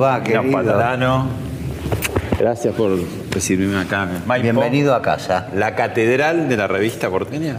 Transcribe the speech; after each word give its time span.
Va, 0.00 0.22
querido? 0.22 0.50
Patalano. 0.50 1.26
Gracias 2.38 2.74
por 2.74 2.98
recibirme 3.30 3.78
acá. 3.78 4.08
Maipo, 4.26 4.44
Bienvenido 4.44 4.94
a 4.94 5.02
casa. 5.02 5.48
La 5.54 5.74
catedral 5.74 6.48
de 6.48 6.56
la 6.56 6.66
revista 6.66 7.10
porteña. 7.10 7.56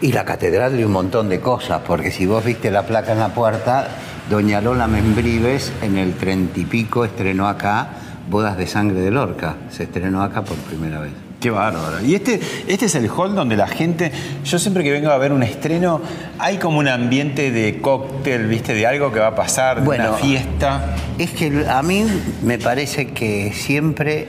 Y 0.00 0.12
la 0.12 0.24
catedral 0.24 0.76
de 0.76 0.86
un 0.86 0.92
montón 0.92 1.28
de 1.28 1.40
cosas, 1.40 1.80
porque 1.86 2.10
si 2.10 2.26
vos 2.26 2.44
viste 2.44 2.70
la 2.70 2.82
placa 2.82 3.12
en 3.12 3.18
la 3.18 3.28
puerta, 3.28 3.88
Doña 4.30 4.60
Lola 4.60 4.86
Membrives 4.86 5.72
en 5.82 5.98
el 5.98 6.14
treinta 6.14 6.58
y 6.58 6.64
pico 6.64 7.04
estrenó 7.04 7.48
acá 7.48 7.88
Bodas 8.28 8.56
de 8.56 8.66
Sangre 8.66 9.00
de 9.00 9.10
Lorca. 9.10 9.56
Se 9.70 9.84
estrenó 9.84 10.22
acá 10.22 10.42
por 10.42 10.56
primera 10.56 11.00
vez. 11.00 11.12
Qué 11.42 11.50
bárbaro. 11.50 12.00
Y 12.04 12.14
este, 12.14 12.38
este 12.68 12.86
es 12.86 12.94
el 12.94 13.10
hall 13.10 13.34
donde 13.34 13.56
la 13.56 13.66
gente, 13.66 14.12
yo 14.44 14.60
siempre 14.60 14.84
que 14.84 14.92
vengo 14.92 15.10
a 15.10 15.18
ver 15.18 15.32
un 15.32 15.42
estreno, 15.42 16.00
hay 16.38 16.58
como 16.58 16.78
un 16.78 16.86
ambiente 16.86 17.50
de 17.50 17.80
cóctel, 17.80 18.46
viste, 18.46 18.74
de 18.74 18.86
algo 18.86 19.12
que 19.12 19.18
va 19.18 19.26
a 19.26 19.34
pasar, 19.34 19.80
de 19.80 19.86
Bueno. 19.86 20.10
una 20.10 20.18
fiesta. 20.18 20.94
Es 21.18 21.32
que 21.32 21.66
a 21.68 21.82
mí 21.82 22.06
me 22.44 22.60
parece 22.60 23.08
que 23.08 23.52
siempre 23.52 24.28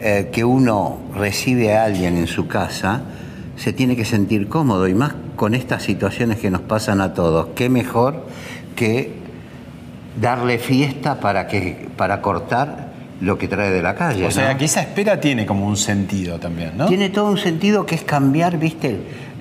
eh, 0.00 0.30
que 0.32 0.44
uno 0.44 0.98
recibe 1.14 1.76
a 1.76 1.84
alguien 1.84 2.16
en 2.16 2.26
su 2.26 2.48
casa, 2.48 3.02
se 3.54 3.72
tiene 3.72 3.94
que 3.94 4.04
sentir 4.04 4.48
cómodo 4.48 4.88
y 4.88 4.94
más 4.94 5.14
con 5.36 5.54
estas 5.54 5.84
situaciones 5.84 6.38
que 6.38 6.50
nos 6.50 6.62
pasan 6.62 7.00
a 7.00 7.14
todos. 7.14 7.50
¿Qué 7.54 7.68
mejor 7.68 8.26
que 8.74 9.12
darle 10.20 10.58
fiesta 10.58 11.20
para, 11.20 11.46
que, 11.46 11.88
para 11.96 12.20
cortar 12.20 12.91
lo 13.22 13.38
que 13.38 13.48
trae 13.48 13.70
de 13.70 13.82
la 13.82 13.94
calle? 13.94 14.26
O 14.26 14.30
sea, 14.30 14.56
que 14.58 14.64
esa 14.66 14.80
espera 14.80 15.20
tiene 15.20 15.46
como 15.46 15.66
un 15.66 15.76
sentido 15.76 16.38
también, 16.38 16.72
¿no? 16.76 16.86
Tiene 16.86 17.08
todo 17.08 17.26
un 17.30 17.38
sentido 17.38 17.86
que 17.86 17.94
es 17.94 18.02
cambiar, 18.02 18.58
viste, 18.58 18.98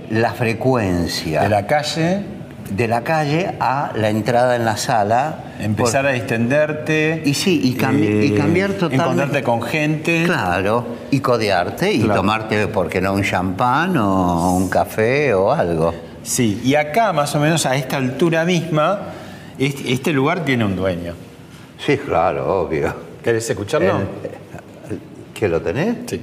la 0.09 0.33
frecuencia 0.33 1.41
De 1.41 1.49
la 1.49 1.65
calle, 1.67 2.21
de 2.69 2.87
la 2.87 3.01
calle 3.01 3.51
a 3.59 3.91
la 3.95 4.09
entrada 4.09 4.55
en 4.55 4.65
la 4.65 4.77
sala. 4.77 5.45
empezar 5.59 6.01
Por- 6.03 6.11
a 6.11 6.13
distenderte. 6.13 7.21
Y 7.25 7.33
sí, 7.33 7.59
y 7.63 7.75
cambi- 7.75 8.23
y 8.25 8.31
cambiar 8.31 8.71
totalmente. 8.71 8.95
Encontrarte 9.03 9.43
con 9.43 9.61
gente. 9.61 10.23
Claro, 10.25 10.85
y 11.11 11.19
codearte 11.19 11.91
y 11.91 11.99
Claro. 12.01 12.15
tomarte, 12.21 12.67
¿por 12.67 12.87
qué 12.89 13.01
no? 13.01 13.13
Un 13.13 13.23
champán 13.23 13.97
o 13.97 14.55
un 14.55 14.69
café 14.69 15.33
o 15.33 15.51
algo. 15.51 15.93
Sí, 16.23 16.61
y 16.63 16.75
acá 16.75 17.13
más 17.13 17.33
o 17.35 17.39
menos 17.39 17.65
a 17.65 17.75
esta 17.75 17.97
altura 17.97 18.45
misma, 18.45 18.99
este 19.59 20.13
lugar 20.13 20.45
tiene 20.45 20.65
un 20.65 20.75
dueño. 20.75 21.13
Sí, 21.83 21.97
claro, 21.97 22.61
obvio. 22.61 23.10
¿Querés 23.23 23.49
escucharlo? 23.49 23.99
El- 24.89 24.99
¿Que 25.33 25.47
lo 25.47 25.61
tenés? 25.61 25.95
Sí. 26.07 26.21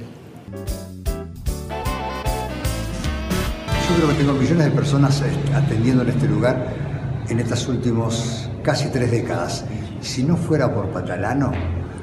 Yo 3.89 3.95
creo 3.95 4.07
que 4.09 4.13
tengo 4.15 4.33
millones 4.33 4.65
de 4.65 4.71
personas 4.71 5.21
eh, 5.21 5.25
atendiendo 5.55 6.03
en 6.03 6.09
este 6.09 6.27
lugar 6.27 6.67
en 7.29 7.39
estas 7.39 7.67
últimas 7.67 8.49
casi 8.63 8.89
tres 8.89 9.11
décadas. 9.11 9.65
Si 10.01 10.23
no 10.23 10.35
fuera 10.37 10.73
por 10.73 10.87
Patalano, 10.89 11.51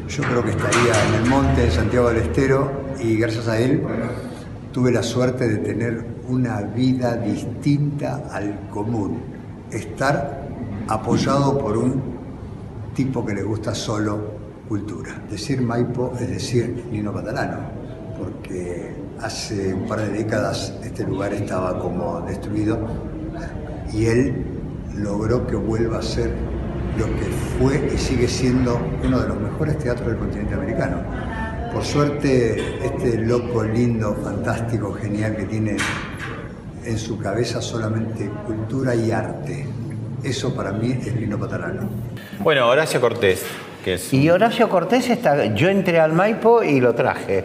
yo 0.09 0.23
creo 0.25 0.43
que 0.43 0.51
estaría 0.51 0.93
en 1.09 1.15
el 1.23 1.31
monte 1.31 1.63
de 1.63 1.71
Santiago 1.71 2.09
del 2.09 2.19
Estero 2.19 2.71
y 3.01 3.17
gracias 3.17 3.49
a 3.49 3.59
él 3.59 3.83
tuve 4.73 4.93
la 4.93 5.03
suerte 5.03 5.49
de 5.49 5.57
tener 5.59 6.05
una 6.29 6.61
vida 6.63 7.17
distinta 7.17 8.29
al 8.31 8.69
común. 8.71 9.21
Estar 9.71 10.47
apoyado 10.89 11.59
por 11.59 11.77
un 11.77 12.03
tipo 12.95 13.25
que 13.25 13.35
le 13.35 13.43
gusta 13.43 13.75
solo 13.75 14.46
cultura. 14.69 15.23
Decir 15.31 15.61
Maipo 15.61 16.13
es 16.21 16.29
decir 16.29 16.87
Nino 16.91 17.13
Catalano, 17.13 17.59
porque 18.19 18.95
hace 19.21 19.75
un 19.75 19.87
par 19.87 20.01
de 20.01 20.09
décadas 20.11 20.75
este 20.85 21.05
lugar 21.05 21.33
estaba 21.33 21.79
como 21.79 22.21
destruido 22.23 22.79
y 23.93 24.07
él 24.07 24.45
logró 24.97 25.47
que 25.47 25.57
vuelva 25.57 25.99
a 25.99 26.03
ser 26.03 26.33
lo 26.99 27.05
que 27.05 27.27
fue 27.59 27.91
y 27.95 27.99
sigue 27.99 28.29
siendo 28.29 28.81
uno 29.05 29.21
de 29.21 29.29
los 29.29 29.41
mejores 29.41 29.79
teatros 29.79 30.09
del 30.09 30.19
continente 30.19 30.55
americano. 30.55 31.03
Por 31.73 31.85
suerte, 31.85 32.87
este 32.87 33.19
loco, 33.19 33.63
lindo, 33.63 34.15
fantástico, 34.15 34.95
genial 34.95 35.37
que 35.37 35.45
tiene 35.45 35.77
en 36.85 36.99
su 36.99 37.19
cabeza 37.19 37.61
solamente 37.61 38.31
cultura 38.47 38.95
y 38.95 39.11
arte. 39.11 39.67
Eso 40.23 40.55
para 40.55 40.73
mí 40.73 40.93
es 40.93 41.15
Lino 41.15 41.39
Patalano. 41.39 41.89
Bueno, 42.39 42.67
Horacio 42.69 43.01
Cortés, 43.01 43.45
que 43.87 43.95
es. 43.95 44.13
Y 44.13 44.29
Horacio 44.29 44.69
Cortés 44.69 45.09
está. 45.09 45.47
Yo 45.55 45.69
entré 45.71 46.01
al 46.01 46.13
Maipo 46.13 46.63
y 46.63 46.81
lo 46.81 46.95
traje. 46.95 47.45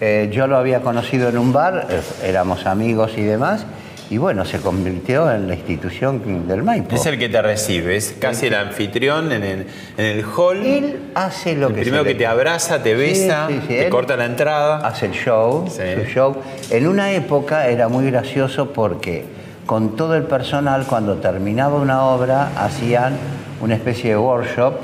Eh, 0.00 0.30
yo 0.32 0.46
lo 0.46 0.56
había 0.56 0.80
conocido 0.80 1.28
en 1.28 1.36
un 1.38 1.52
bar, 1.52 1.86
éramos 2.24 2.66
amigos 2.66 3.12
y 3.16 3.22
demás, 3.22 3.64
y 4.10 4.18
bueno, 4.18 4.44
se 4.44 4.58
convirtió 4.58 5.30
en 5.30 5.46
la 5.48 5.54
institución 5.54 6.46
del 6.48 6.62
Maipo. 6.64 6.94
Es 6.96 7.06
el 7.06 7.18
que 7.18 7.28
te 7.28 7.40
recibe, 7.40 7.96
es 7.96 8.14
casi 8.18 8.46
el 8.46 8.54
anfitrión 8.54 9.30
en 9.32 9.42
el, 9.44 9.66
en 9.96 10.04
el 10.04 10.24
hall. 10.24 10.64
Él 10.66 11.00
hace 11.14 11.54
lo 11.54 11.68
el 11.68 11.74
que 11.74 11.80
primero 11.82 12.02
se 12.02 12.08
que 12.08 12.14
le- 12.14 12.18
te 12.18 12.26
abraza, 12.26 12.82
te 12.82 12.94
besa, 12.94 13.46
sí, 13.48 13.60
sí, 13.62 13.68
te 13.68 13.88
corta 13.90 14.16
la 14.16 14.24
entrada. 14.26 14.78
Hace 14.86 15.06
el 15.06 15.12
show, 15.12 15.68
su 15.68 16.04
show. 16.04 16.36
En 16.70 16.86
una 16.88 17.12
época 17.12 17.68
era 17.68 17.88
muy 17.88 18.10
gracioso 18.10 18.72
porque 18.72 19.24
con 19.66 19.94
todo 19.96 20.16
el 20.16 20.24
personal, 20.24 20.84
cuando 20.86 21.16
terminaba 21.16 21.76
una 21.76 22.04
obra, 22.06 22.50
hacían 22.56 23.14
una 23.60 23.74
especie 23.76 24.10
de 24.10 24.16
workshop 24.16 24.74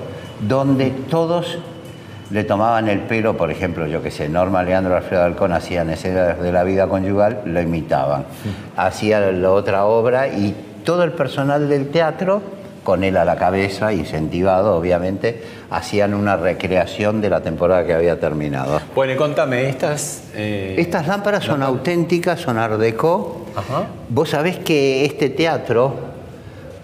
donde 0.40 0.90
todos 0.90 1.58
le 2.30 2.44
tomaban 2.44 2.88
el 2.88 3.00
pelo, 3.00 3.36
por 3.36 3.50
ejemplo, 3.50 3.86
yo 3.86 4.02
que 4.02 4.10
sé, 4.10 4.28
Norma 4.28 4.62
Leandro 4.62 4.94
Alfredo 4.96 5.24
Alcón 5.24 5.52
hacían 5.52 5.88
escenas 5.90 6.40
de 6.40 6.52
la 6.52 6.62
vida 6.62 6.86
conyugal, 6.86 7.40
lo 7.46 7.60
imitaban. 7.60 8.24
Hacía 8.76 9.20
la 9.32 9.50
otra 9.50 9.86
obra 9.86 10.28
y 10.28 10.54
todo 10.84 11.04
el 11.04 11.12
personal 11.12 11.68
del 11.68 11.88
teatro, 11.88 12.42
con 12.84 13.02
él 13.04 13.16
a 13.16 13.24
la 13.24 13.36
cabeza, 13.36 13.92
incentivado 13.92 14.76
obviamente, 14.76 15.42
hacían 15.70 16.14
una 16.14 16.36
recreación 16.36 17.20
de 17.20 17.30
la 17.30 17.40
temporada 17.40 17.84
que 17.86 17.92
había 17.94 18.18
terminado. 18.20 18.80
Bueno, 18.94 19.12
y 19.14 19.16
contame, 19.16 19.68
estas. 19.68 20.24
eh, 20.34 20.74
Estas 20.78 21.06
lámparas 21.06 21.44
son 21.44 21.62
auténticas, 21.62 22.40
son 22.40 22.58
art 22.58 22.78
déco. 22.78 23.46
Ajá. 23.56 23.84
Vos 24.08 24.30
sabés 24.30 24.58
que 24.58 25.04
este 25.04 25.28
teatro, 25.30 25.94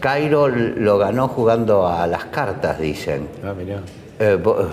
Cairo 0.09 0.49
lo 0.49 0.99
ganó 0.99 1.29
jugando 1.29 1.89
a 1.89 2.07
las 2.07 2.27
cartas, 2.27 2.79
dicen. 2.79 3.27
Ah, 3.43 3.55
mirá. 3.57 3.79
Eh, 4.19 4.37
vo- 4.39 4.69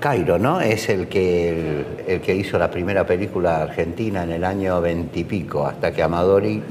Cairo, 0.00 0.38
¿no? 0.38 0.62
Es 0.62 0.88
el 0.88 1.08
que, 1.08 1.50
el, 1.50 1.86
el 2.08 2.20
que 2.22 2.34
hizo 2.34 2.58
la 2.58 2.70
primera 2.70 3.04
película 3.06 3.60
argentina 3.60 4.22
en 4.24 4.30
el 4.32 4.42
año 4.44 4.80
veintipico, 4.80 5.66
hasta 5.66 5.92
que 5.92 6.02
Amadori 6.02 6.62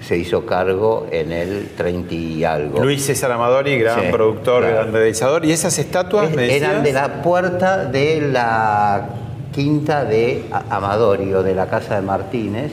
se 0.00 0.16
hizo 0.16 0.46
cargo 0.46 1.08
en 1.10 1.32
el 1.32 1.70
treinta 1.76 2.14
y 2.14 2.44
algo. 2.44 2.78
Luis 2.84 3.04
César 3.04 3.32
Amadori, 3.32 3.78
gran 3.80 4.00
Sí, 4.00 4.06
productor, 4.12 4.60
claro. 4.62 4.76
gran 4.76 4.92
realizador. 4.92 5.44
¿Y 5.44 5.50
esas 5.50 5.76
estatuas 5.76 6.30
me 6.30 6.42
decías? 6.42 6.70
Eran 6.70 6.82
de 6.84 6.92
la 6.92 7.20
puerta 7.20 7.84
de 7.86 8.20
la 8.32 9.08
quinta 9.54 10.04
de 10.04 10.46
A- 10.50 10.76
Amadori 10.76 11.32
o 11.34 11.42
de 11.42 11.54
la 11.54 11.66
casa 11.66 11.96
de 11.96 12.02
Martínez. 12.02 12.72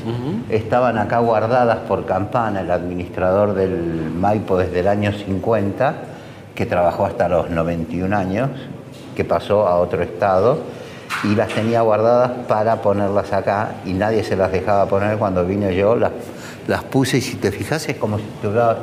Estaban 0.50 0.98
acá 0.98 1.20
guardadas 1.20 1.78
por 1.88 2.06
Campana, 2.06 2.62
el 2.62 2.72
administrador 2.72 3.54
del 3.54 4.10
Maipo 4.12 4.58
desde 4.58 4.80
el 4.80 4.88
año 4.88 5.12
50, 5.12 5.94
que 6.56 6.66
trabajó 6.66 7.06
hasta 7.06 7.30
los 7.30 7.50
91 7.50 8.16
años, 8.18 8.50
que 9.16 9.24
pasó 9.24 9.68
a 9.68 9.76
otro 9.78 10.02
estado 10.02 10.60
y 11.24 11.36
las 11.36 11.50
tenía 11.50 11.82
guardadas 11.82 12.32
para 12.48 12.82
ponerlas 12.82 13.32
acá 13.34 13.74
y 13.86 13.94
nadie 13.94 14.24
se 14.24 14.36
las 14.36 14.52
dejaba 14.52 14.86
poner 14.88 15.18
cuando 15.18 15.46
vine 15.46 15.76
yo, 15.76 15.96
las, 15.96 16.12
las 16.68 16.84
puse 16.86 17.18
y 17.18 17.22
si 17.22 17.36
te 17.36 17.52
fijas 17.52 17.88
es 17.90 17.98
como 17.98 18.18
si 18.18 18.24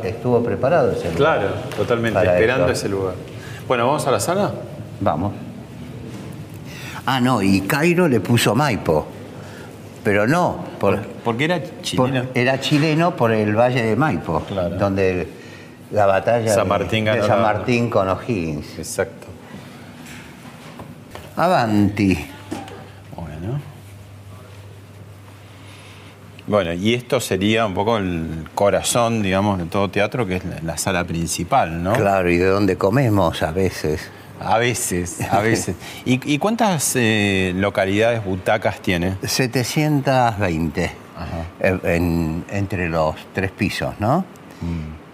estuvo 0.05 0.41
preparado 0.43 0.93
ese 0.93 1.11
lugar. 1.13 1.17
Claro, 1.41 1.49
totalmente, 1.77 2.21
esperando 2.23 2.69
ese 2.71 2.89
lugar. 2.89 3.15
Bueno, 3.67 3.87
¿vamos 3.87 4.07
a 4.07 4.11
la 4.13 4.21
sala? 4.21 4.51
Vamos. 5.01 5.33
Ah, 7.11 7.21
no, 7.23 7.41
y 7.41 7.63
Cairo 7.63 8.07
le 8.07 8.21
puso 8.21 8.55
Maipo. 8.55 9.07
pero 10.05 10.27
no, 10.27 10.63
por, 10.79 11.01
Porque 11.25 11.45
era 11.47 11.59
por- 11.59 11.81
chileno. 11.83 12.25
era 12.35 12.61
chileno 12.61 13.17
por 13.17 13.33
el 13.33 13.55
Valle 13.57 13.83
de 13.83 13.97
Maipo, 13.97 14.41
Claro. 14.43 14.77
donde 14.77 15.27
la 15.91 16.05
batalla 16.05 16.53
San 16.55 16.65
de- 16.65 16.69
Martín 16.69 17.05
de, 17.07 17.11
ganó 17.13 17.27
San 17.27 17.41
Martín 17.41 17.89
con 17.89 18.09
O'Higgins. 18.11 18.79
Exacto. 18.79 19.27
Avanti. 21.37 22.19
Bueno. 23.17 23.61
Bueno, 26.47 26.73
y 26.75 26.93
esto 26.95 27.21
sería 27.21 27.65
un 27.67 27.73
poco 27.75 27.97
el 27.99 28.49
corazón, 28.55 29.23
digamos, 29.23 29.59
de 29.59 29.65
todo 29.65 29.89
teatro, 29.91 30.27
que 30.27 30.37
es 30.37 30.45
la, 30.45 30.61
la 30.63 30.77
sala 30.79 31.05
principal, 31.05 31.83
¿no? 31.83 31.93
Claro, 31.95 32.29
y 32.31 32.37
de 32.37 32.47
dónde 32.49 32.77
comemos 32.77 33.43
a 33.43 33.51
veces. 33.53 34.11
A 34.41 34.59
veces, 34.59 35.21
a 35.31 35.41
veces. 35.43 35.77
¿Y, 36.05 36.21
y 36.33 36.39
cuántas 36.39 36.93
eh, 36.97 37.53
localidades, 37.57 38.25
butacas 38.25 38.81
tiene? 38.81 39.17
720 39.27 40.85
Ajá. 41.17 41.45
eh, 41.61 41.79
en- 41.97 42.45
entre 42.51 42.89
los 42.89 43.15
tres 43.33 43.51
pisos, 43.51 43.95
¿no? 43.99 44.25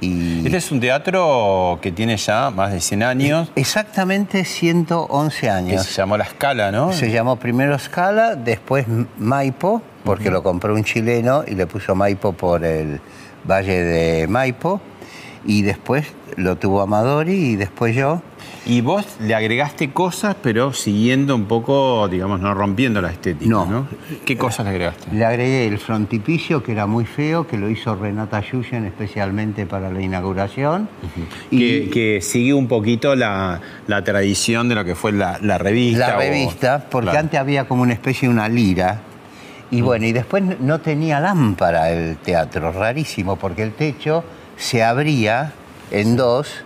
Y 0.00 0.44
Este 0.44 0.56
es 0.58 0.70
un 0.70 0.80
teatro 0.80 1.78
que 1.80 1.92
tiene 1.92 2.16
ya 2.16 2.50
más 2.50 2.72
de 2.72 2.80
100 2.80 3.02
años, 3.02 3.50
exactamente 3.54 4.44
111 4.44 5.40
que 5.40 5.50
años. 5.50 5.86
se 5.86 5.92
llamó 5.94 6.16
La 6.16 6.26
Scala, 6.26 6.70
¿no? 6.72 6.92
Se 6.92 7.10
llamó 7.10 7.36
primero 7.36 7.78
Scala, 7.78 8.34
después 8.36 8.86
Maipo, 9.18 9.82
porque 10.04 10.30
lo 10.30 10.42
compró 10.42 10.74
un 10.74 10.84
chileno 10.84 11.44
y 11.46 11.54
le 11.54 11.66
puso 11.66 11.94
Maipo 11.94 12.32
por 12.32 12.64
el 12.64 13.00
Valle 13.48 13.82
de 13.82 14.26
Maipo. 14.28 14.80
Y 15.46 15.60
después 15.62 16.06
lo 16.36 16.56
tuvo 16.56 16.80
Amadori 16.80 17.34
y 17.34 17.56
después 17.56 17.94
yo. 17.94 18.22
Y 18.66 18.80
vos 18.80 19.04
le 19.20 19.34
agregaste 19.34 19.90
cosas, 19.92 20.36
pero 20.42 20.72
siguiendo 20.72 21.34
un 21.34 21.44
poco, 21.44 22.08
digamos, 22.08 22.40
no 22.40 22.54
rompiendo 22.54 23.02
la 23.02 23.10
estética, 23.10 23.50
No. 23.50 23.66
¿no? 23.66 23.86
¿Qué 24.24 24.38
cosas 24.38 24.64
le 24.64 24.70
agregaste? 24.70 25.14
Le 25.14 25.22
agregué 25.22 25.66
el 25.66 25.76
frontipicio, 25.78 26.62
que 26.62 26.72
era 26.72 26.86
muy 26.86 27.04
feo, 27.04 27.46
que 27.46 27.58
lo 27.58 27.68
hizo 27.68 27.94
Renata 27.94 28.40
Yuyen 28.40 28.86
especialmente 28.86 29.66
para 29.66 29.90
la 29.92 30.00
inauguración. 30.00 30.88
Que, 31.50 31.90
que 31.92 32.20
sigue 32.22 32.54
un 32.54 32.66
poquito 32.66 33.14
la, 33.14 33.60
la 33.86 34.02
tradición 34.02 34.68
de 34.70 34.76
lo 34.76 34.84
que 34.86 34.94
fue 34.94 35.12
la, 35.12 35.38
la 35.42 35.58
revista. 35.58 36.08
la 36.08 36.16
o- 36.16 36.20
revista, 36.20 36.86
porque 36.90 37.10
Claro. 37.10 37.18
antes 37.20 37.38
había 37.40 37.68
como 37.68 37.82
una 37.82 37.92
especie 37.92 38.28
de 38.28 38.34
una 38.34 38.48
lira. 38.48 39.02
Y 39.70 39.82
bueno, 39.82 40.06
y 40.06 40.12
después 40.12 40.42
no 40.60 40.80
tenía 40.80 41.20
lámpara 41.20 41.90
el 41.90 42.16
teatro, 42.16 42.72
rarísimo, 42.72 43.36
porque 43.36 43.62
el 43.62 43.72
techo 43.72 44.24
se 44.56 44.82
abría 44.82 45.52
en 45.90 46.16
dos 46.16 46.64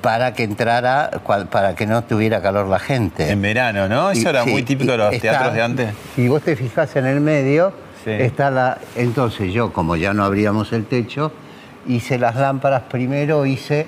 para 0.00 0.32
que 0.32 0.44
entrara, 0.44 1.10
para 1.50 1.74
que 1.74 1.86
no 1.86 2.02
tuviera 2.04 2.40
calor 2.40 2.66
la 2.68 2.78
gente. 2.78 3.30
En 3.30 3.42
verano, 3.42 3.88
¿no? 3.88 4.10
Eso 4.10 4.22
Y- 4.22 4.26
era 4.26 4.44
sí, 4.44 4.50
muy 4.50 4.62
típico 4.62 4.92
de 4.92 4.98
los 4.98 5.12
está- 5.12 5.30
teatros 5.30 5.54
de 5.54 5.62
antes. 5.62 5.94
Si 6.14 6.28
vos 6.28 6.42
te 6.42 6.54
fijas 6.56 6.94
en 6.96 7.06
el 7.06 7.20
medio, 7.20 7.72
Sí. 8.04 8.10
está 8.10 8.50
la. 8.50 8.78
Entonces 8.96 9.52
yo, 9.52 9.72
como 9.72 9.96
ya 9.96 10.14
no 10.14 10.24
abríamos 10.24 10.72
el 10.72 10.84
techo, 10.86 11.32
hice 11.86 12.18
las 12.18 12.36
lámparas 12.36 12.82
primero, 12.90 13.44
hice 13.46 13.86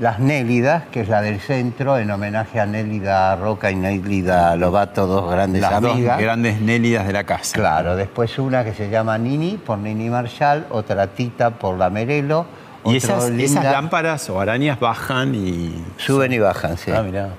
las 0.00 0.18
Nélidas, 0.20 0.84
que 0.90 1.02
es 1.02 1.08
la 1.10 1.20
del 1.20 1.38
centro, 1.38 1.98
en 1.98 2.10
homenaje 2.10 2.58
a 2.58 2.64
Nélida 2.64 3.36
Roca 3.36 3.70
y 3.70 3.76
Nélida 3.76 4.56
Lobato, 4.56 5.06
dos 5.06 5.30
grandes 5.30 5.60
Las 5.60 5.74
amigas. 5.74 6.16
dos 6.16 6.22
grandes 6.24 6.62
nélidas 6.62 7.06
de 7.06 7.12
la 7.12 7.24
casa. 7.24 7.52
Claro, 7.54 7.94
después 7.94 8.38
una 8.38 8.64
que 8.64 8.72
se 8.72 8.88
llama 8.88 9.18
Nini, 9.18 9.58
por 9.64 9.76
Nini 9.76 10.08
Marshall, 10.08 10.64
otra 10.70 11.08
Tita 11.08 11.50
por 11.50 11.76
la 11.76 11.90
Merelo. 11.90 12.46
Y 12.84 12.96
esas, 12.96 13.30
lámparas 13.30 14.28
o 14.30 14.40
arañas 14.40 14.80
bajan 14.80 15.34
y. 15.34 15.72
Suben 15.98 16.32
y 16.32 16.38
bajan, 16.38 16.76
sí. 16.76 16.90
Ah, 16.90 17.02
mirá. 17.02 17.30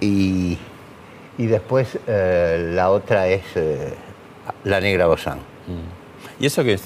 y, 0.00 0.58
y 1.38 1.46
después 1.46 1.98
eh, 2.06 2.72
la 2.74 2.90
otra 2.90 3.28
es 3.28 3.42
eh, 3.54 3.94
La 4.64 4.80
Negra 4.80 5.06
Bozán. 5.06 5.38
¿Y 6.38 6.46
eso 6.46 6.64
qué 6.64 6.74
es? 6.74 6.82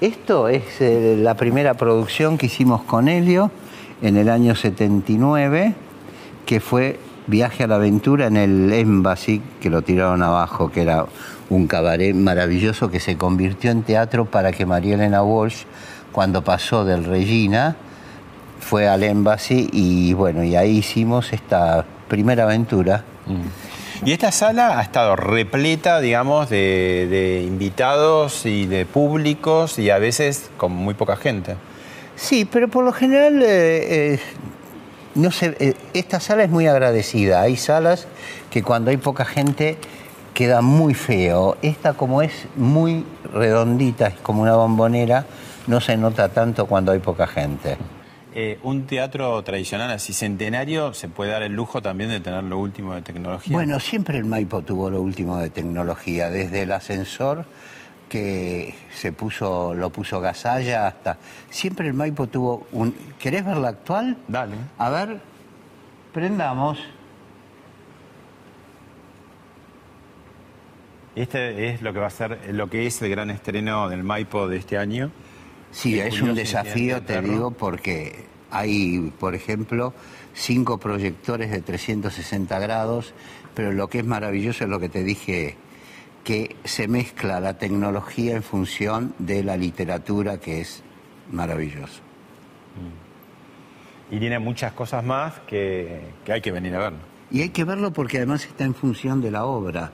Esto 0.00 0.48
es 0.48 0.80
eh, 0.80 1.16
la 1.18 1.34
primera 1.34 1.74
producción 1.74 2.36
que 2.38 2.46
hicimos 2.46 2.82
con 2.82 3.08
Helio 3.08 3.50
en 4.02 4.16
el 4.16 4.28
año 4.28 4.54
79, 4.54 5.74
que 6.46 6.60
fue 6.60 6.98
Viaje 7.26 7.64
a 7.64 7.66
la 7.66 7.76
Aventura 7.76 8.26
en 8.26 8.36
el 8.36 8.72
Embassy, 8.72 9.40
que 9.60 9.70
lo 9.70 9.82
tiraron 9.82 10.22
abajo, 10.22 10.70
que 10.70 10.82
era 10.82 11.06
un 11.48 11.66
cabaret 11.66 12.14
maravilloso 12.14 12.90
que 12.90 13.00
se 13.00 13.16
convirtió 13.16 13.70
en 13.70 13.82
teatro 13.82 14.26
para 14.26 14.52
que 14.52 14.66
María 14.66 14.94
Elena 14.94 15.22
Walsh, 15.22 15.64
cuando 16.14 16.42
pasó 16.42 16.84
del 16.84 17.04
Regina, 17.04 17.76
fue 18.60 18.88
al 18.88 19.02
Embassy 19.02 19.68
y 19.72 20.14
bueno, 20.14 20.44
y 20.44 20.54
ahí 20.54 20.78
hicimos 20.78 21.32
esta 21.32 21.84
primera 22.08 22.44
aventura. 22.44 23.04
Y 24.04 24.12
esta 24.12 24.30
sala 24.30 24.78
ha 24.78 24.82
estado 24.82 25.16
repleta, 25.16 26.00
digamos, 26.00 26.48
de, 26.50 27.08
de 27.10 27.42
invitados 27.42 28.46
y 28.46 28.66
de 28.66 28.86
públicos 28.86 29.78
y 29.78 29.90
a 29.90 29.98
veces 29.98 30.50
con 30.56 30.72
muy 30.72 30.94
poca 30.94 31.16
gente. 31.16 31.56
Sí, 32.16 32.44
pero 32.44 32.68
por 32.68 32.84
lo 32.84 32.92
general, 32.92 33.42
eh, 33.42 34.14
eh, 34.14 34.20
no 35.16 35.32
sé, 35.32 35.56
eh, 35.58 35.74
esta 35.94 36.20
sala 36.20 36.44
es 36.44 36.50
muy 36.50 36.66
agradecida. 36.68 37.40
Hay 37.42 37.56
salas 37.56 38.06
que 38.50 38.62
cuando 38.62 38.90
hay 38.90 38.98
poca 38.98 39.24
gente 39.24 39.78
queda 40.32 40.60
muy 40.60 40.94
feo. 40.94 41.56
Esta 41.62 41.94
como 41.94 42.22
es 42.22 42.32
muy 42.56 43.04
redondita, 43.32 44.08
es 44.08 44.14
como 44.20 44.42
una 44.42 44.54
bombonera, 44.54 45.26
no 45.66 45.80
se 45.80 45.96
nota 45.96 46.28
tanto 46.28 46.66
cuando 46.66 46.92
hay 46.92 46.98
poca 46.98 47.26
gente. 47.26 47.76
Eh, 48.36 48.58
un 48.64 48.86
teatro 48.86 49.40
tradicional 49.44 49.92
así 49.92 50.12
centenario 50.12 50.92
se 50.92 51.08
puede 51.08 51.30
dar 51.30 51.44
el 51.44 51.52
lujo 51.52 51.80
también 51.80 52.10
de 52.10 52.18
tener 52.18 52.42
lo 52.42 52.58
último 52.58 52.94
de 52.94 53.02
tecnología. 53.02 53.56
Bueno, 53.56 53.78
siempre 53.78 54.18
el 54.18 54.24
Maipo 54.24 54.62
tuvo 54.62 54.90
lo 54.90 55.00
último 55.00 55.38
de 55.38 55.50
tecnología, 55.50 56.30
desde 56.30 56.62
el 56.62 56.72
ascensor 56.72 57.44
que 58.08 58.74
se 58.92 59.12
puso, 59.12 59.74
lo 59.74 59.90
puso 59.90 60.20
Gasalla 60.20 60.88
hasta. 60.88 61.18
Siempre 61.48 61.86
el 61.86 61.94
Maipo 61.94 62.26
tuvo 62.26 62.66
un. 62.72 62.92
¿Querés 63.18 63.44
ver 63.44 63.56
la 63.56 63.68
actual? 63.68 64.16
Dale. 64.26 64.56
A 64.78 64.90
ver, 64.90 65.20
prendamos. 66.12 66.78
Este 71.14 71.70
es 71.70 71.82
lo 71.82 71.92
que 71.92 72.00
va 72.00 72.08
a 72.08 72.10
ser, 72.10 72.52
lo 72.52 72.68
que 72.68 72.86
es 72.86 73.00
el 73.00 73.10
gran 73.10 73.30
estreno 73.30 73.88
del 73.88 74.02
Maipo 74.02 74.48
de 74.48 74.56
este 74.56 74.76
año. 74.76 75.12
Sí, 75.74 75.98
es 75.98 76.22
un 76.22 76.36
desafío, 76.36 77.02
te 77.02 77.20
digo, 77.20 77.50
porque 77.50 78.26
hay, 78.50 79.12
por 79.18 79.34
ejemplo, 79.34 79.92
cinco 80.32 80.78
proyectores 80.78 81.50
de 81.50 81.60
360 81.62 82.58
grados, 82.60 83.12
pero 83.54 83.72
lo 83.72 83.88
que 83.88 83.98
es 83.98 84.06
maravilloso 84.06 84.64
es 84.64 84.70
lo 84.70 84.78
que 84.78 84.88
te 84.88 85.02
dije, 85.02 85.56
que 86.22 86.54
se 86.62 86.86
mezcla 86.86 87.40
la 87.40 87.58
tecnología 87.58 88.36
en 88.36 88.44
función 88.44 89.14
de 89.18 89.42
la 89.42 89.56
literatura, 89.56 90.38
que 90.38 90.60
es 90.60 90.84
maravilloso. 91.32 92.00
Y 94.12 94.20
tiene 94.20 94.38
muchas 94.38 94.74
cosas 94.74 95.04
más 95.04 95.40
que, 95.40 96.02
que 96.24 96.32
hay 96.32 96.40
que 96.40 96.52
venir 96.52 96.76
a 96.76 96.90
ver. 96.90 96.92
Y 97.32 97.42
hay 97.42 97.48
que 97.48 97.64
verlo 97.64 97.92
porque 97.92 98.18
además 98.18 98.44
está 98.44 98.62
en 98.62 98.76
función 98.76 99.20
de 99.20 99.32
la 99.32 99.44
obra. 99.44 99.90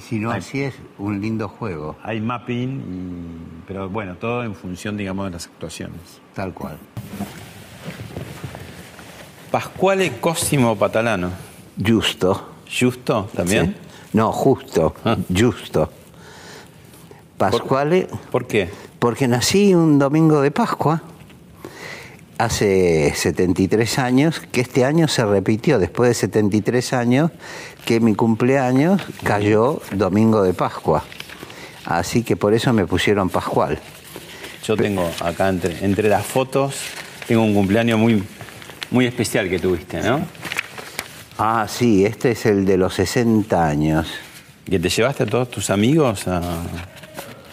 Si 0.00 0.18
no, 0.18 0.30
así 0.30 0.62
es 0.62 0.74
un 0.98 1.20
lindo 1.20 1.48
juego, 1.48 1.96
Hay 2.02 2.20
mapping, 2.20 2.68
y- 2.80 3.62
pero 3.66 3.88
bueno, 3.88 4.14
todo 4.16 4.44
en 4.44 4.54
función, 4.54 4.96
digamos, 4.96 5.24
de 5.26 5.30
las 5.32 5.46
actuaciones. 5.46 6.00
tal 6.34 6.52
cual. 6.54 6.76
Pascuale 9.50 10.18
Cosimo 10.20 10.76
Patalano. 10.76 11.30
Justo. 11.84 12.48
¿Justo 12.80 13.28
también? 13.34 13.66
Sí. 13.66 13.74
No, 14.18 14.32
justo, 14.32 14.94
Ah. 15.04 15.16
justo. 15.38 15.90
Pascuale, 17.38 18.08
¿Por 18.30 18.46
qué? 18.46 18.70
porque 18.98 19.28
nací 19.28 19.74
un 19.74 19.98
domingo 19.98 20.40
de 20.40 20.50
Pascua, 20.50 21.02
hace 22.38 23.12
73 23.14 23.98
años, 23.98 24.40
que 24.52 24.60
este 24.60 24.84
año 24.84 25.08
se 25.08 25.24
repitió, 25.24 25.78
después 25.78 26.08
de 26.10 26.14
73 26.14 26.92
años, 26.92 27.30
que 27.84 28.00
mi 28.00 28.14
cumpleaños 28.14 29.02
cayó 29.22 29.80
domingo 29.92 30.42
de 30.42 30.54
Pascua. 30.54 31.04
Así 31.84 32.22
que 32.22 32.36
por 32.36 32.52
eso 32.52 32.72
me 32.72 32.86
pusieron 32.86 33.30
Pascual. 33.30 33.78
Yo 34.64 34.76
tengo 34.76 35.08
acá 35.20 35.48
entre, 35.48 35.84
entre 35.84 36.08
las 36.08 36.26
fotos, 36.26 36.74
tengo 37.28 37.42
un 37.42 37.54
cumpleaños 37.54 37.98
muy, 37.98 38.22
muy 38.90 39.06
especial 39.06 39.48
que 39.48 39.58
tuviste, 39.58 40.00
¿no? 40.00 40.20
Ah, 41.38 41.66
sí, 41.68 42.04
este 42.04 42.32
es 42.32 42.46
el 42.46 42.64
de 42.64 42.76
los 42.76 42.94
60 42.94 43.66
años. 43.66 44.08
Que 44.68 44.80
te 44.80 44.88
llevaste 44.88 45.22
a 45.22 45.26
todos 45.26 45.50
tus 45.50 45.70
amigos 45.70 46.26
a, 46.26 46.40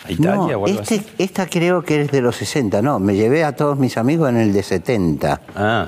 a 0.06 0.12
Italia 0.12 0.34
no, 0.36 0.44
o 0.46 0.66
algo 0.66 0.68
este- 0.68 0.96
así. 0.96 1.06
esta 1.18 1.48
creo 1.48 1.82
que 1.84 2.02
es 2.02 2.12
de 2.12 2.22
los 2.22 2.36
60, 2.36 2.82
no, 2.82 3.00
me 3.00 3.16
llevé 3.16 3.44
a 3.44 3.56
todos 3.56 3.78
mis 3.80 3.98
amigos 3.98 4.30
en 4.30 4.38
el 4.38 4.54
de 4.54 4.64
70. 4.64 5.42
Ah, 5.56 5.88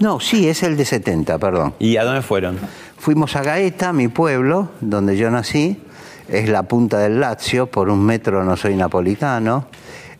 No, 0.00 0.18
sí, 0.20 0.48
es 0.48 0.62
el 0.64 0.76
de 0.76 0.84
70, 0.84 1.38
perdón. 1.38 1.74
¿y 1.78 1.96
a 1.96 2.04
dónde 2.04 2.22
fueron? 2.22 2.58
Fuimos 2.98 3.36
a 3.36 3.42
Gaeta, 3.42 3.92
mi 3.92 4.08
pueblo, 4.08 4.70
donde 4.80 5.16
yo 5.16 5.30
nací, 5.30 5.80
es 6.28 6.48
la 6.48 6.64
punta 6.64 6.98
del 6.98 7.20
Lazio, 7.20 7.66
por 7.66 7.88
un 7.88 8.04
metro 8.04 8.42
no 8.44 8.56
soy 8.56 8.74
napolitano, 8.76 9.66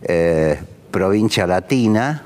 eh, 0.02 0.60
provincia 0.90 1.46
latina, 1.46 2.22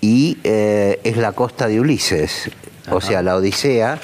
y 0.00 0.38
eh, 0.44 1.00
es 1.04 1.16
la 1.18 1.32
costa 1.32 1.66
de 1.66 1.80
Ulises, 1.80 2.50
o 2.90 3.00
sea, 3.02 3.20
la 3.22 3.36
Odisea 3.36 3.98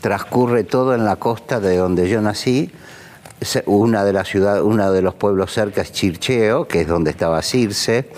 transcurre 0.00 0.62
todo 0.64 0.94
en 0.94 1.04
la 1.04 1.16
costa 1.16 1.58
de 1.58 1.76
donde 1.76 2.08
yo 2.08 2.20
nací, 2.20 2.70
una 3.66 4.04
de 4.04 4.12
las 4.12 4.28
ciudades, 4.28 4.62
uno 4.62 4.92
de 4.92 5.02
los 5.02 5.14
pueblos 5.14 5.52
cerca 5.52 5.82
es 5.82 5.92
Chircheo, 5.92 6.68
que 6.68 6.82
es 6.82 6.88
donde 6.88 7.10
estaba 7.10 7.42
Circe. 7.42 8.10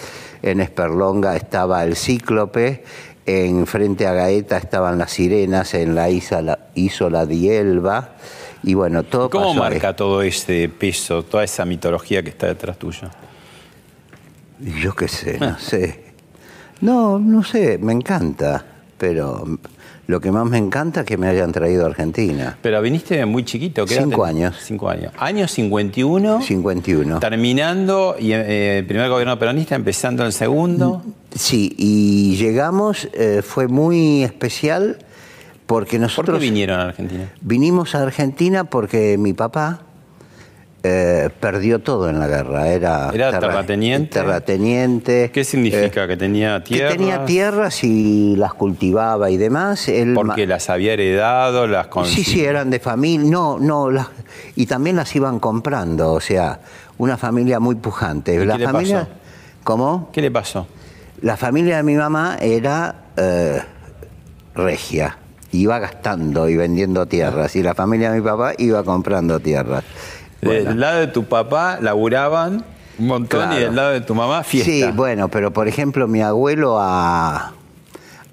En 0.42 0.60
Esperlonga 0.60 1.36
estaba 1.36 1.84
el 1.84 1.96
Cíclope. 1.96 2.84
En 3.24 3.66
frente 3.66 4.06
a 4.06 4.12
Gaeta 4.14 4.56
estaban 4.56 4.98
las 4.98 5.12
sirenas 5.12 5.74
en 5.74 5.94
la 5.94 6.10
isla, 6.10 6.58
Isola 6.74 7.24
di 7.24 7.48
Elba. 7.48 8.16
Y 8.64 8.74
bueno, 8.74 9.04
todo 9.04 9.30
¿Cómo 9.30 9.50
pasó 9.50 9.64
ahí. 9.64 9.70
marca 9.70 9.94
todo 9.94 10.22
ese 10.22 10.68
peso, 10.68 11.22
toda 11.22 11.44
esa 11.44 11.64
mitología 11.64 12.22
que 12.22 12.30
está 12.30 12.48
detrás 12.48 12.78
tuyo? 12.78 13.08
Yo 14.58 14.94
qué 14.94 15.08
sé, 15.08 15.38
no 15.38 15.58
sé. 15.58 16.12
No, 16.80 17.18
no 17.18 17.44
sé, 17.44 17.78
me 17.78 17.92
encanta. 17.92 18.64
Pero 18.98 19.44
lo 20.06 20.20
que 20.20 20.32
más 20.32 20.46
me 20.48 20.58
encanta 20.58 21.00
es 21.00 21.06
que 21.06 21.16
me 21.16 21.28
hayan 21.28 21.52
traído 21.52 21.84
a 21.84 21.86
Argentina. 21.88 22.58
Pero 22.60 22.82
viniste 22.82 23.24
muy 23.24 23.44
chiquito, 23.44 23.86
¿qué 23.86 23.94
Cinco 23.94 24.24
años. 24.24 24.56
Cinco 24.60 24.88
años. 24.88 25.12
Año 25.18 25.46
51, 25.46 26.42
51. 26.42 27.20
terminando 27.20 28.16
y, 28.18 28.32
eh, 28.32 28.78
el 28.78 28.86
primer 28.86 29.08
gobierno 29.08 29.38
peronista, 29.38 29.74
empezando 29.74 30.26
el 30.26 30.32
segundo. 30.32 31.02
Sí, 31.34 31.74
y 31.78 32.36
llegamos, 32.36 33.08
eh, 33.12 33.42
fue 33.42 33.68
muy 33.68 34.24
especial 34.24 34.98
porque 35.66 35.96
¿Por 35.96 36.00
nosotros 36.02 36.38
qué 36.38 36.44
vinieron 36.44 36.80
a 36.80 36.84
Argentina? 36.84 37.30
vinimos 37.40 37.94
a 37.94 38.02
Argentina 38.02 38.64
porque 38.64 39.16
mi 39.18 39.32
papá 39.32 39.82
eh, 40.84 41.30
perdió 41.38 41.78
todo 41.78 42.08
en 42.10 42.18
la 42.18 42.26
guerra. 42.26 42.68
Era, 42.68 43.10
Era 43.12 43.30
terrateniente. 43.38 44.10
terrateniente. 44.20 45.30
¿Qué 45.32 45.44
significa? 45.44 46.08
¿Que 46.08 46.16
tenía 46.16 46.58
Que 46.64 46.74
tierras? 46.74 46.96
tenía 46.96 47.24
tierras 47.24 47.84
y 47.84 48.34
las 48.36 48.54
cultivaba 48.54 49.30
y 49.30 49.36
demás. 49.36 49.88
Él 49.88 50.14
Porque 50.14 50.46
las 50.46 50.68
había 50.70 50.94
heredado, 50.94 51.66
las 51.66 51.86
Sí, 52.04 52.24
sí, 52.24 52.44
eran 52.44 52.70
de 52.70 52.80
familia. 52.80 53.30
No, 53.30 53.58
no, 53.60 53.90
las- 53.90 54.08
y 54.56 54.66
también 54.66 54.96
las 54.96 55.14
iban 55.14 55.38
comprando. 55.38 56.12
O 56.12 56.20
sea, 56.20 56.60
una 56.98 57.16
familia 57.16 57.60
muy 57.60 57.76
pujante. 57.76 58.34
¿Y 58.34 58.44
la 58.44 58.54
qué 58.54 58.58
le 58.60 58.66
familia, 58.66 58.98
pasó? 59.00 59.10
¿Cómo? 59.64 60.10
¿Qué 60.12 60.20
le 60.20 60.30
pasó? 60.30 60.66
La 61.20 61.36
familia 61.36 61.76
de 61.76 61.82
mi 61.84 61.94
mamá 61.94 62.36
era 62.40 63.04
eh, 63.16 63.60
regia. 64.56 65.18
Iba 65.52 65.78
gastando 65.78 66.48
y 66.48 66.56
vendiendo 66.56 67.06
tierras. 67.06 67.54
Y 67.56 67.62
la 67.62 67.74
familia 67.74 68.10
de 68.10 68.18
mi 68.20 68.24
papá 68.24 68.54
iba 68.58 68.82
comprando 68.82 69.38
tierras. 69.38 69.84
Bueno. 70.42 70.70
Del 70.70 70.80
lado 70.80 71.00
de 71.00 71.06
tu 71.06 71.24
papá 71.24 71.78
laburaban 71.80 72.64
un 72.98 73.06
montón 73.06 73.52
y 73.52 73.56
del 73.60 73.76
lado 73.76 73.92
de 73.92 74.00
tu 74.00 74.14
mamá 74.14 74.42
fiesta. 74.42 74.70
Sí, 74.70 74.84
bueno, 74.94 75.28
pero 75.28 75.52
por 75.52 75.68
ejemplo, 75.68 76.08
mi 76.08 76.20
abuelo 76.20 76.78
a. 76.80 77.52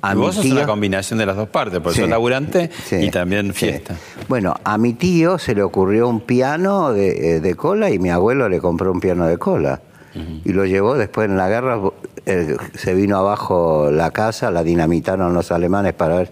A 0.02 0.14
Y 0.14 0.16
mi 0.16 0.22
vos 0.22 0.36
sos 0.36 0.44
tío- 0.46 0.54
una 0.56 0.66
combinación 0.66 1.20
de 1.20 1.26
las 1.26 1.36
dos 1.36 1.50
partes, 1.50 1.82
porque 1.82 1.96
Sí, 1.96 2.02
sos 2.02 2.10
laburante 2.10 2.72
sí, 2.86 2.96
y 2.96 3.12
también 3.12 3.48
sí. 3.54 3.66
fiesta. 3.66 3.96
Bueno, 4.30 4.56
a 4.64 4.78
mi 4.78 4.94
tío 4.94 5.38
se 5.38 5.54
le 5.54 5.62
ocurrió 5.62 6.08
un 6.08 6.22
piano 6.22 6.94
de, 6.94 7.36
eh, 7.36 7.40
de 7.42 7.56
cola 7.56 7.90
y 7.90 8.00
mi 8.00 8.10
abuelo 8.10 8.48
le 8.48 8.60
compró 8.62 8.92
un 8.94 9.00
piano 9.02 9.26
de 9.28 9.38
cola. 9.38 9.82
Y 10.44 10.52
lo 10.54 10.66
llevó 10.66 10.96
después 10.96 11.30
en 11.30 11.38
la 11.38 11.48
guerra, 11.48 11.80
eh, 12.26 12.58
se 12.76 12.94
vino 12.94 13.18
abajo 13.18 13.90
la 13.92 14.12
casa, 14.12 14.52
la 14.52 14.64
dinamitaron 14.64 15.34
los 15.34 15.52
alemanes 15.52 15.94
para 15.94 16.16
ver 16.18 16.32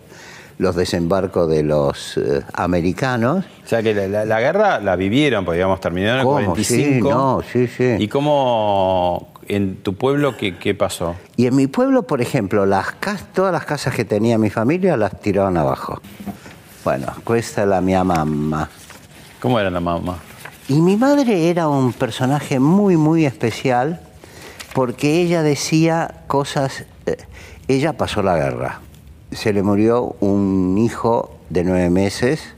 los 0.57 0.75
desembarcos 0.75 1.49
de 1.49 1.63
los 1.63 2.17
eh, 2.17 2.41
americanos. 2.53 3.45
O 3.63 3.67
sea 3.67 3.83
que 3.83 3.93
la, 3.93 4.07
la- 4.07 4.25
la 4.25 4.39
guerra 4.39 4.79
la 4.79 4.95
vivieron, 4.95 5.45
porque 5.45 5.57
digamos 5.57 5.79
terminó 5.79 6.09
en 6.09 6.15
el 6.15 6.23
¿Cómo? 6.23 6.33
45. 6.53 6.63
Sí, 6.65 7.01
no, 7.01 7.41
sí, 7.51 7.67
sí. 7.67 7.95
¿Y 7.99 8.07
cómo 8.07 9.29
en 9.47 9.77
tu 9.77 9.95
pueblo 9.95 10.35
qué, 10.35 10.57
qué 10.57 10.73
pasó? 10.75 11.15
Y 11.35 11.45
en 11.47 11.55
mi 11.55 11.67
pueblo, 11.67 12.03
por 12.03 12.21
ejemplo, 12.21 12.65
las 12.65 12.91
cas- 12.93 13.25
todas 13.33 13.51
las 13.53 13.65
casas 13.65 13.93
que 13.93 14.03
tenía 14.05 14.37
mi 14.37 14.49
familia 14.49 14.97
las 14.97 15.19
tiraron 15.21 15.57
abajo. 15.57 16.01
Bueno, 16.83 17.07
questa 17.25 17.63
es 17.63 17.67
la 17.67 17.81
mia 17.81 18.03
mamma. 18.03 18.69
¿Cómo 19.41 19.59
era 19.59 19.69
la 19.69 19.79
mamá? 19.79 20.17
Y 20.69 20.81
mi 20.81 20.97
madre 20.97 21.49
era 21.49 21.67
un 21.67 21.93
personaje 21.93 22.59
muy, 22.59 22.97
muy 22.97 23.25
especial 23.25 24.01
porque 24.73 25.21
ella 25.21 25.43
decía 25.43 26.23
cosas... 26.27 26.85
eh, 27.05 27.17
ella 27.67 27.93
pasó 27.93 28.21
la 28.23 28.35
guerra. 28.37 28.79
Se 29.31 29.53
le 29.53 29.61
murió 29.63 30.15
un 30.19 30.77
hijo 30.77 31.35
de 31.49 31.63
nueve 31.63 31.89
meses, 31.89 32.55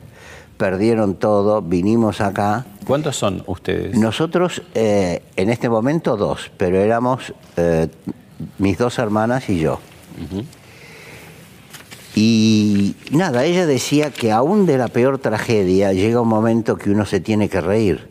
perdieron 0.57 1.15
todo, 1.15 1.61
vinimos 1.61 2.21
acá. 2.21 2.65
¿Cuántos 2.85 3.15
son 3.15 3.43
ustedes? 3.47 3.97
Nosotros, 3.97 4.61
eh, 4.75 5.21
en 5.35 5.49
este 5.49 5.69
momento, 5.69 6.17
dos, 6.17 6.51
pero 6.57 6.79
éramos 6.79 7.33
eh, 7.57 7.87
mis 8.57 8.77
dos 8.77 8.99
hermanas 8.99 9.49
y 9.49 9.59
yo. 9.59 9.79
Y 12.15 12.95
nada, 13.11 13.45
ella 13.45 13.65
decía 13.65 14.11
que 14.11 14.31
aún 14.31 14.65
de 14.65 14.77
la 14.77 14.89
peor 14.89 15.19
tragedia 15.19 15.93
llega 15.93 16.21
un 16.21 16.27
momento 16.27 16.75
que 16.77 16.89
uno 16.89 17.05
se 17.05 17.19
tiene 17.19 17.47
que 17.47 17.61
reír, 17.61 18.09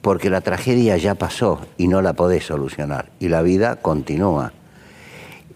porque 0.00 0.30
la 0.30 0.40
tragedia 0.40 0.96
ya 0.96 1.14
pasó 1.14 1.60
y 1.76 1.88
no 1.88 2.00
la 2.00 2.14
podés 2.14 2.44
solucionar, 2.44 3.10
y 3.20 3.28
la 3.28 3.42
vida 3.42 3.76
continúa. 3.76 4.52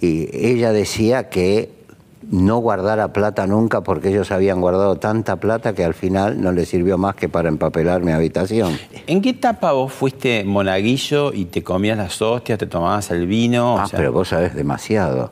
Y 0.00 0.28
ella 0.32 0.72
decía 0.72 1.30
que 1.30 1.75
no 2.30 2.58
guardara 2.58 3.12
plata 3.12 3.46
nunca 3.46 3.82
porque 3.82 4.08
ellos 4.08 4.32
habían 4.32 4.60
guardado 4.60 4.96
tanta 4.96 5.36
plata 5.36 5.74
que 5.74 5.84
al 5.84 5.94
final 5.94 6.40
no 6.42 6.50
les 6.52 6.68
sirvió 6.68 6.98
más 6.98 7.14
que 7.14 7.28
para 7.28 7.48
empapelar 7.48 8.02
mi 8.02 8.12
habitación. 8.12 8.76
¿En 9.06 9.22
qué 9.22 9.30
etapa 9.30 9.72
vos 9.72 9.92
fuiste 9.92 10.42
monaguillo 10.44 11.32
y 11.32 11.44
te 11.44 11.62
comías 11.62 11.96
las 11.96 12.20
hostias, 12.20 12.58
te 12.58 12.66
tomabas 12.66 13.10
el 13.12 13.26
vino? 13.26 13.74
O 13.74 13.78
Ah, 13.78 13.86
sea, 13.86 13.98
pero 13.98 14.12
vos 14.12 14.28
sabés 14.28 14.54
demasiado. 14.54 15.30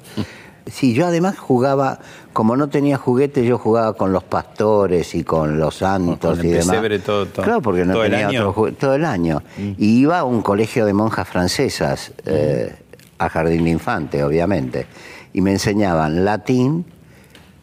Sí, 0.66 0.94
yo 0.94 1.06
además 1.06 1.36
jugaba, 1.36 1.98
como 2.32 2.56
no 2.56 2.68
tenía 2.68 2.96
juguete, 2.96 3.44
yo 3.44 3.58
jugaba 3.58 3.92
con 3.94 4.12
los 4.12 4.24
pastores 4.24 5.14
y 5.14 5.22
con 5.24 5.58
los 5.58 5.74
santos 5.76 6.38
Con 6.38 6.40
el 6.40 6.46
y 6.46 6.48
demás. 6.50 7.02
todo- 7.04 7.26
todo- 7.26 7.44
claro, 7.44 7.60
porque 7.60 7.84
no 7.84 7.92
todo 7.94 8.04
el 8.04 8.10
tenía 8.12 8.28
año. 8.28 8.38
Mm. 8.38 8.42
otro 8.42 8.52
juguete 8.54 8.76
todo 8.78 8.94
el 8.94 9.04
año. 9.04 9.42
Y 9.58 9.98
iba 10.00 10.20
a 10.20 10.24
un 10.24 10.40
colegio 10.42 10.86
de 10.86 10.92
monjas 10.94 11.28
francesas, 11.28 12.12
eh, 12.24 12.72
a 13.18 13.28
Jardín 13.28 13.64
de 13.64 13.70
Infante, 13.70 14.24
obviamente. 14.24 14.86
Y 15.34 15.42
me 15.42 15.50
enseñaban 15.50 16.24
latín, 16.24 16.86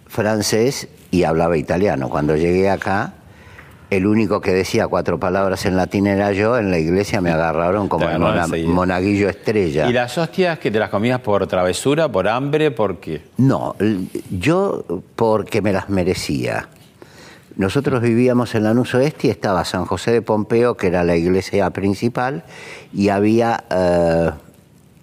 francés 0.07 0.87
y 1.09 1.23
hablaba 1.23 1.57
italiano. 1.57 2.09
Cuando 2.09 2.35
llegué 2.35 2.69
acá, 2.69 3.13
el 3.89 4.05
único 4.05 4.41
que 4.41 4.51
decía 4.51 4.87
cuatro 4.87 5.19
palabras 5.19 5.65
en 5.65 5.77
latín 5.77 6.05
era 6.05 6.31
yo. 6.33 6.57
En 6.57 6.69
la 6.69 6.77
iglesia 6.79 7.21
me 7.21 7.31
agarraron 7.31 7.87
como 7.87 8.09
el 8.09 8.19
mona- 8.19 8.45
monaguillo 8.67 9.29
estrella. 9.29 9.89
¿Y 9.89 9.93
las 9.93 10.17
hostias 10.17 10.59
que 10.59 10.69
te 10.69 10.79
las 10.79 10.89
comías 10.89 11.21
por 11.21 11.47
travesura, 11.47 12.11
por 12.11 12.27
hambre, 12.27 12.71
por 12.71 12.99
qué? 12.99 13.21
No, 13.37 13.75
yo 14.29 14.85
porque 15.15 15.61
me 15.61 15.71
las 15.73 15.89
merecía. 15.89 16.67
Nosotros 17.55 18.01
vivíamos 18.01 18.53
en 18.55 18.63
Lanús 18.63 18.93
Oeste 18.95 19.27
y 19.27 19.29
estaba 19.29 19.63
San 19.65 19.85
José 19.85 20.11
de 20.11 20.21
Pompeo, 20.21 20.75
que 20.77 20.87
era 20.87 21.03
la 21.03 21.15
iglesia 21.15 21.69
principal, 21.69 22.43
y 22.93 23.09
había 23.09 23.63
eh, 23.69 24.29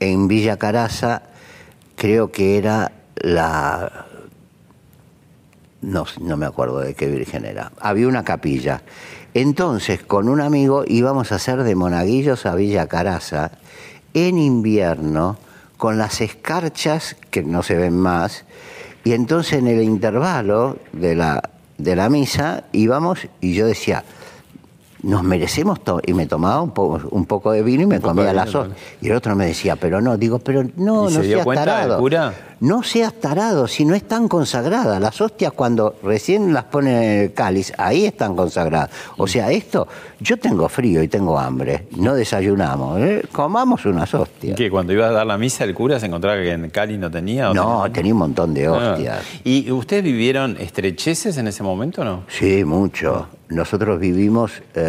en 0.01 0.29
Villa 0.29 0.57
Caraza, 0.57 1.23
creo 1.99 2.31
que 2.31 2.57
era 2.57 2.93
la... 3.17 4.07
No, 5.83 6.07
no 6.21 6.37
me 6.37 6.47
acuerdo 6.47 6.79
de 6.79 6.95
qué 6.95 7.09
virgen 7.09 7.45
era. 7.45 7.73
Había 7.81 8.09
una 8.09 8.25
capilla. 8.25 8.83
Entonces, 9.35 10.03
con 10.03 10.29
un 10.29 10.41
amigo 10.41 10.85
íbamos 10.87 11.31
a 11.31 11.37
hacer 11.37 11.63
de 11.63 11.75
monaguillos 11.75 12.47
a 12.47 12.55
Villa 12.55 12.87
Caraza 12.87 13.51
en 14.15 14.39
invierno, 14.39 15.37
con 15.77 15.99
las 15.99 16.21
escarchas 16.21 17.17
que 17.31 17.43
no 17.43 17.63
se 17.63 17.77
ven 17.77 17.99
más, 17.99 18.45
y 19.05 19.13
entonces 19.13 19.59
en 19.59 19.69
el 19.69 19.83
intervalo 19.83 20.79
de 20.93 21.15
la, 21.15 21.51
de 21.77 21.95
la 21.95 22.09
misa 22.09 22.65
íbamos 22.73 23.29
y 23.41 23.55
yo 23.55 23.67
decía, 23.67 24.05
nos 25.03 25.23
merecemos 25.23 25.83
todo. 25.83 26.01
Y 26.07 26.13
me 26.15 26.27
tomaba 26.27 26.61
un, 26.63 26.71
poco 26.71 27.01
un 27.11 27.25
poco 27.27 27.53
de 27.53 27.63
vino 27.63 27.83
y 27.83 27.87
me 27.87 28.01
comía 28.01 28.31
vino, 28.33 28.43
hostias. 28.43 28.69
Y 29.01 29.09
el 29.09 29.15
otro 29.17 29.35
me 29.37 29.47
decía, 29.47 29.77
pero 29.77 30.01
no, 30.01 30.17
digo, 30.17 30.39
pero 30.39 30.63
no, 30.77 31.09
¿Y 31.09 31.15
no 31.15 31.21
se 31.21 31.23
dio 31.23 31.43
seas 31.43 31.55
tarado. 31.57 31.99
cura? 31.99 32.35
No 32.61 32.83
seas 32.83 33.13
tarado, 33.15 33.69
si 33.69 33.85
no 33.85 33.95
están 33.95 34.27
consagradas. 34.27 35.01
Las 35.01 35.21
hostias 35.21 35.53
cuando 35.53 35.95
recién 36.03 36.53
las 36.53 36.65
ponen 36.65 36.97
en 36.97 37.21
el 37.21 37.33
cáliz, 37.33 37.73
ahí 37.79 38.05
están 38.05 38.35
consagradas. 38.35 38.91
O 39.17 39.29
sea, 39.29 39.53
esto, 39.53 39.87
yo 40.19 40.37
tengo 40.39 40.69
frío 40.69 41.01
y 41.01 41.07
tengo 41.07 41.39
hambre, 41.39 41.87
no 41.97 42.15
desayunamos, 42.17 43.01
¿eh? 43.01 43.23
comamos 43.31 43.85
unas 43.87 44.13
hostias. 44.13 44.57
¿Qué? 44.57 44.71
Cuando 44.71 44.93
ibas 44.93 45.11
a 45.11 45.13
dar 45.13 45.27
la 45.29 45.39
misa, 45.39 45.63
el 45.63 45.73
cura 45.73 46.01
se 46.01 46.07
encontraba 46.07 46.37
que 46.43 46.51
en 46.51 46.69
Cali 46.71 46.99
no 46.99 47.09
tenía. 47.09 47.53
¿o 47.53 47.55
No, 47.55 47.83
tenía? 47.83 47.93
tenía 47.93 48.13
un 48.15 48.19
montón 48.19 48.53
de 48.55 48.67
Ah. 48.67 48.73
hostias. 48.73 49.23
¿Y 49.45 49.71
ustedes 49.71 50.03
vivieron 50.03 50.57
estrecheces 50.59 51.37
en 51.37 51.47
ese 51.47 51.63
momento 51.63 52.03
o 52.03 52.05
no? 52.05 52.23
Sí, 52.27 52.65
mucho. 52.65 53.29
Nosotros 53.51 53.99
vivimos, 54.01 54.51
eh, 54.75 54.88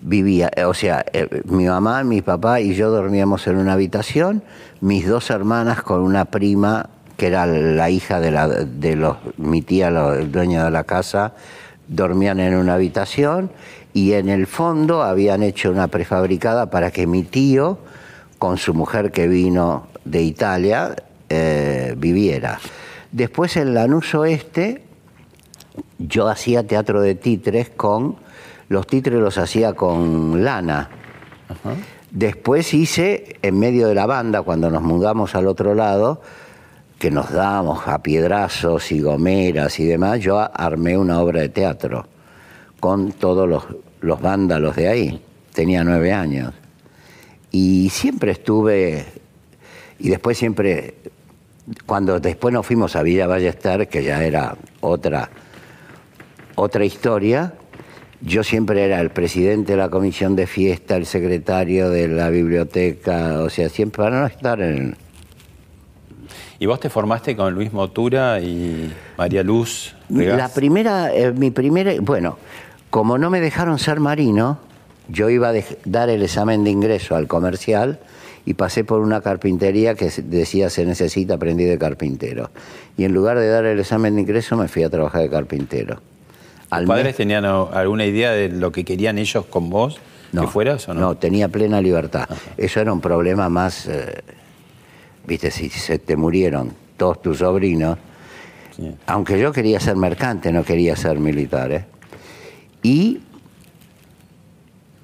vivía, 0.00 0.50
eh, 0.56 0.64
o 0.64 0.74
sea, 0.74 1.04
eh, 1.12 1.42
mi 1.44 1.66
mamá, 1.66 2.02
mi 2.04 2.22
papá 2.22 2.60
y 2.60 2.74
yo 2.74 2.90
dormíamos 2.90 3.46
en 3.46 3.56
una 3.56 3.74
habitación, 3.74 4.42
mis 4.80 5.06
dos 5.06 5.30
hermanas 5.30 5.82
con 5.82 6.00
una 6.00 6.24
prima 6.24 6.88
que 7.16 7.26
era 7.26 7.44
la 7.44 7.90
hija 7.90 8.18
de, 8.18 8.30
la, 8.30 8.48
de 8.48 8.96
los, 8.96 9.18
mi 9.36 9.60
tía, 9.60 9.88
el 9.88 10.32
dueño 10.32 10.64
de 10.64 10.70
la 10.70 10.84
casa, 10.84 11.34
dormían 11.86 12.40
en 12.40 12.54
una 12.54 12.74
habitación 12.74 13.50
y 13.92 14.14
en 14.14 14.30
el 14.30 14.46
fondo 14.46 15.02
habían 15.02 15.42
hecho 15.42 15.70
una 15.70 15.88
prefabricada 15.88 16.70
para 16.70 16.90
que 16.90 17.06
mi 17.06 17.22
tío, 17.22 17.78
con 18.38 18.56
su 18.56 18.72
mujer 18.72 19.12
que 19.12 19.28
vino 19.28 19.88
de 20.06 20.22
Italia, 20.22 20.96
eh, 21.28 21.94
viviera. 21.98 22.58
Después 23.12 23.58
en 23.58 23.74
Lanús 23.74 24.14
Oeste, 24.14 24.82
yo 25.98 26.26
hacía 26.26 26.66
teatro 26.66 27.02
de 27.02 27.16
títeres 27.16 27.68
con 27.68 28.16
los 28.70 28.86
títeres 28.86 29.18
los 29.18 29.36
hacía 29.36 29.74
con 29.74 30.44
lana. 30.44 30.88
Después 32.12 32.72
hice, 32.72 33.36
en 33.42 33.58
medio 33.58 33.88
de 33.88 33.96
la 33.96 34.06
banda, 34.06 34.42
cuando 34.42 34.70
nos 34.70 34.82
mudamos 34.82 35.34
al 35.34 35.48
otro 35.48 35.74
lado, 35.74 36.22
que 36.96 37.10
nos 37.10 37.32
dábamos 37.32 37.88
a 37.88 38.00
piedrazos 38.00 38.92
y 38.92 39.00
gomeras 39.00 39.80
y 39.80 39.86
demás, 39.86 40.20
yo 40.20 40.38
armé 40.38 40.96
una 40.96 41.20
obra 41.20 41.40
de 41.40 41.48
teatro 41.48 42.06
con 42.78 43.10
todos 43.10 43.48
los, 43.48 43.64
los 44.02 44.20
vándalos 44.20 44.76
de 44.76 44.88
ahí. 44.88 45.22
Tenía 45.52 45.82
nueve 45.82 46.12
años. 46.12 46.54
Y 47.50 47.90
siempre 47.90 48.30
estuve, 48.30 49.04
y 49.98 50.10
después 50.10 50.38
siempre, 50.38 50.94
cuando 51.86 52.20
después 52.20 52.54
nos 52.54 52.64
fuimos 52.64 52.94
a 52.94 53.02
Villa 53.02 53.26
Ballester, 53.26 53.88
que 53.88 54.04
ya 54.04 54.22
era 54.22 54.54
otra, 54.80 55.28
otra 56.54 56.84
historia, 56.84 57.54
yo 58.20 58.44
siempre 58.44 58.84
era 58.84 59.00
el 59.00 59.10
presidente 59.10 59.72
de 59.72 59.78
la 59.78 59.88
comisión 59.88 60.36
de 60.36 60.46
fiesta, 60.46 60.96
el 60.96 61.06
secretario 61.06 61.90
de 61.90 62.08
la 62.08 62.30
biblioteca, 62.30 63.42
o 63.42 63.50
sea, 63.50 63.68
siempre 63.68 64.04
para 64.04 64.20
no 64.20 64.26
estar 64.26 64.60
en, 64.60 64.96
¿Y 66.60 66.66
vos 66.66 66.78
te 66.78 66.90
formaste 66.90 67.34
con 67.34 67.54
Luis 67.54 67.72
Motura 67.72 68.38
y 68.38 68.92
María 69.16 69.42
Luz? 69.42 69.94
La 70.10 70.50
primera, 70.50 71.10
eh, 71.10 71.32
mi 71.32 71.50
primera, 71.50 71.94
bueno, 72.02 72.36
como 72.90 73.16
no 73.16 73.30
me 73.30 73.40
dejaron 73.40 73.78
ser 73.78 73.98
marino, 73.98 74.58
yo 75.08 75.30
iba 75.30 75.48
a 75.48 75.54
dar 75.86 76.10
el 76.10 76.22
examen 76.22 76.62
de 76.62 76.70
ingreso 76.70 77.16
al 77.16 77.28
comercial 77.28 77.98
y 78.44 78.52
pasé 78.52 78.84
por 78.84 79.00
una 79.00 79.22
carpintería 79.22 79.94
que 79.94 80.10
decía 80.24 80.68
se 80.68 80.84
necesita 80.84 81.34
aprendiz 81.34 81.66
de 81.66 81.78
carpintero. 81.78 82.50
Y 82.98 83.04
en 83.04 83.14
lugar 83.14 83.38
de 83.38 83.48
dar 83.48 83.64
el 83.64 83.80
examen 83.80 84.16
de 84.16 84.20
ingreso 84.20 84.54
me 84.58 84.68
fui 84.68 84.82
a 84.82 84.90
trabajar 84.90 85.22
de 85.22 85.30
carpintero. 85.30 86.02
¿Tus 86.70 86.86
padres 86.86 87.16
tenían 87.16 87.44
alguna 87.44 88.06
idea 88.06 88.32
de 88.32 88.48
lo 88.48 88.70
que 88.72 88.84
querían 88.84 89.18
ellos 89.18 89.46
con 89.46 89.70
vos? 89.70 89.98
No, 90.32 90.42
¿Que 90.42 90.46
fueras 90.48 90.88
o 90.88 90.94
no? 90.94 91.00
No, 91.00 91.16
tenía 91.16 91.48
plena 91.48 91.80
libertad. 91.80 92.28
Eso 92.56 92.80
era 92.80 92.92
un 92.92 93.00
problema 93.00 93.48
más... 93.48 93.86
Eh, 93.86 94.22
viste, 95.26 95.50
si 95.50 95.68
se 95.68 95.98
te 95.98 96.16
murieron 96.16 96.72
todos 96.96 97.20
tus 97.20 97.38
sobrinos, 97.38 97.98
aunque 99.06 99.38
yo 99.38 99.52
quería 99.52 99.80
ser 99.80 99.96
mercante, 99.96 100.52
no 100.52 100.64
quería 100.64 100.96
ser 100.96 101.18
militar, 101.18 101.72
¿eh? 101.72 101.84
Y 102.82 103.20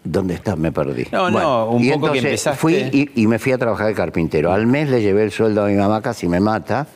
¿Dónde 0.06 0.34
estás? 0.34 0.56
Me 0.56 0.70
perdí. 0.70 1.04
No, 1.10 1.30
no, 1.30 1.66
un 1.70 1.90
poco 1.90 2.12
que 2.12 2.18
empezaste... 2.18 2.58
Fui 2.58 3.10
y, 3.14 3.26
me 3.26 3.38
fui 3.40 3.52
a 3.52 3.58
trabajar 3.58 3.88
de 3.88 3.94
carpintero. 3.94 4.52
Al 4.52 4.66
mes 4.66 4.88
le 4.88 5.02
llevé 5.02 5.24
el 5.24 5.32
sueldo 5.32 5.64
a 5.64 5.66
mi 5.66 5.74
mamá, 5.74 6.00
casi 6.00 6.28
me 6.28 6.38
mata, 6.38 6.86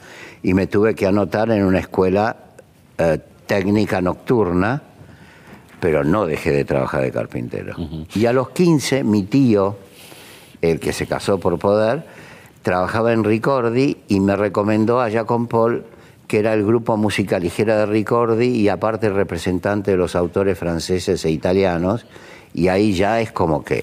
y 0.45 0.55
me 0.55 0.69
tuve 0.69 0.95
que 0.95 1.07
anotar 1.07 1.51
en 1.51 1.65
una 1.65 1.81
escuela 1.81 2.37
eh, 2.99 3.19
técnica 3.51 4.01
nocturna, 4.01 4.81
pero 5.81 6.05
no 6.05 6.25
dejé 6.25 6.53
de 6.53 6.65
trabajar 6.65 7.03
de 7.03 7.11
carpintero. 7.11 7.75
Y 8.15 8.27
a 8.27 8.33
los 8.33 8.51
15, 8.51 9.03
mi 9.03 9.25
tío, 9.25 9.77
el 10.63 10.79
que 10.79 10.93
se 10.93 11.09
casó 11.09 11.41
por 11.41 11.59
poder, 11.59 12.05
trabajaba 12.63 13.13
en 13.13 13.25
Ricordi 13.25 13.97
y 14.07 14.21
me 14.21 14.37
recomendó 14.37 15.01
a 15.01 15.11
Jacob 15.11 15.49
Paul, 15.49 15.85
que 16.29 16.39
era 16.39 16.55
el 16.55 16.65
grupo 16.65 16.97
música 16.97 17.41
ligera 17.41 17.77
de 17.77 17.87
Ricordi 17.87 18.47
y 18.47 18.69
aparte 18.69 19.09
representante 19.09 19.91
de 19.91 19.97
los 19.97 20.15
autores 20.15 20.57
franceses 20.57 21.25
e 21.25 21.31
italianos, 21.33 22.07
y 22.55 22.69
ahí 22.69 22.93
ya 22.93 23.21
es 23.21 23.33
como 23.33 23.65
que... 23.65 23.83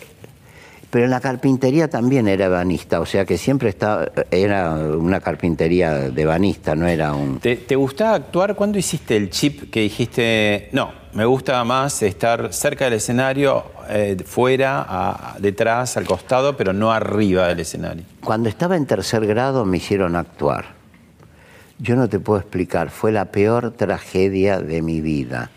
Pero 0.89 1.05
en 1.05 1.11
la 1.11 1.19
carpintería 1.19 1.89
también 1.89 2.27
era 2.27 2.45
ebanista, 2.45 3.01
o 3.01 3.05
sea 3.05 3.25
que 3.25 3.37
siempre 3.37 3.69
estaba, 3.69 4.07
era 4.31 4.73
una 4.73 5.19
carpintería 5.19 5.93
de 5.93 6.25
banista, 6.25 6.75
no 6.75 6.87
era 6.87 7.13
un... 7.13 7.39
¿Te, 7.39 7.57
¿Te 7.57 7.75
gustaba 7.75 8.15
actuar? 8.15 8.55
¿Cuándo 8.55 8.77
hiciste 8.77 9.17
el 9.17 9.29
chip 9.29 9.69
que 9.69 9.81
dijiste, 9.81 10.69
no, 10.71 10.91
me 11.17 11.25
gusta 11.25 11.63
más 11.63 12.03
estar 12.03 12.53
cerca 12.53 12.85
del 12.85 12.93
escenario, 12.93 13.65
eh, 13.89 14.15
fuera, 14.23 15.35
detrás, 15.39 15.97
al 15.97 16.05
costado, 16.05 16.55
pero 16.55 16.73
no 16.73 16.91
arriba 16.91 17.47
del 17.47 17.61
escenario. 17.61 18.03
Cuando 18.23 18.49
estaba 18.49 18.75
en 18.77 18.85
tercer 18.85 19.25
grado 19.25 19.65
me 19.65 19.77
hicieron 19.77 20.15
actuar. 20.15 20.75
Yo 21.79 21.95
no 21.95 22.07
te 22.07 22.19
puedo 22.19 22.39
explicar, 22.39 22.91
fue 22.91 23.11
la 23.11 23.25
peor 23.25 23.71
tragedia 23.71 24.59
de 24.59 24.81
mi 24.83 25.01
vida. 25.01 25.49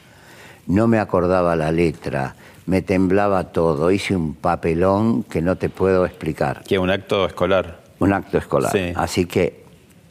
No 0.67 0.87
me 0.87 0.99
acordaba 0.99 1.57
la 1.57 1.73
letra, 1.73 2.37
me 2.71 2.81
temblaba 2.81 3.53
todo, 3.53 3.91
hice 3.91 4.15
un 4.15 4.35
papelón 4.35 5.25
que 5.25 5.43
no 5.43 5.57
te 5.57 5.69
puedo 5.69 6.07
explicar. 6.07 6.63
¿Qué, 6.67 6.79
un 6.79 6.89
acto 6.89 7.27
escolar? 7.27 7.81
Un 7.99 8.13
acto 8.13 8.39
escolar. 8.39 8.73
Así 8.95 9.27
que 9.27 9.65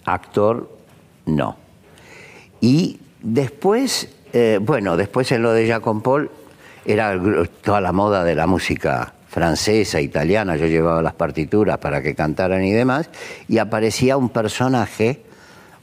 actor, 0.04 0.70
no. 1.26 1.56
Y 2.62 3.00
después 3.22 4.10
eh, 4.34 4.60
bueno, 4.62 4.96
después 4.96 5.32
en 5.32 5.42
lo 5.42 5.54
de 5.54 5.68
Jacob 5.68 6.04
Paul 6.04 6.30
era 6.86 7.20
toda 7.62 7.82
la 7.82 7.92
moda 7.92 8.24
de 8.24 8.36
la 8.36 8.46
música 8.46 9.14
francesa, 9.28 10.02
italiana, 10.02 10.56
yo 10.56 10.68
llevaba 10.68 11.02
las 11.02 11.14
partituras 11.14 11.78
para 11.78 12.02
que 12.02 12.16
cantaran 12.16 12.64
y 12.64 12.72
demás, 12.72 13.10
y 13.48 13.60
aparecía 13.60 14.18
un 14.18 14.30
personaje, 14.30 15.22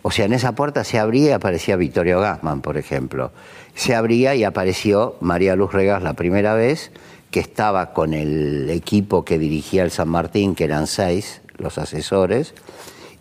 o 0.03 0.11
sea, 0.11 0.25
en 0.27 0.33
esa 0.33 0.53
puerta 0.53 0.85
se 0.85 0.99
abría 0.99 1.31
y 1.31 1.33
aparecía 1.33 1.77
Vittorio 1.77 2.21
Gassman, 2.21 2.61
por 2.61 2.77
ejemplo. 2.77 3.33
Se 3.77 3.95
abría 3.95 4.35
y 4.35 4.43
apareció 4.43 5.17
María 5.21 5.55
Luz 5.55 5.71
Regas 5.71 6.03
la 6.03 6.15
primera 6.15 6.55
vez, 6.55 6.91
que 7.31 7.41
estaba 7.41 7.93
con 7.93 8.15
el 8.15 8.71
equipo 8.71 9.23
que 9.23 9.39
dirigía 9.39 9.85
el 9.85 9.91
San 9.91 10.09
Martín, 10.09 10.55
que 10.55 10.65
eran 10.65 10.87
seis, 10.87 11.43
los 11.59 11.77
asesores, 11.77 12.55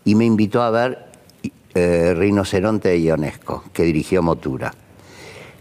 y 0.05 0.15
me 0.15 0.23
invitó 0.23 0.61
a 0.61 0.69
ver 0.69 1.07
eh, 1.73 2.13
Rinoceronte 2.15 2.87
de 2.87 3.01
Ionesco, 3.01 3.65
que 3.73 3.83
dirigió 3.83 4.23
Motura. 4.23 4.73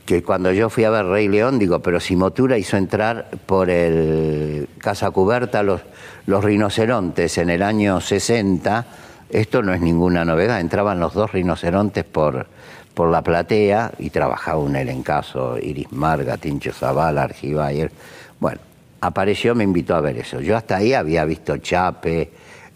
Que 0.06 0.22
cuando 0.22 0.52
yo 0.52 0.70
fui 0.70 0.84
a 0.84 0.90
ver 0.90 1.06
Rey 1.06 1.26
León, 1.26 1.58
digo, 1.58 1.80
pero 1.80 1.98
si 1.98 2.14
Motura 2.14 2.56
hizo 2.56 2.76
entrar 2.76 3.30
por 3.46 3.70
el 3.70 4.68
Casa 4.78 5.10
Cuberta 5.10 5.64
los, 5.64 5.80
los 6.26 6.44
rinocerontes 6.44 7.36
en 7.38 7.50
el 7.50 7.62
año 7.62 8.00
60, 8.00 8.86
esto 9.28 9.60
no 9.60 9.74
es 9.74 9.80
ninguna 9.80 10.24
novedad, 10.24 10.60
entraban 10.60 11.00
los 11.00 11.14
dos 11.14 11.32
rinocerontes 11.32 12.04
por, 12.04 12.46
por 12.94 13.10
la 13.10 13.22
platea 13.22 13.92
y 13.98 14.10
trabajaba 14.10 14.58
un 14.58 14.76
elencazo, 14.76 15.58
Iris 15.58 15.90
Marga, 15.92 16.36
Tincho 16.36 16.72
Zavala, 16.72 17.24
Argibayer. 17.24 17.90
Bueno, 18.38 18.60
apareció, 19.00 19.54
me 19.54 19.64
invitó 19.64 19.96
a 19.96 20.00
ver 20.00 20.18
eso. 20.18 20.40
Yo 20.40 20.56
hasta 20.56 20.76
ahí 20.76 20.94
había 20.94 21.24
visto 21.24 21.56
Chape, 21.58 22.30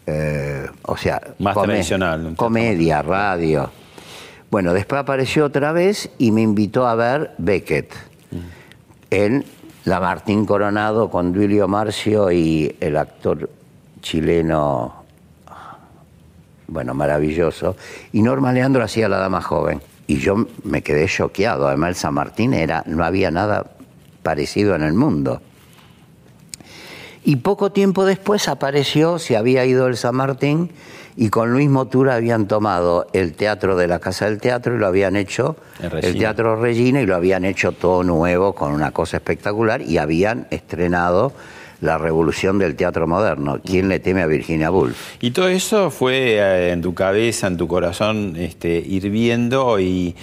eh, 0.05 0.67
o 0.83 0.97
sea, 0.97 1.21
más 1.39 1.55
tradicional. 1.55 2.33
Comedia, 2.35 3.01
radio. 3.01 3.71
Bueno, 4.51 4.73
después 4.73 4.99
apareció 4.99 5.45
otra 5.45 5.71
vez 5.71 6.09
y 6.17 6.31
me 6.31 6.41
invitó 6.41 6.87
a 6.87 6.95
ver 6.95 7.31
Beckett 7.37 7.93
en 9.11 9.45
La 9.85 9.99
Martín 9.99 10.45
Coronado 10.45 11.09
con 11.09 11.31
Duilio 11.31 11.67
Marcio 11.67 12.31
y 12.31 12.75
el 12.79 12.97
actor 12.97 13.49
chileno, 14.01 15.03
bueno, 16.67 16.93
maravilloso. 16.93 17.75
Y 18.11 18.21
Norma 18.21 18.51
Leandro 18.51 18.83
hacía 18.83 19.07
La 19.07 19.17
Dama 19.17 19.41
Joven. 19.41 19.81
Y 20.09 20.17
yo 20.17 20.47
me 20.63 20.81
quedé 20.81 21.05
choqueado. 21.05 21.67
Además, 21.67 21.89
el 21.89 21.95
San 21.95 22.15
Martín 22.15 22.55
era, 22.55 22.83
no 22.87 23.05
había 23.05 23.29
nada 23.29 23.67
parecido 24.23 24.73
en 24.73 24.81
el 24.81 24.93
mundo. 24.93 25.39
Y 27.23 27.35
poco 27.35 27.71
tiempo 27.71 28.05
después 28.05 28.47
apareció, 28.47 29.19
se 29.19 29.37
había 29.37 29.65
ido 29.65 29.85
el 29.85 29.97
San 29.97 30.15
Martín 30.15 30.71
y 31.15 31.29
con 31.29 31.51
Luis 31.51 31.69
Motura 31.69 32.15
habían 32.15 32.47
tomado 32.47 33.05
el 33.13 33.33
teatro 33.33 33.77
de 33.77 33.85
la 33.85 33.99
Casa 33.99 34.25
del 34.25 34.39
Teatro 34.39 34.73
y 34.73 34.79
lo 34.79 34.87
habían 34.87 35.15
hecho, 35.15 35.57
el 35.79 36.17
Teatro 36.17 36.55
Regina, 36.55 37.01
y 37.01 37.05
lo 37.05 37.15
habían 37.15 37.45
hecho 37.45 37.71
todo 37.71 38.03
nuevo 38.03 38.55
con 38.55 38.71
una 38.71 38.89
cosa 38.89 39.17
espectacular 39.17 39.83
y 39.83 39.99
habían 39.99 40.47
estrenado 40.49 41.33
la 41.81 41.97
revolución 41.97 42.59
del 42.59 42.75
teatro 42.75 43.07
moderno. 43.07 43.59
¿Quién 43.63 43.89
le 43.89 43.99
teme 43.99 44.21
a 44.21 44.27
Virginia 44.27 44.71
Woolf? 44.71 45.15
Y 45.21 45.31
todo 45.31 45.47
eso 45.47 45.91
fue 45.91 46.37
eh, 46.37 46.71
en 46.71 46.81
tu 46.81 46.93
cabeza, 46.93 47.47
en 47.47 47.57
tu 47.57 47.67
corazón, 47.67 48.35
este, 48.37 48.77
hirviendo 48.77 49.79
y 49.79 50.15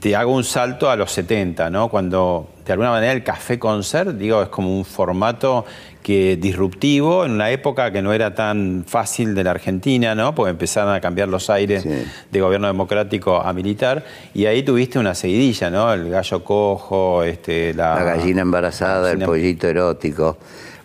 te 0.00 0.14
hago 0.16 0.34
un 0.34 0.44
salto 0.44 0.90
a 0.90 0.96
los 0.96 1.12
70, 1.12 1.70
¿no? 1.70 1.88
Cuando 1.88 2.50
de 2.66 2.72
alguna 2.72 2.90
manera 2.90 3.12
el 3.12 3.24
café 3.24 3.58
concert, 3.58 4.10
digo, 4.10 4.42
es 4.42 4.48
como 4.48 4.76
un 4.76 4.84
formato 4.84 5.64
que 6.02 6.36
disruptivo 6.36 7.24
en 7.24 7.32
una 7.32 7.50
época 7.50 7.90
que 7.90 8.02
no 8.02 8.12
era 8.12 8.34
tan 8.34 8.84
fácil 8.86 9.34
de 9.34 9.42
la 9.42 9.52
Argentina, 9.52 10.14
¿no? 10.14 10.34
Porque 10.34 10.50
empezaron 10.50 10.92
a 10.92 11.00
cambiar 11.00 11.28
los 11.28 11.48
aires 11.48 11.86
de 12.30 12.40
gobierno 12.42 12.66
democrático 12.66 13.40
a 13.40 13.50
militar 13.54 14.04
y 14.34 14.44
ahí 14.44 14.62
tuviste 14.62 14.98
una 14.98 15.14
seguidilla, 15.14 15.70
¿no? 15.70 15.90
El 15.90 16.10
gallo 16.10 16.44
cojo, 16.44 17.22
este, 17.22 17.72
la, 17.72 18.04
gallina 18.04 18.42
embarazada, 18.42 19.10
el 19.10 19.20
pollito 19.20 19.66
erótico. 19.68 20.36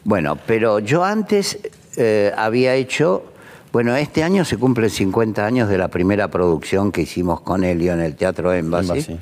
Bueno, 0.10 0.40
pero 0.48 0.80
yo 0.80 1.04
antes 1.04 1.60
eh, 1.96 2.34
había 2.36 2.74
hecho, 2.74 3.32
bueno, 3.72 3.96
este 3.96 4.24
año 4.24 4.44
se 4.44 4.58
cumplen 4.58 4.90
50 4.90 5.46
años 5.46 5.70
de 5.70 5.78
la 5.78 5.90
primera 5.90 6.30
producción 6.30 6.92
que 6.92 7.02
hicimos 7.02 7.42
con 7.42 7.64
Helio 7.64 7.94
en 7.94 8.00
el 8.02 8.16
Teatro 8.16 8.52
Embassy. 8.52 9.20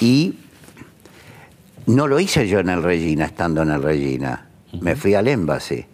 Y 0.00 0.38
no 1.84 2.08
lo 2.08 2.18
hice 2.20 2.48
yo 2.48 2.60
en 2.60 2.70
el 2.70 2.82
Regina, 2.82 3.26
estando 3.26 3.60
en 3.60 3.70
el 3.72 3.82
Regina 3.82 4.46
me 4.80 4.96
fui 4.96 5.12
al 5.12 5.28
Embassy. 5.28 5.84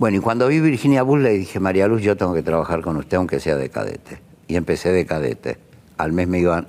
Bueno, 0.00 0.16
y 0.16 0.20
cuando 0.20 0.48
vi 0.48 0.58
Virginia 0.58 1.04
Woolf 1.04 1.22
le 1.22 1.30
dije, 1.34 1.60
María 1.60 1.86
Luz, 1.86 2.02
yo 2.02 2.16
tengo 2.16 2.34
que 2.34 2.42
trabajar 2.42 2.80
con 2.80 2.96
usted 2.96 3.16
aunque 3.16 3.38
sea 3.38 3.54
de 3.54 3.70
cadete. 3.70 4.20
Y 4.48 4.56
empecé 4.56 4.90
de 4.90 5.06
cadete. 5.06 5.56
Al 5.98 6.12
mes 6.12 6.26
me 6.26 6.40
iban 6.40 6.66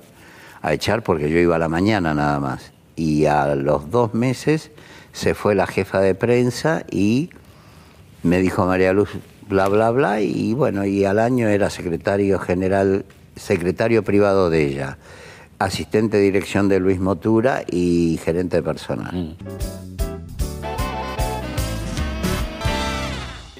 a 0.62 0.72
echar 0.72 1.02
porque 1.02 1.28
yo 1.28 1.38
iba 1.38 1.56
a 1.56 1.58
la 1.58 1.68
mañana 1.68 2.14
nada 2.14 2.38
más. 2.38 2.70
Y 2.94 3.26
a 3.26 3.56
los 3.56 3.90
dos 3.90 4.14
meses 4.14 4.70
se 5.12 5.34
fue 5.34 5.54
la 5.54 5.66
jefa 5.66 6.00
de 6.00 6.14
prensa 6.14 6.84
y 6.90 7.30
me 8.22 8.38
dijo 8.40 8.66
María 8.66 8.92
Luz 8.92 9.10
bla 9.50 9.68
bla 9.68 9.90
bla 9.90 10.20
y 10.20 10.54
bueno, 10.54 10.86
y 10.86 11.04
al 11.04 11.18
año 11.18 11.48
era 11.48 11.70
secretario 11.70 12.38
general, 12.38 13.04
secretario 13.34 14.04
privado 14.04 14.48
de 14.48 14.64
ella, 14.64 14.98
asistente 15.58 16.18
de 16.18 16.22
dirección 16.22 16.68
de 16.68 16.78
Luis 16.78 17.00
Motura 17.00 17.64
y 17.68 18.20
gerente 18.24 18.58
de 18.58 18.62
personal. 18.62 19.12
Mm. 19.12 19.36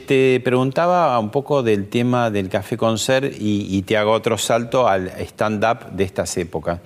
Te 0.07 0.41
preguntaba 0.41 1.17
un 1.19 1.31
poco 1.31 1.63
del 1.63 1.89
tema 1.89 2.31
del 2.31 2.49
café 2.49 2.77
concert 2.77 3.33
y, 3.39 3.77
y 3.77 3.83
te 3.83 3.97
hago 3.97 4.13
otro 4.13 4.39
salto 4.39 4.89
al 4.89 5.09
stand-up 5.09 5.91
de 5.93 6.05
estas 6.05 6.37
épocas. 6.37 6.81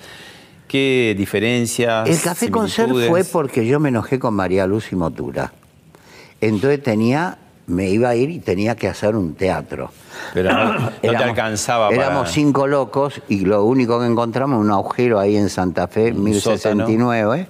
¿Qué 0.68 1.14
diferencias? 1.16 2.08
El 2.08 2.20
café 2.20 2.50
concert 2.50 2.88
similitudes? 2.88 3.10
fue 3.10 3.24
porque 3.24 3.66
yo 3.66 3.78
me 3.80 3.90
enojé 3.90 4.18
con 4.18 4.34
María 4.34 4.66
Luz 4.66 4.92
y 4.92 4.96
Motura. 4.96 5.52
Entonces 6.40 6.82
tenía, 6.82 7.38
me 7.66 7.88
iba 7.90 8.08
a 8.08 8.16
ir 8.16 8.30
y 8.30 8.38
tenía 8.40 8.74
que 8.74 8.88
hacer 8.88 9.14
un 9.16 9.34
teatro. 9.34 9.90
Pero 10.32 10.52
no, 10.52 10.78
no 10.78 10.88
te 10.90 11.06
Éramos- 11.08 11.28
alcanzaba 11.28 11.88
para... 11.90 12.02
Éramos 12.06 12.30
cinco 12.30 12.66
locos 12.66 13.20
y 13.28 13.40
lo 13.40 13.64
único 13.64 14.00
que 14.00 14.06
encontramos 14.06 14.60
un 14.60 14.70
agujero 14.70 15.20
ahí 15.20 15.36
en 15.36 15.48
Santa 15.48 15.86
Fe, 15.86 16.12
Un 16.12 16.24
1069, 16.24 17.46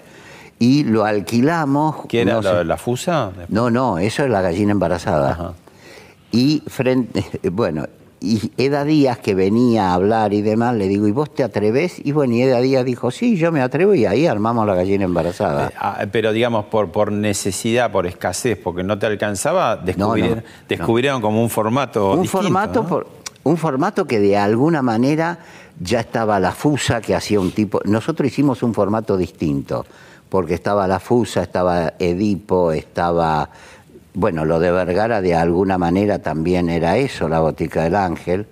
y 0.58 0.84
lo 0.84 1.04
alquilamos. 1.04 1.96
¿Qué 2.08 2.22
era? 2.22 2.34
no 2.34 2.42
¿La, 2.42 2.64
la 2.64 2.76
fusa? 2.76 3.32
no, 3.48 3.70
no, 3.70 3.98
eso 3.98 4.24
es 4.24 4.30
la 4.30 4.40
gallina 4.42 4.72
embarazada. 4.72 5.30
Ajá. 5.32 5.52
Y 6.30 6.62
frente, 6.66 7.24
bueno, 7.50 7.86
y 8.24 8.52
Eda 8.56 8.84
Díaz 8.84 9.18
que 9.18 9.34
venía 9.34 9.90
a 9.90 9.94
hablar 9.94 10.32
y 10.32 10.42
demás, 10.42 10.74
le 10.74 10.88
digo, 10.88 11.06
¿y 11.06 11.12
vos 11.12 11.32
te 11.34 11.44
atreves? 11.44 12.00
Y 12.04 12.12
bueno, 12.12 12.34
y 12.34 12.42
Eda 12.42 12.60
Díaz 12.60 12.84
dijo, 12.84 13.10
sí, 13.10 13.36
yo 13.36 13.52
me 13.52 13.60
atrevo 13.60 13.94
y 13.94 14.06
ahí 14.06 14.26
armamos 14.26 14.66
la 14.66 14.74
gallina 14.74 15.04
embarazada. 15.04 15.68
Eh, 15.68 15.72
ah, 15.78 16.04
pero 16.10 16.32
digamos, 16.32 16.64
por, 16.66 16.90
por 16.90 17.12
necesidad, 17.12 17.92
por 17.92 18.06
escasez, 18.06 18.58
porque 18.58 18.82
no 18.82 18.98
te 18.98 19.06
alcanzaba, 19.06 19.76
descubrieron, 19.76 20.38
no. 20.38 20.42
descubrieron 20.68 21.20
como 21.20 21.42
un 21.42 21.50
formato 21.50 22.12
un 22.12 22.22
distinto, 22.22 22.42
formato 22.42 22.86
por- 22.86 23.06
un 23.44 23.56
formato 23.58 24.06
que 24.06 24.18
de 24.20 24.36
alguna 24.38 24.80
manera 24.80 25.38
ya 25.78 26.00
estaba 26.00 26.40
la 26.40 26.52
fusa 26.52 27.00
que 27.00 27.14
hacía 27.14 27.38
un 27.40 27.50
tipo 27.52 27.80
nosotros 27.84 28.28
hicimos 28.28 28.62
un 28.62 28.72
formato 28.72 29.16
distinto 29.18 29.84
porque 30.28 30.54
estaba 30.54 30.86
la 30.86 30.98
fusa 31.00 31.42
estaba 31.42 31.94
Edipo 31.98 32.72
estaba 32.72 33.50
bueno 34.14 34.44
lo 34.44 34.58
de 34.60 34.70
Vergara 34.70 35.20
de 35.20 35.34
alguna 35.34 35.76
manera 35.78 36.20
también 36.20 36.68
era 36.70 36.96
eso 36.96 37.28
la 37.28 37.40
botica 37.40 37.82
del 37.84 37.96
ángel 37.96 38.46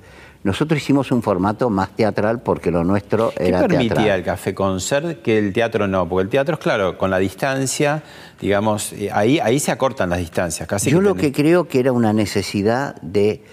nosotros 0.45 0.83
hicimos 0.83 1.13
un 1.13 1.23
formato 1.23 1.71
más 1.71 1.91
teatral 1.95 2.41
porque 2.43 2.73
lo 2.73 2.83
nuestro 2.83 3.33
¿Qué 3.37 3.47
era 3.49 3.61
permitía 3.61 3.89
teatral 3.95 4.19
el 4.19 4.25
café 4.25 4.55
concert 4.55 5.23
que 5.23 5.39
el 5.39 5.53
teatro 5.53 5.87
no? 5.87 6.09
Porque 6.09 6.25
el 6.25 6.29
teatro 6.31 6.55
es 6.55 6.61
claro, 6.61 6.99
con 6.99 7.11
la 7.13 7.19
distancia, 7.19 8.03
digamos, 8.41 8.93
eh, 8.95 9.09
ahí, 9.13 9.39
ahí 9.39 9.61
se 9.61 9.71
acortan 9.71 10.11
las 10.11 10.19
distancias. 10.19 10.67
Casi 10.67 10.91
Yo 10.91 10.99
que 10.99 11.05
lo 11.05 11.15
tenés- 11.15 11.21
que 11.21 11.33
creo 11.33 11.69
que 11.69 11.79
era 11.79 11.93
una 11.93 12.13
necesidad 12.13 13.01
de, 13.03 13.45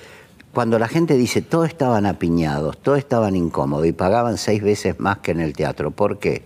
cuando 0.51 0.79
la 0.79 0.87
gente 0.87 1.13
dice, 1.15 1.43
todos 1.43 1.67
estaban 1.67 2.07
apiñados, 2.07 2.79
todos 2.79 2.97
estaban 2.97 3.35
incómodos 3.35 3.85
y 3.85 3.91
pagaban 3.91 4.39
seis 4.39 4.63
veces 4.63 4.99
más 4.99 5.19
que 5.19 5.29
en 5.29 5.41
el 5.41 5.53
teatro. 5.53 5.91
¿Por 5.91 6.17
qué? 6.17 6.41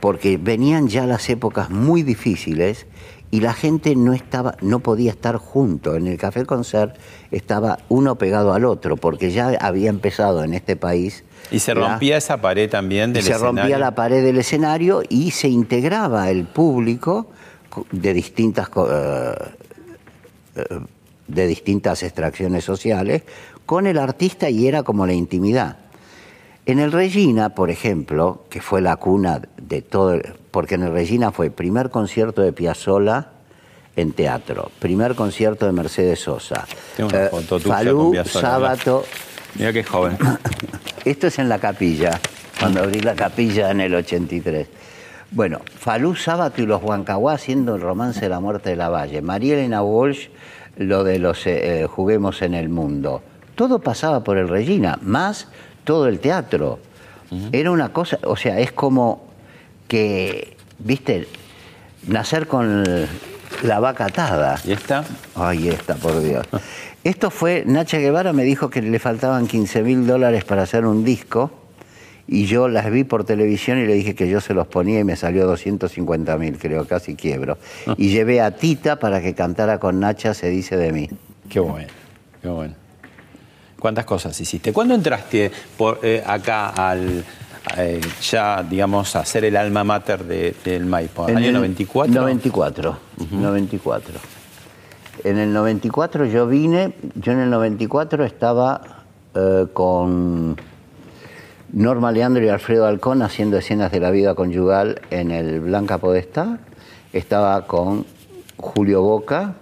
Porque 0.00 0.36
venían 0.36 0.88
ya 0.88 1.06
las 1.06 1.30
épocas 1.30 1.70
muy 1.70 2.02
difíciles 2.02 2.86
y 3.30 3.40
la 3.40 3.52
gente 3.54 3.96
no 3.96 4.12
estaba, 4.12 4.56
no 4.60 4.80
podía 4.80 5.10
estar 5.10 5.36
junto. 5.36 5.96
En 5.96 6.06
el 6.06 6.16
café 6.18 6.44
concert 6.46 6.96
estaba 7.30 7.78
uno 7.88 8.16
pegado 8.16 8.52
al 8.54 8.64
otro, 8.64 8.96
porque 8.96 9.30
ya 9.32 9.48
había 9.60 9.90
empezado 9.90 10.44
en 10.44 10.54
este 10.54 10.76
país. 10.76 11.24
Y 11.50 11.58
se 11.58 11.74
la- 11.74 11.88
rompía 11.90 12.16
esa 12.16 12.40
pared 12.40 12.68
también 12.70 13.10
y 13.10 13.14
del 13.14 13.22
se 13.24 13.32
rompía 13.38 13.62
escenario. 13.64 13.78
la 13.78 13.94
pared 13.94 14.22
del 14.24 14.38
escenario 14.38 15.02
y 15.08 15.30
se 15.32 15.48
integraba 15.48 16.30
el 16.30 16.44
público 16.44 17.28
co- 17.68 17.86
de 17.92 18.12
distintas 18.14 18.68
eh, 18.76 19.34
eh, 20.56 20.64
de 21.28 21.46
distintas 21.46 22.02
extracciones 22.04 22.64
sociales 22.64 23.22
con 23.66 23.86
el 23.88 23.98
artista 23.98 24.48
y 24.48 24.68
era 24.68 24.82
como 24.84 25.06
la 25.06 25.12
intimidad. 25.12 25.76
En 26.66 26.80
el 26.80 26.90
Regina, 26.90 27.50
por 27.50 27.70
ejemplo, 27.70 28.44
que 28.50 28.60
fue 28.60 28.80
la 28.80 28.96
cuna 28.96 29.40
de 29.56 29.82
todo, 29.82 30.18
porque 30.50 30.74
en 30.74 30.82
el 30.82 30.92
Regina 30.92 31.30
fue 31.30 31.48
primer 31.48 31.90
concierto 31.90 32.42
de 32.42 32.52
Piazzolla 32.52 33.28
en 33.94 34.12
teatro, 34.12 34.72
primer 34.80 35.14
concierto 35.14 35.66
de 35.66 35.72
Mercedes 35.72 36.18
Sosa, 36.18 36.66
eh, 36.98 37.30
Falú, 37.60 38.14
Sábato, 38.24 39.04
Mira 39.54 39.72
qué 39.72 39.84
joven. 39.84 40.18
esto 41.04 41.28
es 41.28 41.38
en 41.38 41.48
la 41.48 41.60
capilla, 41.60 42.20
cuando 42.58 42.82
abrí 42.82 42.98
la 42.98 43.14
capilla 43.14 43.70
en 43.70 43.80
el 43.80 43.94
83. 43.94 44.66
Bueno, 45.30 45.60
Falú 45.78 46.16
Sábato 46.16 46.62
y 46.62 46.66
los 46.66 46.82
Huancahuá 46.82 47.34
haciendo 47.34 47.76
el 47.76 47.80
romance 47.80 48.22
de 48.22 48.28
la 48.28 48.40
muerte 48.40 48.70
de 48.70 48.76
la 48.76 48.88
Valle. 48.88 49.22
María 49.22 49.54
Elena 49.54 49.82
Walsh, 49.82 50.30
lo 50.78 51.04
de 51.04 51.20
los 51.20 51.46
eh, 51.46 51.82
eh, 51.82 51.86
Juguemos 51.86 52.42
en 52.42 52.54
el 52.54 52.68
Mundo. 52.68 53.22
Todo 53.54 53.78
pasaba 53.78 54.24
por 54.24 54.36
el 54.36 54.48
Regina, 54.48 54.98
más 55.00 55.48
todo 55.86 56.08
el 56.08 56.18
teatro. 56.18 56.80
Era 57.52 57.70
una 57.70 57.92
cosa, 57.92 58.18
o 58.24 58.36
sea, 58.36 58.60
es 58.60 58.70
como 58.72 59.24
que, 59.88 60.56
viste, 60.78 61.26
nacer 62.06 62.46
con 62.46 62.84
la 63.62 63.80
vaca 63.80 64.06
atada. 64.06 64.60
¿Y 64.64 64.72
esta? 64.72 65.04
Ay, 65.34 65.68
esta, 65.68 65.94
por 65.94 66.20
Dios. 66.20 66.46
Esto 67.04 67.30
fue, 67.30 67.64
Nacha 67.66 67.98
Guevara 67.98 68.32
me 68.32 68.42
dijo 68.42 68.68
que 68.68 68.82
le 68.82 68.98
faltaban 68.98 69.46
15 69.46 69.82
mil 69.82 70.06
dólares 70.06 70.44
para 70.44 70.62
hacer 70.62 70.84
un 70.84 71.04
disco 71.04 71.52
y 72.26 72.46
yo 72.46 72.68
las 72.68 72.90
vi 72.90 73.04
por 73.04 73.22
televisión 73.24 73.78
y 73.78 73.86
le 73.86 73.94
dije 73.94 74.16
que 74.16 74.28
yo 74.28 74.40
se 74.40 74.54
los 74.54 74.66
ponía 74.66 74.98
y 74.98 75.04
me 75.04 75.14
salió 75.14 75.46
250 75.46 76.36
mil, 76.36 76.58
creo, 76.58 76.84
casi 76.86 77.14
quiebro. 77.14 77.58
Y 77.96 78.08
llevé 78.08 78.40
a 78.40 78.56
Tita 78.56 78.98
para 78.98 79.22
que 79.22 79.34
cantara 79.34 79.78
con 79.78 80.00
Nacha 80.00 80.34
Se 80.34 80.48
dice 80.48 80.76
de 80.76 80.92
mí. 80.92 81.08
Qué 81.48 81.60
bueno, 81.60 81.88
qué 82.42 82.48
bueno. 82.48 82.74
¿Cuántas 83.78 84.04
cosas 84.04 84.38
hiciste? 84.40 84.72
¿Cuándo 84.72 84.94
entraste 84.94 85.50
por, 85.76 86.00
eh, 86.02 86.22
acá 86.26 86.68
al, 86.70 87.24
eh, 87.76 88.00
ya, 88.30 88.62
digamos, 88.62 89.14
a 89.16 89.24
ser 89.24 89.44
el 89.44 89.56
alma 89.56 89.84
mater 89.84 90.24
de- 90.24 90.54
del 90.64 90.86
Maipo? 90.86 91.28
En 91.28 91.36
¿Año 91.36 91.46
el 91.48 91.52
94? 91.54 92.12
94, 92.20 92.98
94. 93.30 94.14
En 95.24 95.38
el 95.38 95.52
94 95.52 96.24
yo 96.26 96.46
vine, 96.46 96.94
yo 97.16 97.32
en 97.32 97.40
el 97.40 97.50
94 97.50 98.24
estaba 98.24 98.80
eh, 99.34 99.66
con 99.72 100.56
Norma 101.72 102.12
Leandro 102.12 102.42
y 102.44 102.48
Alfredo 102.48 102.86
Alcón 102.86 103.20
haciendo 103.22 103.58
escenas 103.58 103.92
de 103.92 104.00
la 104.00 104.10
vida 104.10 104.34
conyugal 104.34 105.02
en 105.10 105.30
el 105.30 105.60
Blanca 105.60 105.98
Podestá. 105.98 106.58
Estaba 107.12 107.66
con 107.66 108.06
Julio 108.56 109.02
Boca 109.02 109.54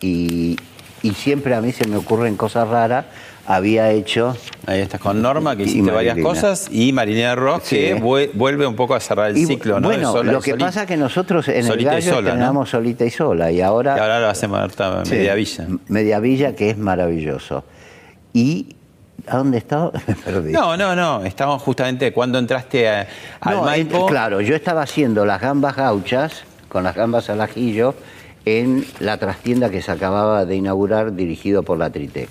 y, 0.00 0.56
y 1.02 1.10
siempre 1.14 1.54
a 1.54 1.60
mí 1.60 1.72
se 1.72 1.86
me 1.88 1.96
ocurren 1.96 2.36
cosas 2.36 2.68
raras. 2.68 3.06
Había 3.50 3.90
hecho 3.92 4.36
Ahí 4.66 4.80
estás 4.80 5.00
con 5.00 5.22
Norma, 5.22 5.56
que 5.56 5.62
Y 5.62 5.66
hiciste 5.66 5.90
varias 5.90 6.18
cosas, 6.18 6.68
y 6.70 6.92
Marinela 6.92 7.34
Ross, 7.34 7.62
Sí. 7.64 7.76
que 7.76 7.94
vue- 7.96 8.30
vuelve 8.34 8.66
un 8.66 8.76
poco 8.76 8.94
a 8.94 9.00
cerrar 9.00 9.30
el 9.30 9.38
y, 9.38 9.46
ciclo, 9.46 9.80
¿no? 9.80 9.88
Bueno, 9.88 10.12
sola 10.12 10.32
lo 10.32 10.38
y 10.40 10.42
que 10.42 10.54
pasa 10.56 10.82
es 10.82 10.86
que 10.86 10.98
nosotros 10.98 11.48
en 11.48 11.64
Solita 11.64 11.94
y 11.94 11.96
el 11.96 12.04
gallo 12.04 12.18
estrenamos 12.18 12.68
solita 12.68 13.06
y 13.06 13.10
sola 13.10 13.50
y 13.50 13.62
ahora 13.62 13.94
Que 13.94 14.00
ahora 14.02 14.20
lo 14.20 14.28
hace 14.28 14.46
Marta 14.48 15.02
Sí, 15.06 15.12
Mediavilla. 15.12 15.66
Mediavilla, 15.88 16.54
que 16.54 16.68
es 16.68 16.76
maravilloso. 16.76 17.64
¿Y 18.34 18.76
a 19.26 19.38
dónde 19.38 19.56
estaba? 19.56 19.92
Me 20.06 20.14
perdí. 20.14 20.52
No, 20.52 20.76
no, 20.76 20.94
no. 20.94 21.24
Estamos 21.24 21.62
justamente 21.62 22.12
cuando 22.12 22.38
entraste 22.38 22.86
a- 22.86 23.06
al 23.40 23.56
No, 23.56 23.62
Maipo. 23.62 24.04
claro, 24.08 24.42
yo 24.42 24.54
estaba 24.54 24.82
haciendo 24.82 25.24
las 25.24 25.40
gambas 25.40 25.74
gauchas, 25.74 26.42
con 26.68 26.84
las 26.84 26.94
gambas 26.94 27.30
al 27.30 27.40
ajillo, 27.40 27.94
en 28.44 28.84
la 29.00 29.16
trastienda 29.16 29.70
que 29.70 29.80
se 29.80 29.90
acababa 29.90 30.44
de 30.44 30.54
inaugurar, 30.56 31.14
dirigido 31.14 31.62
por 31.62 31.78
la 31.78 31.88
Tritec. 31.88 32.28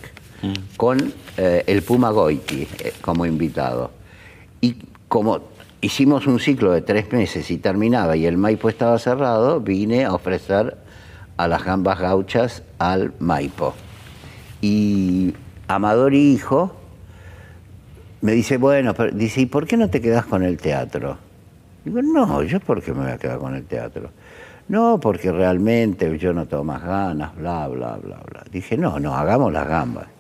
Con 0.76 1.14
eh, 1.38 1.64
el 1.68 1.82
Puma 1.82 2.12
Goiti 2.12 2.68
eh, 2.80 2.94
como 3.02 3.26
invitado. 3.26 3.92
Y 4.62 4.76
como 5.08 5.42
hicimos 5.82 6.28
un 6.28 6.40
ciclo 6.40 6.72
de 6.72 6.82
tres 6.82 7.12
meses 7.12 7.50
y 7.52 7.58
terminaba 7.58 8.16
y 8.16 8.26
el 8.26 8.38
Maipo 8.38 8.70
estaba 8.70 8.98
cerrado, 9.00 9.62
vine 9.62 10.06
a 10.06 10.14
ofrecer 10.14 10.78
a 11.38 11.48
las 11.48 11.64
gambas 11.64 12.00
gauchas 12.00 12.64
al 12.80 13.14
Maipo. 13.20 13.74
Y 14.62 15.34
Amador 15.68 16.14
y 16.14 16.34
Hijo 16.34 16.76
me 18.22 18.32
dice, 18.32 18.58
bueno, 18.58 18.94
pero, 18.94 19.12
dice, 19.12 19.42
¿y 19.42 19.46
por 19.46 19.68
qué 19.68 19.78
no 19.78 19.90
te 19.90 20.02
quedas 20.02 20.26
con 20.26 20.44
el 20.44 20.58
teatro? 20.58 21.18
Digo, 21.86 22.02
no, 22.02 22.44
yo 22.44 22.60
por 22.60 22.82
qué 22.82 22.92
me 22.94 23.04
voy 23.04 23.12
a 23.12 23.18
quedar 23.18 23.38
con 23.38 23.56
el 23.56 23.66
teatro. 23.66 24.10
No, 24.70 25.00
porque 25.00 25.32
realmente 25.32 26.18
yo 26.18 26.34
no 26.34 26.46
tengo 26.46 26.64
más 26.64 26.84
ganas, 26.84 27.36
bla, 27.36 27.68
bla, 27.68 27.98
bla, 27.98 28.20
bla. 28.30 28.44
Dije, 28.52 28.78
no, 28.78 29.00
no, 29.00 29.16
hagamos 29.16 29.54
las 29.54 29.68
gambas. 29.68 30.17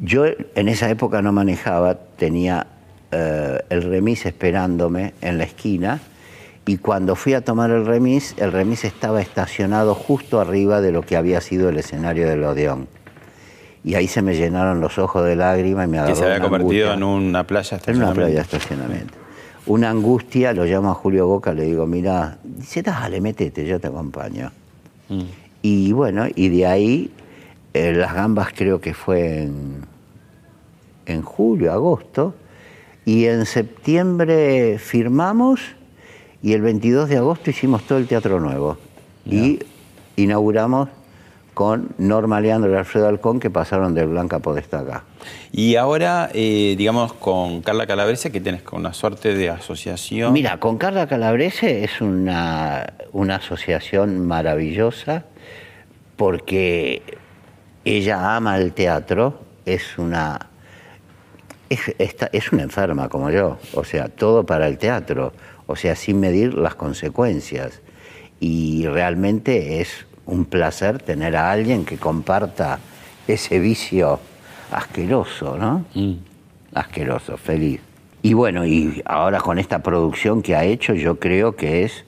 Yo 0.00 0.24
en 0.26 0.68
esa 0.68 0.88
época 0.90 1.22
no 1.22 1.32
manejaba, 1.32 1.94
tenía 2.16 2.66
eh, 3.10 3.58
el 3.70 3.82
remis 3.82 4.26
esperándome 4.26 5.14
en 5.20 5.38
la 5.38 5.44
esquina 5.44 6.00
y 6.66 6.76
cuando 6.76 7.16
fui 7.16 7.32
a 7.34 7.40
tomar 7.40 7.70
el 7.70 7.86
remis, 7.86 8.34
el 8.36 8.52
remis 8.52 8.84
estaba 8.84 9.22
estacionado 9.22 9.94
justo 9.94 10.40
arriba 10.40 10.80
de 10.80 10.92
lo 10.92 11.02
que 11.02 11.16
había 11.16 11.40
sido 11.40 11.68
el 11.70 11.78
escenario 11.78 12.28
del 12.28 12.44
Odeón. 12.44 12.86
Y 13.82 13.94
ahí 13.94 14.06
se 14.06 14.20
me 14.20 14.34
llenaron 14.34 14.80
los 14.80 14.98
ojos 14.98 15.24
de 15.24 15.34
lágrimas 15.34 15.86
y 15.86 15.90
me 15.90 15.98
agarró 15.98 16.14
que 16.14 16.18
se 16.18 16.24
había 16.26 16.36
una 16.36 16.44
convertido 16.44 16.92
angustia. 16.92 16.94
en 16.94 17.26
una 17.28 17.44
playa 17.46 17.80
En 17.86 17.96
una 17.96 18.12
playa 18.12 18.40
estacionamiento. 18.42 18.56
estacionamiento. 18.56 19.14
una 19.66 19.90
angustia, 19.90 20.52
lo 20.52 20.64
llamo 20.64 20.90
a 20.90 20.94
Julio 20.94 21.26
Boca, 21.26 21.54
le 21.54 21.62
digo, 21.64 21.86
mira, 21.86 22.36
dice, 22.44 22.82
dale, 22.82 23.20
metete, 23.20 23.64
yo 23.64 23.80
te 23.80 23.86
acompaño. 23.86 24.52
Mm. 25.08 25.22
Y 25.62 25.92
bueno, 25.92 26.26
y 26.34 26.48
de 26.50 26.66
ahí, 26.66 27.10
eh, 27.78 27.92
las 27.92 28.14
gambas 28.14 28.48
creo 28.54 28.80
que 28.80 28.94
fue 28.94 29.42
en, 29.42 29.86
en 31.06 31.22
julio, 31.22 31.72
agosto, 31.72 32.34
y 33.04 33.26
en 33.26 33.46
septiembre 33.46 34.78
firmamos 34.78 35.60
y 36.42 36.52
el 36.52 36.62
22 36.62 37.08
de 37.08 37.16
agosto 37.16 37.50
hicimos 37.50 37.82
todo 37.84 37.98
el 37.98 38.06
Teatro 38.06 38.40
Nuevo. 38.40 38.76
Y 39.24 39.58
inauguramos 40.16 40.88
con 41.54 41.88
Norma 41.98 42.40
Leandro 42.40 42.70
y 42.72 42.76
Alfredo 42.76 43.08
Alcón, 43.08 43.40
que 43.40 43.50
pasaron 43.50 43.94
del 43.94 44.06
Blanca 44.06 44.38
Podestá 44.38 44.80
acá. 44.80 45.04
Y 45.50 45.74
ahora, 45.74 46.30
eh, 46.32 46.76
digamos, 46.78 47.12
con 47.12 47.62
Carla 47.62 47.86
Calabrese, 47.86 48.30
que 48.30 48.40
tienes 48.40 48.62
con 48.62 48.80
una 48.80 48.92
suerte 48.92 49.34
de 49.34 49.50
asociación. 49.50 50.32
Mira, 50.32 50.58
con 50.60 50.78
Carla 50.78 51.08
Calabrese 51.08 51.82
es 51.82 52.00
una, 52.00 52.92
una 53.12 53.36
asociación 53.36 54.26
maravillosa 54.26 55.24
porque 56.16 57.02
ella 57.96 58.36
ama 58.36 58.56
el 58.58 58.72
teatro, 58.72 59.40
es 59.64 59.98
una, 59.98 60.38
es, 61.70 61.80
esta- 61.98 62.30
es 62.32 62.52
una 62.52 62.62
enferma 62.62 63.08
como 63.08 63.30
yo, 63.30 63.58
o 63.74 63.84
sea, 63.84 64.08
todo 64.08 64.44
para 64.44 64.66
el 64.66 64.78
teatro, 64.78 65.32
o 65.66 65.76
sea, 65.76 65.94
sin 65.96 66.20
medir 66.20 66.54
las 66.54 66.74
consecuencias. 66.74 67.80
Y 68.40 68.86
realmente 68.86 69.80
es 69.80 70.06
un 70.26 70.44
placer 70.44 70.98
tener 71.02 71.36
a 71.36 71.50
alguien 71.50 71.84
que 71.84 71.96
comparta 71.98 72.78
ese 73.26 73.58
vicio 73.58 74.20
asqueroso, 74.70 75.56
¿no? 75.58 75.84
Asqueroso, 76.74 77.36
feliz. 77.36 77.80
Y 78.22 78.34
bueno, 78.34 78.66
y 78.66 79.02
ahora 79.06 79.38
con 79.40 79.58
esta 79.58 79.80
producción 79.82 80.42
que 80.42 80.54
ha 80.56 80.64
hecho, 80.64 80.94
yo 80.94 81.18
creo 81.18 81.56
que 81.56 81.84
es 81.84 82.04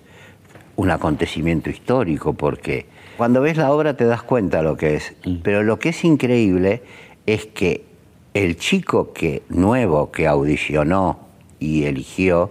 un 0.77 0.91
acontecimiento 0.91 1.71
histórico, 1.71 2.33
porque 2.35 2.87
cuando 3.21 3.43
ves 3.43 3.59
la 3.59 3.71
obra 3.71 3.99
te 3.99 4.07
das 4.07 4.23
cuenta 4.23 4.63
lo 4.63 4.79
que 4.79 4.95
es. 4.95 5.13
Pero 5.43 5.63
lo 5.63 5.79
que 5.79 5.91
es 5.91 6.05
increíble 6.07 6.83
es 7.27 7.45
que 7.45 7.85
el 8.33 8.57
chico 8.57 9.13
que 9.13 9.43
nuevo 9.51 10.11
que 10.11 10.27
audicionó 10.27 11.21
y 11.59 11.85
eligió, 11.85 12.51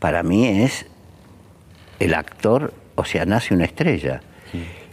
para 0.00 0.24
mí 0.24 0.48
es 0.48 0.86
el 2.00 2.14
actor, 2.14 2.74
o 2.96 3.04
sea, 3.04 3.26
nace 3.26 3.54
una 3.54 3.64
estrella. 3.64 4.22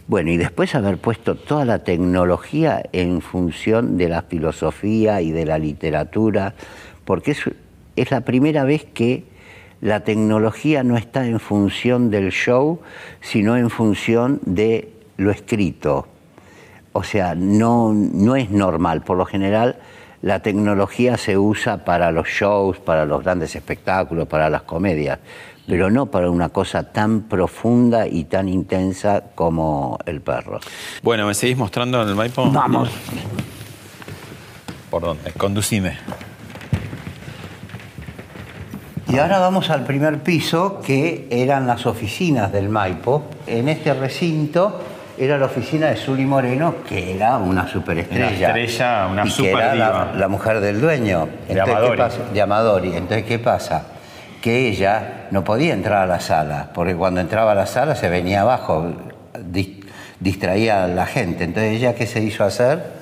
Bueno, 0.06 0.30
y 0.30 0.36
después 0.36 0.76
haber 0.76 0.98
puesto 0.98 1.34
toda 1.34 1.64
la 1.64 1.80
tecnología 1.80 2.80
en 2.92 3.20
función 3.20 3.96
de 3.96 4.08
la 4.08 4.22
filosofía 4.22 5.22
y 5.22 5.32
de 5.32 5.44
la 5.44 5.58
literatura, 5.58 6.54
porque 7.04 7.32
es, 7.32 7.40
es 7.96 8.12
la 8.12 8.20
primera 8.20 8.62
vez 8.62 8.84
que 8.84 9.24
la 9.80 10.04
tecnología 10.04 10.84
no 10.84 10.96
está 10.96 11.26
en 11.26 11.40
función 11.40 12.10
del 12.10 12.30
show, 12.30 12.78
sino 13.20 13.56
en 13.56 13.70
función 13.70 14.38
de 14.46 14.99
lo 15.20 15.30
escrito. 15.30 16.06
O 16.92 17.02
sea, 17.02 17.34
no, 17.34 17.92
no 17.92 18.36
es 18.36 18.50
normal. 18.50 19.02
Por 19.02 19.16
lo 19.16 19.26
general, 19.26 19.76
la 20.22 20.40
tecnología 20.40 21.16
se 21.16 21.38
usa 21.38 21.84
para 21.84 22.10
los 22.10 22.26
shows, 22.26 22.78
para 22.78 23.04
los 23.04 23.22
grandes 23.22 23.54
espectáculos, 23.54 24.26
para 24.26 24.50
las 24.50 24.62
comedias, 24.62 25.18
pero 25.66 25.90
no 25.90 26.06
para 26.06 26.30
una 26.30 26.48
cosa 26.48 26.90
tan 26.90 27.22
profunda 27.22 28.08
y 28.08 28.24
tan 28.24 28.48
intensa 28.48 29.22
como 29.34 29.98
el 30.06 30.20
perro. 30.20 30.58
Bueno, 31.02 31.26
¿me 31.26 31.34
seguís 31.34 31.56
mostrando 31.56 32.02
en 32.02 32.08
el 32.08 32.14
Maipo? 32.14 32.50
Vamos. 32.50 32.90
¿Por 34.90 35.02
dónde? 35.02 35.32
Conducime. 35.32 35.96
Y 39.08 39.18
ahora 39.18 39.38
vamos 39.38 39.70
al 39.70 39.84
primer 39.84 40.22
piso, 40.22 40.80
que 40.84 41.26
eran 41.30 41.66
las 41.66 41.84
oficinas 41.86 42.52
del 42.52 42.68
Maipo. 42.68 43.24
En 43.46 43.68
este 43.68 43.92
recinto 43.92 44.80
era 45.20 45.36
la 45.38 45.46
oficina 45.46 45.88
de 45.90 45.96
Zuli 45.96 46.24
Moreno, 46.24 46.76
que 46.88 47.14
era 47.14 47.36
una 47.36 47.68
superestrella. 47.68 48.26
Una 48.26 48.46
estrella, 48.46 49.06
una 49.10 49.26
y 49.26 49.30
que 49.32 49.50
era 49.50 49.74
la, 49.74 50.12
la 50.16 50.28
mujer 50.28 50.60
del 50.60 50.80
dueño. 50.80 51.28
De 51.46 51.54
¿qué 51.54 51.60
Amadori. 51.60 51.98
pasa? 51.98 52.18
De 52.32 52.40
Amadori. 52.40 52.88
Entonces, 52.96 53.24
¿qué 53.24 53.38
pasa? 53.38 53.82
Que 54.40 54.68
ella 54.68 55.26
no 55.30 55.44
podía 55.44 55.74
entrar 55.74 56.02
a 56.02 56.06
la 56.06 56.20
sala, 56.20 56.70
porque 56.72 56.94
cuando 56.96 57.20
entraba 57.20 57.52
a 57.52 57.54
la 57.54 57.66
sala 57.66 57.94
se 57.96 58.08
venía 58.08 58.40
abajo, 58.40 58.92
dis- 59.52 59.84
distraía 60.18 60.84
a 60.84 60.88
la 60.88 61.04
gente. 61.06 61.44
Entonces, 61.44 61.76
¿ella 61.76 61.94
qué 61.94 62.06
se 62.06 62.20
hizo 62.22 62.42
hacer? 62.44 62.98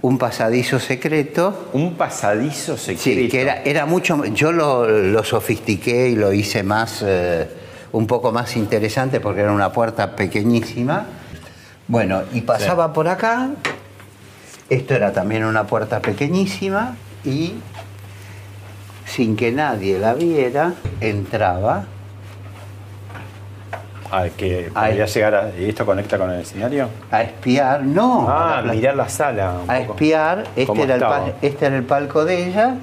Un 0.00 0.16
pasadizo 0.16 0.78
secreto 0.78 1.70
Un 1.72 1.94
pasadizo 1.94 2.76
secreto. 2.76 3.02
Sí, 3.02 3.28
que 3.28 3.40
era, 3.42 3.62
era 3.64 3.84
mucho. 3.84 4.24
Yo 4.26 4.52
lo, 4.52 4.86
lo 4.88 5.24
sofistiqué 5.24 6.08
y 6.10 6.14
lo 6.14 6.32
hice 6.32 6.62
más, 6.62 7.02
eh, 7.04 7.48
un 7.90 8.06
poco 8.06 8.30
más 8.30 8.56
interesante 8.56 9.18
porque 9.18 9.40
era 9.40 9.50
una 9.50 9.72
puerta 9.72 10.14
pequeñísima. 10.14 11.04
Bueno, 11.88 12.22
y 12.32 12.42
pasaba 12.42 12.92
por 12.92 13.08
acá. 13.08 13.48
Esto 14.68 14.94
era 14.94 15.12
también 15.12 15.44
una 15.44 15.64
puerta 15.64 16.00
pequeñísima 16.00 16.94
y 17.24 17.54
sin 19.06 19.34
que 19.36 19.50
nadie 19.50 19.98
la 19.98 20.12
viera, 20.14 20.74
entraba. 21.00 21.84
Ah, 24.10 24.26
que 24.36 24.70
Ahí. 24.74 24.90
podría 24.90 25.06
llegar 25.06 25.34
a... 25.34 25.50
¿Y 25.58 25.68
esto 25.68 25.84
conecta 25.84 26.16
con 26.16 26.30
el 26.30 26.40
escenario? 26.40 26.88
A 27.10 27.22
espiar, 27.22 27.82
no. 27.82 28.26
Ah, 28.28 28.58
a 28.58 28.62
la- 28.62 28.72
mirar 28.72 28.94
la 28.96 29.08
sala. 29.08 29.52
un 29.64 29.70
a 29.70 29.78
poco. 29.80 29.92
espiar, 29.92 30.44
este 30.56 30.66
¿Cómo 30.66 30.84
era, 30.84 30.94
el 30.96 31.34
este 31.42 31.66
era 31.66 31.76
el 31.76 31.82
palco 31.84 32.24
de 32.24 32.48
ella, 32.48 32.74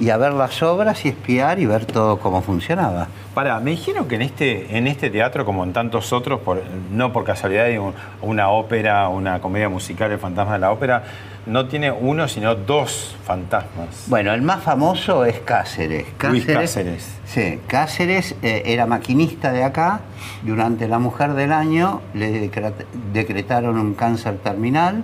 y 0.00 0.10
a 0.10 0.16
ver 0.16 0.32
las 0.32 0.62
obras 0.62 1.04
y 1.04 1.10
espiar 1.10 1.58
y 1.60 1.66
ver 1.66 1.84
todo 1.84 2.18
cómo 2.18 2.40
funcionaba. 2.42 3.06
Pará, 3.34 3.60
me 3.60 3.72
dijeron 3.72 4.08
que 4.08 4.14
en 4.16 4.22
este, 4.22 4.76
en 4.76 4.86
este 4.86 5.10
teatro, 5.10 5.44
como 5.44 5.62
en 5.62 5.72
tantos 5.72 6.12
otros, 6.12 6.40
por- 6.40 6.62
no 6.90 7.12
por 7.12 7.22
casualidad, 7.24 7.66
hay 7.66 7.76
un- 7.78 7.92
una 8.22 8.48
ópera, 8.48 9.08
una 9.08 9.40
comedia 9.40 9.68
musical, 9.68 10.10
El 10.10 10.18
Fantasma 10.18 10.54
de 10.54 10.58
la 10.58 10.72
Ópera, 10.72 11.04
no 11.46 11.66
tiene 11.66 11.90
uno, 11.92 12.28
sino 12.28 12.54
dos 12.54 13.14
fantasmas. 13.24 14.04
Bueno, 14.08 14.32
el 14.32 14.42
más 14.42 14.62
famoso 14.62 15.24
es 15.24 15.38
Cáceres. 15.40 16.06
Luis 16.28 16.44
Cáceres. 16.46 17.08
Sí, 17.26 17.60
Cáceres 17.66 18.34
eh, 18.42 18.62
era 18.66 18.86
maquinista 18.86 19.52
de 19.52 19.64
acá. 19.64 20.00
Durante 20.42 20.88
la 20.88 20.98
mujer 20.98 21.34
del 21.34 21.52
año 21.52 22.00
le 22.14 22.50
decre- 22.50 22.72
decretaron 23.12 23.78
un 23.78 23.94
cáncer 23.94 24.38
terminal 24.38 25.02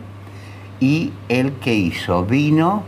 y 0.81 1.13
él 1.29 1.55
qué 1.61 1.75
hizo? 1.75 2.25
Vino, 2.25 2.83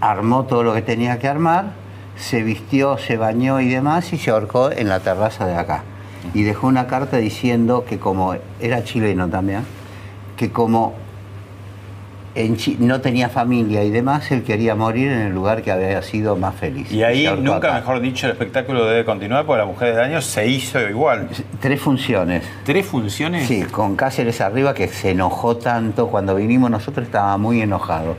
armó 0.00 0.44
todo 0.44 0.62
lo 0.62 0.74
que 0.74 0.82
tenía 0.82 1.18
que 1.18 1.28
armar, 1.28 1.72
se 2.16 2.42
vistió, 2.42 2.98
se 2.98 3.16
bañó 3.16 3.60
y 3.60 3.68
demás 3.68 4.12
y 4.12 4.18
se 4.18 4.30
ahorcó 4.30 4.70
en 4.70 4.88
la 4.88 5.00
terraza 5.00 5.46
de 5.46 5.54
acá. 5.54 5.84
Y 6.34 6.42
dejó 6.42 6.66
una 6.66 6.86
carta 6.86 7.18
diciendo 7.18 7.84
que 7.88 7.98
como 7.98 8.34
era 8.60 8.82
chileno 8.84 9.28
también, 9.28 9.62
que 10.36 10.50
como 10.50 10.94
en 12.36 12.56
no 12.80 13.00
tenía 13.00 13.28
familia 13.28 13.82
y 13.82 13.90
demás, 13.90 14.30
él 14.30 14.42
quería 14.42 14.74
morir 14.74 15.10
en 15.10 15.20
el 15.20 15.32
lugar 15.32 15.62
que 15.62 15.72
había 15.72 16.02
sido 16.02 16.36
más 16.36 16.54
feliz. 16.54 16.92
Y 16.92 17.02
ahí, 17.02 17.26
nunca 17.40 17.56
acá. 17.56 17.74
mejor 17.74 18.00
dicho, 18.00 18.26
el 18.26 18.32
espectáculo 18.32 18.84
debe 18.84 19.04
continuar 19.04 19.46
porque 19.46 19.60
la 19.60 19.66
mujer 19.66 19.94
del 19.94 20.04
año 20.04 20.20
se 20.20 20.46
hizo 20.46 20.80
igual. 20.80 21.28
Tres 21.60 21.80
funciones. 21.80 22.44
¿Tres 22.64 22.86
funciones? 22.86 23.48
Sí, 23.48 23.62
con 23.62 23.96
Cáceres 23.96 24.40
arriba 24.42 24.74
que 24.74 24.88
se 24.88 25.12
enojó 25.12 25.56
tanto. 25.56 26.08
Cuando 26.08 26.34
vinimos 26.34 26.70
nosotros 26.70 27.06
estaba 27.06 27.38
muy 27.38 27.62
enojado. 27.62 28.16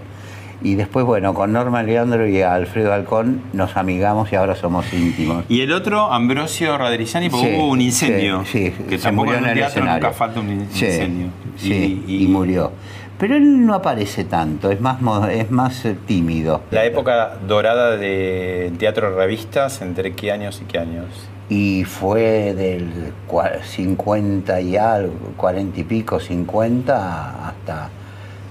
Y 0.64 0.74
después, 0.76 1.06
bueno, 1.06 1.34
con 1.36 1.52
Norma 1.54 1.84
Leandro 1.84 2.28
y 2.28 2.42
Alfredo 2.42 2.92
Alcón 2.92 3.42
nos 3.54 3.78
amigamos 3.78 4.32
y 4.32 4.36
ahora 4.36 4.56
somos 4.56 4.92
íntimos. 4.92 5.46
Y 5.50 5.62
el 5.62 5.72
otro, 5.72 6.12
Ambrosio 6.12 6.78
Raderizzani, 6.78 7.30
porque 7.30 7.48
Sí, 7.52 7.56
hubo 7.56 7.68
un 7.70 7.82
incendio. 7.82 8.44
Sí, 8.46 8.74
sí, 8.76 8.84
que 8.90 8.98
se 8.98 9.04
tampoco 9.04 9.28
murió 9.28 9.40
en 9.40 9.46
el 9.50 9.54
teatro 9.56 9.68
escenario. 9.82 10.04
nunca 10.08 10.18
falta 10.18 10.40
un 10.40 10.68
Sí, 10.72 10.86
incendio. 10.86 11.28
sí, 11.58 12.04
y, 12.08 12.28
murió. 12.28 12.72
Pero 13.20 13.36
él 13.36 13.66
no 13.66 13.74
aparece 13.76 14.24
tanto, 14.26 14.70
es 14.72 14.80
más, 14.82 14.98
es 15.32 15.50
más 15.52 15.86
eh, 15.86 15.96
tímido. 16.08 16.62
La 16.72 16.86
época 16.86 17.38
dorada 17.48 17.96
de 17.98 18.72
teatro 18.80 19.16
revistas, 19.16 19.82
¿entre 19.82 20.14
qué 20.14 20.32
años 20.32 20.62
y 20.62 20.66
qué 20.66 20.80
años? 20.80 21.06
Y 21.50 21.84
fue 21.86 22.54
del 22.54 23.14
cua- 23.28 23.62
50 23.64 24.60
y 24.62 24.76
algo, 24.78 25.14
40 25.38 25.80
y 25.80 25.84
pico, 25.84 26.20
50 26.20 27.48
hasta 27.48 27.90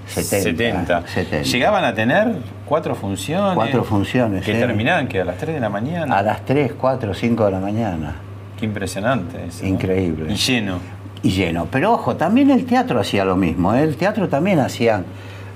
70. 0.07 1.07
70. 1.07 1.43
¿Llegaban 1.43 1.83
a 1.83 1.93
tener 1.93 2.35
cuatro 2.65 2.95
funciones? 2.95 3.55
Cuatro 3.55 3.83
funciones, 3.83 4.43
Que 4.43 4.53
sí. 4.53 4.59
terminaban 4.59 5.07
que 5.07 5.21
a 5.21 5.25
las 5.25 5.37
3 5.37 5.55
de 5.55 5.59
la 5.59 5.69
mañana. 5.69 6.17
A 6.17 6.21
las 6.21 6.45
3, 6.45 6.73
4, 6.79 7.13
5 7.13 7.45
de 7.45 7.51
la 7.51 7.59
mañana. 7.59 8.15
Qué 8.57 8.65
impresionante 8.65 9.45
eso. 9.47 9.63
¿no? 9.63 9.69
Increíble. 9.69 10.31
Y 10.31 10.35
lleno. 10.35 10.79
Y 11.23 11.29
lleno. 11.31 11.67
Pero 11.71 11.93
ojo, 11.93 12.15
también 12.15 12.49
el 12.49 12.65
teatro 12.65 12.99
hacía 12.99 13.25
lo 13.25 13.35
mismo. 13.35 13.73
¿eh? 13.73 13.83
El 13.83 13.97
teatro 13.97 14.29
también 14.29 14.59
hacían, 14.59 15.05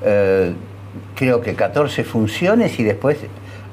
eh, 0.04 0.54
creo 1.16 1.42
que 1.42 1.56
14 1.56 2.04
funciones 2.04 2.80
y 2.80 2.84
después 2.84 3.18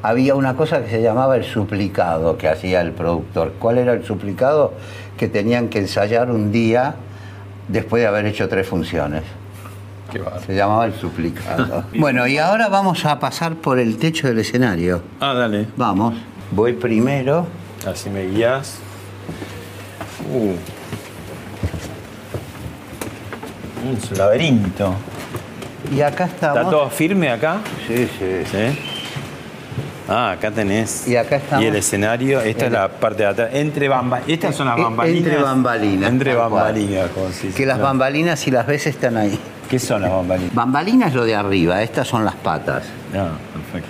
había 0.03 0.35
una 0.35 0.55
cosa 0.55 0.83
que 0.83 0.91
se 0.91 1.03
llamaba 1.03 1.37
el 1.37 1.45
suplicado 1.45 2.39
que 2.39 2.49
hacía 2.49 2.81
el 2.81 2.93
productor. 2.93 3.55
¿Cuál 3.59 3.79
era 3.79 3.93
el 3.93 4.05
suplicado? 4.05 4.75
Que 5.17 5.29
tenían 5.29 5.69
que 5.69 5.81
ensayar 5.81 6.31
un 6.31 6.53
día 6.53 6.95
después 7.67 8.01
de 8.03 8.07
haber 8.07 8.27
hecho 8.27 8.49
tres 8.49 8.67
funciones. 8.67 9.25
Se 10.47 10.55
llamaba 10.55 10.87
el 10.87 10.95
suplicado. 10.95 11.85
bueno, 11.99 12.27
y 12.27 12.39
ahora 12.39 12.69
vamos 12.69 13.05
a 13.05 13.19
pasar 13.21 13.57
por 13.57 13.79
el 13.79 13.99
techo 13.99 14.27
del 14.29 14.39
escenario. 14.39 15.03
Ah, 15.21 15.35
dale. 15.35 15.67
Vamos. 15.77 16.15
Voy 16.51 16.73
primero. 16.73 17.47
Así 17.87 18.09
me 18.09 18.27
guías. 18.27 18.79
Uh. 20.33 20.55
Es 23.97 24.11
un 24.11 24.19
laberinto. 24.19 24.95
Y 25.95 26.01
acá 26.01 26.25
estamos. 26.25 26.59
¿Está 26.59 26.71
todo 26.71 26.91
firme 26.91 27.31
acá? 27.31 27.59
Sí, 27.87 28.09
sí. 28.19 28.43
Sí. 28.51 28.79
Ah, 30.09 30.33
acá 30.33 30.51
tenés. 30.51 31.07
Y 31.07 31.17
acá 31.17 31.37
estamos. 31.37 31.65
Y 31.65 31.69
el 31.69 31.77
escenario, 31.77 32.41
esta 32.41 32.67
es 32.67 32.73
la 32.73 32.89
parte 32.89 33.23
de 33.25 33.29
atrás. 33.29 33.51
Entre 33.53 33.89
bambalinas. 33.89 34.31
Estas 34.33 34.55
son 34.57 34.67
las 34.69 34.79
Eh, 34.79 34.83
bambalinas. 34.83 35.19
entre 35.27 35.43
bambalinas, 35.43 36.11
Entre 36.11 36.35
bambalinas, 36.35 37.11
como 37.11 37.27
dice. 37.27 37.49
Que 37.51 37.67
las 37.67 37.79
bambalinas, 37.79 38.41
si 38.41 38.51
las 38.51 38.67
ves, 38.67 38.87
están 38.87 39.17
ahí. 39.19 39.39
¿Qué 39.69 39.79
son 39.79 40.03
las 40.03 40.11
bambalinas? 40.11 40.55
Bambalinas 40.55 41.09
es 41.11 41.15
lo 41.15 41.25
de 41.25 41.35
arriba, 41.35 41.83
estas 41.83 42.09
son 42.09 42.25
las 42.25 42.35
patas. 42.37 42.85
Ah, 43.15 43.31
perfecto. 43.53 43.89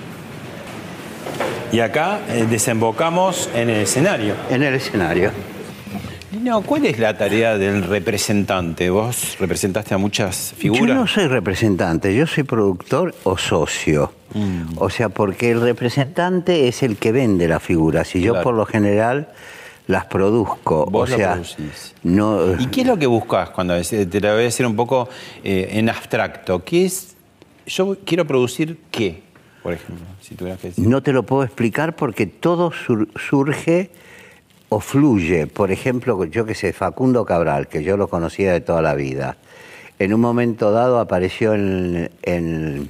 Y 1.72 1.80
acá 1.80 2.20
eh, 2.30 2.46
desembocamos 2.48 3.48
en 3.54 3.70
el 3.70 3.82
escenario. 3.82 4.34
En 4.50 4.62
el 4.62 4.74
escenario. 4.74 5.30
No, 6.42 6.62
¿cuál 6.62 6.86
es 6.86 6.98
la 6.98 7.16
tarea 7.16 7.58
del 7.58 7.82
representante? 7.84 8.90
Vos 8.90 9.36
representaste 9.38 9.94
a 9.94 9.98
muchas 9.98 10.54
figuras. 10.56 10.86
Yo 10.88 10.94
no 10.94 11.06
soy 11.06 11.26
representante, 11.26 12.14
yo 12.14 12.26
soy 12.26 12.44
productor 12.44 13.14
o 13.24 13.36
socio. 13.36 14.12
Mm. 14.34 14.76
O 14.76 14.90
sea, 14.90 15.08
porque 15.08 15.50
el 15.50 15.60
representante 15.60 16.68
es 16.68 16.82
el 16.82 16.96
que 16.96 17.12
vende 17.12 17.48
las 17.48 17.62
figuras 17.62 18.14
y 18.14 18.20
yo 18.20 18.32
Claro. 18.32 18.44
por 18.44 18.54
lo 18.54 18.66
general 18.66 19.28
las 19.88 20.05
produzco. 20.07 20.87
Vos 20.87 21.11
o 21.11 21.16
sea, 21.16 21.33
producís. 21.33 21.94
no. 22.05 22.53
¿Y 22.61 22.66
qué 22.68 22.83
es 22.83 22.87
lo 22.87 22.96
que 22.96 23.07
buscas 23.07 23.51
cuando 23.51 23.74
decís- 23.74 24.09
te 24.09 24.20
lo 24.20 24.29
voy 24.33 24.40
a 24.40 24.44
decir 24.44 24.64
un 24.66 24.77
poco 24.77 25.09
eh, 25.42 25.68
en 25.72 25.88
abstracto? 25.90 26.62
¿Qué 26.64 26.85
es? 26.87 27.16
Yo 27.66 27.96
quiero 28.05 28.24
producir 28.27 28.79
qué, 28.90 29.22
por 29.62 29.72
ejemplo, 29.74 30.07
si 30.20 30.35
tuvieras 30.37 30.61
que 30.61 30.68
decir. 30.68 30.87
No 30.87 31.03
te 31.03 31.12
lo 31.12 31.24
puedo 31.24 31.42
explicar 31.42 31.96
porque 31.96 32.27
todo 32.27 32.70
sur- 32.70 33.09
surge 33.18 33.90
o 34.68 34.81
fluye. 34.81 35.46
Por 35.46 35.70
ejemplo, 35.72 36.22
yo 36.27 36.44
que 36.46 36.55
sé, 36.55 36.72
Facundo 36.72 37.24
Cabral, 37.24 37.68
que 37.68 37.83
yo 37.83 37.96
lo 37.96 38.09
conocía 38.09 38.53
de 38.53 38.61
toda 38.61 38.81
la 38.83 38.94
vida, 38.94 39.37
en 39.98 40.14
un 40.14 40.20
momento 40.20 40.70
dado 40.70 40.98
apareció 41.01 41.55
en, 41.55 42.11
en 42.22 42.88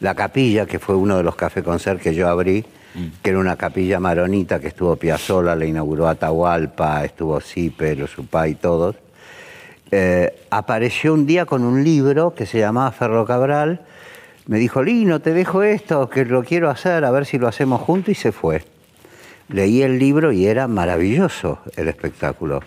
la 0.00 0.14
capilla, 0.14 0.66
que 0.66 0.78
fue 0.78 0.94
uno 0.96 1.16
de 1.16 1.22
los 1.22 1.36
café 1.36 1.62
concert 1.62 2.00
que 2.00 2.14
yo 2.14 2.28
abrí, 2.28 2.64
que 3.22 3.30
era 3.30 3.38
una 3.38 3.56
capilla 3.56 4.00
maronita 4.00 4.60
que 4.60 4.68
estuvo 4.68 4.96
Piazzolla, 4.96 5.54
la 5.54 5.64
inauguró 5.64 6.08
Atahualpa, 6.08 7.04
estuvo 7.04 7.40
Zipper, 7.40 8.06
Supá 8.06 8.48
y 8.48 8.54
todos. 8.54 8.96
Eh, 9.90 10.34
apareció 10.50 11.14
un 11.14 11.26
día 11.26 11.46
con 11.46 11.64
un 11.64 11.84
libro 11.84 12.34
que 12.34 12.46
se 12.46 12.58
llamaba 12.58 12.92
Ferro 12.92 13.24
Cabral. 13.26 13.82
Me 14.46 14.58
dijo, 14.58 14.82
Lino, 14.82 15.20
te 15.20 15.32
dejo 15.32 15.62
esto, 15.62 16.08
que 16.10 16.24
lo 16.24 16.42
quiero 16.44 16.70
hacer, 16.70 17.04
a 17.04 17.10
ver 17.10 17.26
si 17.26 17.38
lo 17.38 17.48
hacemos 17.48 17.80
juntos, 17.80 18.10
y 18.10 18.14
se 18.14 18.32
fue. 18.32 18.64
Leí 19.48 19.82
el 19.82 19.98
libro 19.98 20.32
y 20.32 20.46
era 20.46 20.66
maravilloso 20.66 21.58
el 21.76 21.88
espectáculo. 21.88 22.60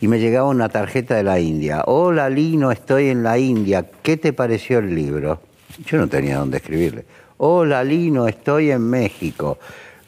Y 0.00 0.08
me 0.08 0.18
llegaba 0.18 0.48
una 0.48 0.68
tarjeta 0.68 1.14
de 1.14 1.22
la 1.22 1.38
India. 1.38 1.84
Hola 1.86 2.28
Lino, 2.28 2.72
estoy 2.72 3.08
en 3.08 3.22
la 3.22 3.38
India. 3.38 3.86
¿Qué 4.02 4.16
te 4.16 4.32
pareció 4.32 4.78
el 4.78 4.94
libro? 4.94 5.40
Yo 5.86 5.98
no 5.98 6.08
tenía 6.08 6.38
dónde 6.38 6.56
escribirle. 6.56 7.04
Hola 7.44 7.82
Lino, 7.82 8.28
estoy 8.28 8.70
en 8.70 8.88
México. 8.88 9.58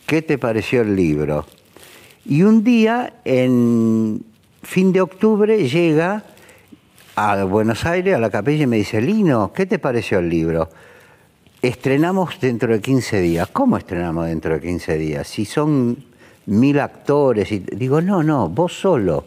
¿Qué 0.07 0.23
te 0.23 0.39
pareció 0.39 0.83
el 0.83 0.95
libro? 0.95 1.45
Y 2.25 2.45
un 2.45 2.63
día, 2.63 3.15
en 3.25 4.25
fin 4.63 4.93
de 4.93 5.01
octubre, 5.01 5.69
llega 5.69 6.23
a 7.17 7.43
Buenos 7.43 7.87
Aires, 7.87 8.15
a 8.15 8.21
la 8.21 8.31
capilla, 8.31 8.63
y 8.63 8.67
me 8.69 8.77
dice, 8.77 9.01
Lino, 9.01 9.53
¿qué 9.53 9.67
te 9.67 9.81
pareció 9.81 10.21
el 10.21 10.29
libro? 10.29 10.69
Estrenamos 11.61 12.39
dentro 12.39 12.73
de 12.73 12.81
15 12.81 13.21
días. 13.21 13.49
¿Cómo 13.53 13.79
estrenamos 13.79 14.29
dentro 14.29 14.55
de 14.55 14.61
15 14.61 14.97
días? 14.97 15.27
Si 15.27 15.45
son 15.45 16.05
mil 16.47 16.79
actores. 16.79 17.51
Y... 17.51 17.59
Digo, 17.59 18.01
no, 18.01 18.23
no, 18.23 18.49
vos 18.49 18.79
solo. 18.79 19.25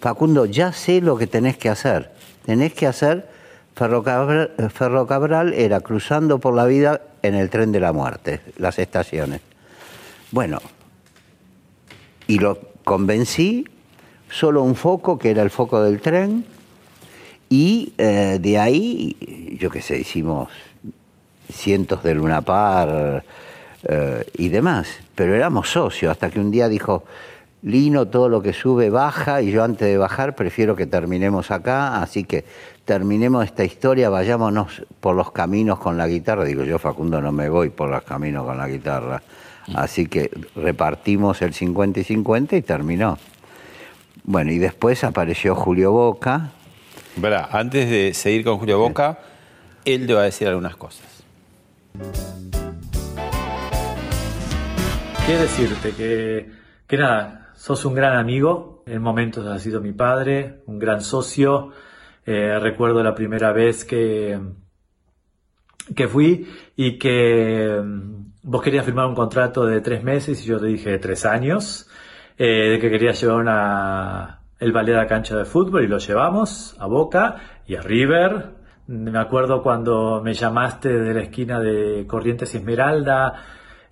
Facundo, 0.00 0.46
ya 0.46 0.70
sé 0.72 1.00
lo 1.00 1.18
que 1.18 1.26
tenés 1.26 1.56
que 1.56 1.70
hacer. 1.70 2.08
Tenés 2.44 2.72
que 2.72 2.86
hacer 2.86 3.35
Ferrocabral, 3.76 4.52
Ferrocabral 4.72 5.52
era 5.52 5.80
cruzando 5.80 6.38
por 6.38 6.54
la 6.54 6.64
vida 6.64 7.02
en 7.20 7.34
el 7.34 7.50
tren 7.50 7.72
de 7.72 7.80
la 7.80 7.92
muerte, 7.92 8.40
las 8.56 8.78
estaciones. 8.78 9.42
Bueno, 10.30 10.60
y 12.26 12.38
lo 12.38 12.58
convencí, 12.84 13.68
solo 14.30 14.62
un 14.62 14.76
foco, 14.76 15.18
que 15.18 15.30
era 15.30 15.42
el 15.42 15.50
foco 15.50 15.82
del 15.82 16.00
tren, 16.00 16.46
y 17.50 17.92
eh, 17.98 18.38
de 18.40 18.58
ahí, 18.58 19.58
yo 19.60 19.68
qué 19.68 19.82
sé, 19.82 19.98
hicimos 19.98 20.48
cientos 21.52 22.02
de 22.02 22.14
Luna 22.14 22.40
Par 22.40 23.22
eh, 23.82 24.24
y 24.38 24.48
demás, 24.48 24.88
pero 25.14 25.34
éramos 25.34 25.68
socios, 25.68 26.10
hasta 26.10 26.30
que 26.30 26.40
un 26.40 26.50
día 26.50 26.70
dijo, 26.70 27.04
Lino, 27.66 28.06
todo 28.06 28.28
lo 28.28 28.42
que 28.42 28.52
sube 28.52 28.90
baja, 28.90 29.42
y 29.42 29.50
yo 29.50 29.64
antes 29.64 29.88
de 29.88 29.98
bajar 29.98 30.36
prefiero 30.36 30.76
que 30.76 30.86
terminemos 30.86 31.50
acá, 31.50 32.00
así 32.00 32.22
que 32.22 32.44
terminemos 32.84 33.44
esta 33.44 33.64
historia, 33.64 34.08
vayámonos 34.08 34.84
por 35.00 35.16
los 35.16 35.32
caminos 35.32 35.80
con 35.80 35.98
la 35.98 36.06
guitarra. 36.06 36.44
Digo, 36.44 36.62
yo 36.62 36.78
Facundo 36.78 37.20
no 37.20 37.32
me 37.32 37.48
voy 37.48 37.70
por 37.70 37.90
los 37.90 38.04
caminos 38.04 38.46
con 38.46 38.56
la 38.56 38.68
guitarra. 38.68 39.20
Así 39.74 40.06
que 40.06 40.30
repartimos 40.54 41.42
el 41.42 41.54
50 41.54 41.98
y 41.98 42.04
50 42.04 42.56
y 42.56 42.62
terminó. 42.62 43.18
Bueno, 44.22 44.52
y 44.52 44.58
después 44.58 45.02
apareció 45.02 45.56
Julio 45.56 45.90
Boca. 45.90 46.50
Verá, 47.16 47.48
antes 47.50 47.90
de 47.90 48.14
seguir 48.14 48.44
con 48.44 48.58
Julio 48.58 48.78
Boca, 48.78 49.18
él 49.84 50.06
te 50.06 50.14
va 50.14 50.20
a 50.20 50.24
decir 50.26 50.46
algunas 50.46 50.76
cosas. 50.76 51.24
¿Qué 55.26 55.36
decirte? 55.36 55.90
Que, 55.90 56.48
que 56.86 56.96
nada, 56.96 57.45
sos 57.66 57.84
un 57.84 57.94
gran 57.94 58.16
amigo, 58.16 58.84
en 58.86 59.02
momentos 59.02 59.44
has 59.44 59.60
sido 59.60 59.80
mi 59.80 59.90
padre, 59.90 60.62
un 60.66 60.78
gran 60.78 61.00
socio. 61.00 61.72
Eh, 62.24 62.60
recuerdo 62.60 63.02
la 63.02 63.12
primera 63.12 63.50
vez 63.50 63.84
que, 63.84 64.38
que 65.92 66.06
fui 66.06 66.46
y 66.76 66.96
que 66.96 67.82
mm, 67.84 68.34
vos 68.44 68.62
querías 68.62 68.84
firmar 68.84 69.06
un 69.06 69.16
contrato 69.16 69.66
de 69.66 69.80
tres 69.80 70.04
meses 70.04 70.40
y 70.44 70.46
yo 70.46 70.60
te 70.60 70.66
dije 70.66 70.96
tres 70.98 71.26
años, 71.26 71.90
eh, 72.38 72.70
de 72.70 72.78
que 72.78 72.88
querías 72.88 73.20
llevar 73.20 73.38
una, 73.38 74.42
el 74.60 74.70
ballet 74.70 74.94
a 74.94 74.98
la 74.98 75.08
cancha 75.08 75.36
de 75.36 75.44
fútbol 75.44 75.82
y 75.82 75.88
lo 75.88 75.98
llevamos 75.98 76.76
a 76.78 76.86
Boca 76.86 77.62
y 77.66 77.74
a 77.74 77.82
River. 77.82 78.50
Me 78.86 79.18
acuerdo 79.18 79.64
cuando 79.64 80.22
me 80.22 80.34
llamaste 80.34 81.00
de 81.00 81.14
la 81.14 81.22
esquina 81.22 81.58
de 81.58 82.06
Corrientes 82.06 82.54
y 82.54 82.58
Esmeralda, 82.58 83.34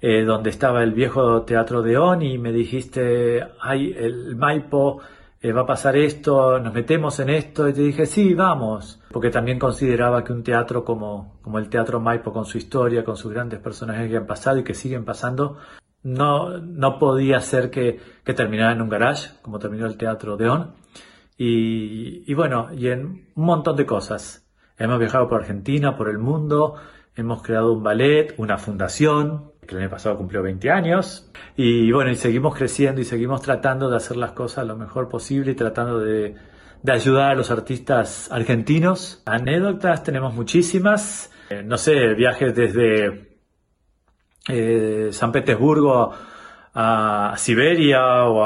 eh, 0.06 0.22
donde 0.22 0.50
estaba 0.50 0.82
el 0.82 0.92
viejo 0.92 1.44
Teatro 1.44 1.80
de 1.80 1.96
On 1.96 2.20
y 2.20 2.36
me 2.36 2.52
dijiste, 2.52 3.42
ay, 3.58 3.94
el 3.96 4.36
Maipo, 4.36 5.00
eh, 5.40 5.50
va 5.50 5.62
a 5.62 5.66
pasar 5.66 5.96
esto, 5.96 6.58
nos 6.60 6.74
metemos 6.74 7.20
en 7.20 7.30
esto, 7.30 7.66
y 7.66 7.72
te 7.72 7.80
dije, 7.80 8.04
sí, 8.04 8.34
vamos, 8.34 9.00
porque 9.10 9.30
también 9.30 9.58
consideraba 9.58 10.22
que 10.22 10.34
un 10.34 10.42
teatro 10.42 10.84
como, 10.84 11.38
como 11.40 11.58
el 11.58 11.70
Teatro 11.70 12.00
Maipo, 12.00 12.34
con 12.34 12.44
su 12.44 12.58
historia, 12.58 13.02
con 13.02 13.16
sus 13.16 13.32
grandes 13.32 13.60
personajes 13.60 14.10
que 14.10 14.18
han 14.18 14.26
pasado 14.26 14.58
y 14.58 14.62
que 14.62 14.74
siguen 14.74 15.06
pasando, 15.06 15.56
no, 16.02 16.58
no 16.58 16.98
podía 16.98 17.40
ser 17.40 17.70
que, 17.70 17.98
que 18.22 18.34
terminara 18.34 18.74
en 18.74 18.82
un 18.82 18.90
garage, 18.90 19.30
como 19.40 19.58
terminó 19.58 19.86
el 19.86 19.96
Teatro 19.96 20.36
de 20.36 20.50
On. 20.50 20.74
Y, 21.38 22.30
y 22.30 22.34
bueno, 22.34 22.68
y 22.76 22.88
en 22.88 23.06
un 23.34 23.44
montón 23.46 23.74
de 23.76 23.86
cosas. 23.86 24.46
Hemos 24.76 24.98
viajado 24.98 25.30
por 25.30 25.40
Argentina, 25.40 25.96
por 25.96 26.10
el 26.10 26.18
mundo, 26.18 26.74
hemos 27.16 27.42
creado 27.42 27.72
un 27.72 27.82
ballet, 27.82 28.34
una 28.38 28.58
fundación, 28.58 29.52
que 29.66 29.74
el 29.74 29.82
año 29.82 29.90
pasado 29.90 30.16
cumplió 30.16 30.42
20 30.42 30.70
años, 30.70 31.30
y 31.56 31.90
bueno, 31.92 32.10
y 32.10 32.16
seguimos 32.16 32.54
creciendo 32.56 33.00
y 33.00 33.04
seguimos 33.04 33.42
tratando 33.42 33.90
de 33.90 33.96
hacer 33.96 34.16
las 34.16 34.32
cosas 34.32 34.66
lo 34.66 34.76
mejor 34.76 35.08
posible 35.08 35.52
y 35.52 35.54
tratando 35.54 35.98
de, 36.00 36.34
de 36.82 36.92
ayudar 36.92 37.30
a 37.32 37.34
los 37.34 37.50
artistas 37.50 38.30
argentinos. 38.32 39.22
Anécdotas 39.26 40.02
tenemos 40.02 40.34
muchísimas, 40.34 41.30
Eh, 41.50 41.62
no 41.62 41.76
sé, 41.76 42.14
viajes 42.14 42.54
desde 42.54 43.36
eh, 44.48 45.08
San 45.12 45.30
Petersburgo 45.30 46.12
a 46.74 47.34
Siberia 47.36 48.24
o, 48.24 48.40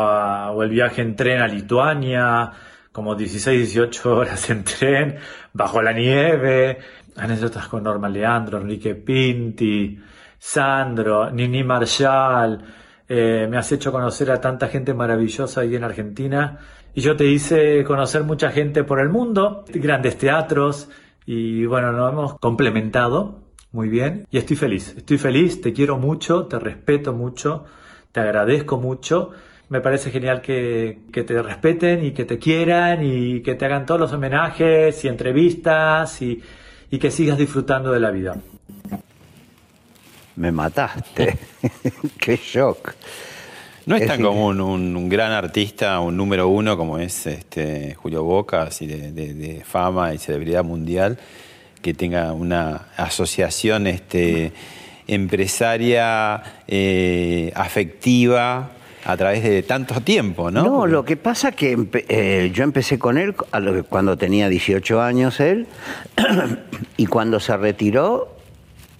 o 0.52 0.62
el 0.62 0.70
viaje 0.70 1.02
en 1.02 1.14
tren 1.14 1.40
a 1.40 1.46
Lituania, 1.46 2.50
como 2.92 3.14
16, 3.14 3.74
18 3.74 4.16
horas 4.16 4.50
en 4.50 4.64
tren, 4.64 5.16
bajo 5.52 5.80
la 5.80 5.92
nieve, 5.92 6.78
anécdotas 7.16 7.68
con 7.68 7.84
Norma 7.84 8.08
Leandro, 8.08 8.58
Enrique 8.58 8.94
Pinti, 8.96 9.98
Sandro, 10.38 11.30
Nini 11.30 11.64
Marshall, 11.64 12.58
eh, 13.08 13.46
me 13.50 13.56
has 13.56 13.72
hecho 13.72 13.90
conocer 13.90 14.30
a 14.30 14.40
tanta 14.40 14.68
gente 14.68 14.94
maravillosa 14.94 15.62
ahí 15.62 15.74
en 15.74 15.84
Argentina 15.84 16.58
y 16.94 17.00
yo 17.00 17.16
te 17.16 17.26
hice 17.26 17.82
conocer 17.84 18.22
mucha 18.22 18.50
gente 18.50 18.84
por 18.84 19.00
el 19.00 19.08
mundo, 19.08 19.64
grandes 19.68 20.18
teatros 20.18 20.88
y 21.26 21.64
bueno, 21.66 21.92
nos 21.92 22.12
hemos 22.12 22.38
complementado 22.38 23.40
muy 23.72 23.88
bien 23.88 24.26
y 24.30 24.38
estoy 24.38 24.56
feliz, 24.56 24.94
estoy 24.96 25.18
feliz, 25.18 25.60
te 25.60 25.72
quiero 25.72 25.98
mucho, 25.98 26.46
te 26.46 26.58
respeto 26.58 27.12
mucho, 27.12 27.64
te 28.12 28.20
agradezco 28.20 28.78
mucho. 28.78 29.30
Me 29.70 29.82
parece 29.82 30.10
genial 30.10 30.40
que, 30.40 31.02
te 31.12 31.42
respeten 31.42 32.02
y 32.02 32.12
que 32.12 32.24
te 32.24 32.38
quieran 32.38 33.04
y 33.04 33.42
que 33.42 33.54
te 33.54 33.66
hagan 33.66 33.84
todos 33.84 34.00
los 34.00 34.12
homenajes 34.14 35.04
y 35.04 35.08
entrevistas 35.08 36.22
y 36.22 36.42
que 36.98 37.10
sigas 37.10 37.36
disfrutando 37.36 37.92
de 37.92 38.00
la 38.00 38.10
vida. 38.10 38.34
Me 40.38 40.52
mataste. 40.52 41.36
Qué 42.18 42.36
shock. 42.36 42.94
No 43.86 43.96
es, 43.96 44.02
Es 44.02 44.08
tan 44.08 44.22
común 44.22 44.60
un, 44.60 44.94
un 44.96 45.08
gran 45.08 45.32
artista, 45.32 45.98
un 46.00 46.16
número 46.16 46.48
uno 46.48 46.76
como 46.76 46.98
es 46.98 47.26
este, 47.26 47.94
Julio 47.94 48.22
Boca, 48.22 48.62
así 48.62 48.86
de, 48.86 49.12
de- 49.12 49.34
de 49.34 49.64
fama 49.64 50.12
y 50.14 50.18
celebridad 50.18 50.62
mundial, 50.64 51.18
que 51.82 51.94
tenga 51.94 52.32
una 52.32 52.88
asociación 52.96 53.86
este, 53.86 54.52
empresaria 55.06 56.42
eh, 56.66 57.52
afectiva 57.54 58.70
a 59.04 59.16
través 59.16 59.42
de 59.42 59.62
tanto 59.62 60.00
tiempo, 60.02 60.50
¿no? 60.50 60.62
No, 60.64 60.86
lo 60.86 61.04
que 61.04 61.16
pasa 61.16 61.52
que 61.52 61.76
empe- 61.76 62.04
eh, 62.08 62.50
yo 62.52 62.64
empecé 62.64 62.98
con 62.98 63.16
él 63.16 63.34
cuando 63.88 64.18
tenía 64.18 64.48
18 64.50 65.00
años 65.00 65.40
él 65.40 65.66
y 66.98 67.06
cuando 67.06 67.40
se 67.40 67.56
retiró 67.56 68.36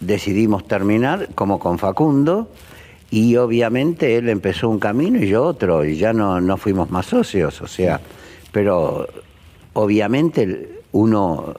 decidimos 0.01 0.67
terminar 0.67 1.29
como 1.35 1.59
con 1.59 1.79
Facundo 1.79 2.49
y 3.11 3.37
obviamente 3.37 4.17
él 4.17 4.29
empezó 4.29 4.69
un 4.69 4.79
camino 4.79 5.19
y 5.23 5.29
yo 5.29 5.45
otro 5.45 5.85
y 5.85 5.97
ya 5.97 6.13
no, 6.13 6.41
no 6.41 6.57
fuimos 6.57 6.91
más 6.91 7.07
socios, 7.07 7.61
o 7.63 7.67
sea, 7.67 8.01
pero 8.53 9.09
obviamente 9.73 10.83
uno 10.93 11.55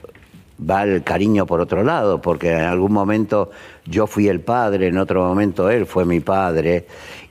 va 0.69 0.83
el 0.83 1.03
cariño 1.03 1.45
por 1.45 1.61
otro 1.61 1.83
lado, 1.83 2.21
porque 2.21 2.51
en 2.51 2.65
algún 2.65 2.91
momento 2.91 3.49
yo 3.85 4.07
fui 4.07 4.27
el 4.27 4.41
padre, 4.41 4.87
en 4.87 4.97
otro 4.97 5.25
momento 5.25 5.69
él 5.69 5.85
fue 5.85 6.05
mi 6.05 6.19
padre, 6.19 6.85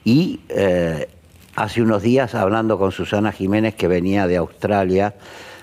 y 0.05 0.41
eh, 0.49 1.09
hace 1.55 1.83
unos 1.83 2.03
días 2.03 2.35
hablando 2.35 2.79
con 2.79 2.93
Susana 2.93 3.33
Jiménez 3.33 3.75
que 3.75 3.89
venía 3.89 4.27
de 4.27 4.37
Australia, 4.37 5.15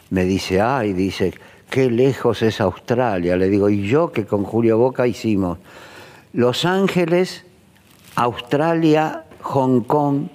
me 0.09 0.25
dice, 0.25 0.61
ay, 0.61 0.93
dice, 0.93 1.33
qué 1.69 1.89
lejos 1.89 2.41
es 2.41 2.61
Australia, 2.61 3.35
le 3.35 3.49
digo, 3.49 3.69
y 3.69 3.87
yo 3.87 4.11
que 4.11 4.25
con 4.25 4.43
Julio 4.43 4.77
Boca 4.77 5.07
hicimos 5.07 5.57
Los 6.33 6.65
Ángeles, 6.65 7.43
Australia, 8.15 9.25
Hong 9.41 9.81
Kong, 9.81 10.27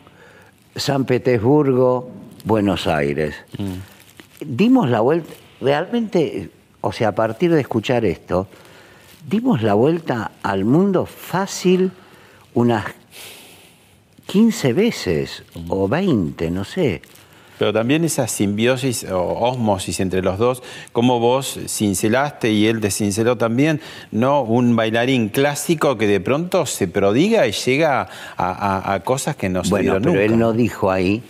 San 0.76 1.04
Petersburgo, 1.04 2.10
Buenos 2.44 2.86
Aires 2.86 3.34
dimos 4.40 4.88
la 4.88 5.00
vuelta, 5.00 5.32
realmente, 5.60 6.50
o 6.80 6.92
sea, 6.92 7.08
a 7.08 7.14
partir 7.14 7.52
de 7.52 7.60
escuchar 7.60 8.04
esto, 8.04 8.46
dimos 9.26 9.62
la 9.62 9.74
vuelta 9.74 10.32
al 10.42 10.64
mundo 10.64 11.06
fácil 11.06 11.92
unas 12.54 12.84
15 14.26 14.72
veces 14.72 15.42
o 15.68 15.88
20, 15.88 16.50
no 16.50 16.64
sé. 16.64 17.02
Pero 17.60 17.74
también 17.74 18.04
esa 18.06 18.26
simbiosis 18.26 19.04
o 19.04 19.20
osmosis 19.20 20.00
entre 20.00 20.22
los 20.22 20.38
dos, 20.38 20.62
como 20.92 21.20
vos 21.20 21.58
cincelaste 21.68 22.50
y 22.50 22.66
él 22.66 22.80
te 22.80 22.90
cinceló 22.90 23.36
también, 23.36 23.82
¿no? 24.12 24.40
Un 24.40 24.74
bailarín 24.74 25.28
clásico 25.28 25.98
que 25.98 26.06
de 26.06 26.20
pronto 26.20 26.64
se 26.64 26.88
prodiga 26.88 27.46
y 27.46 27.52
llega 27.52 28.00
a, 28.00 28.08
a- 28.88 28.94
a 28.94 29.00
cosas 29.00 29.36
que 29.36 29.50
no 29.50 29.62
se 29.62 29.68
Bueno, 29.72 29.82
dieron 29.82 30.02
pero 30.04 30.14
nunca. 30.14 30.24
él 30.24 30.38
no 30.38 30.52
dijo 30.54 30.90
ahí 30.90 31.22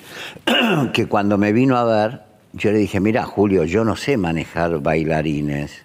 que 0.93 1.07
cuando 1.07 1.37
me 1.37 1.53
vino 1.53 1.77
a 1.77 1.83
ver, 1.83 2.21
yo 2.53 2.71
le 2.71 2.79
dije, 2.79 3.01
mira, 3.01 3.25
Julio, 3.25 3.65
yo 3.65 3.85
no 3.85 3.97
sé 3.97 4.17
manejar 4.17 4.79
bailarines, 4.79 5.83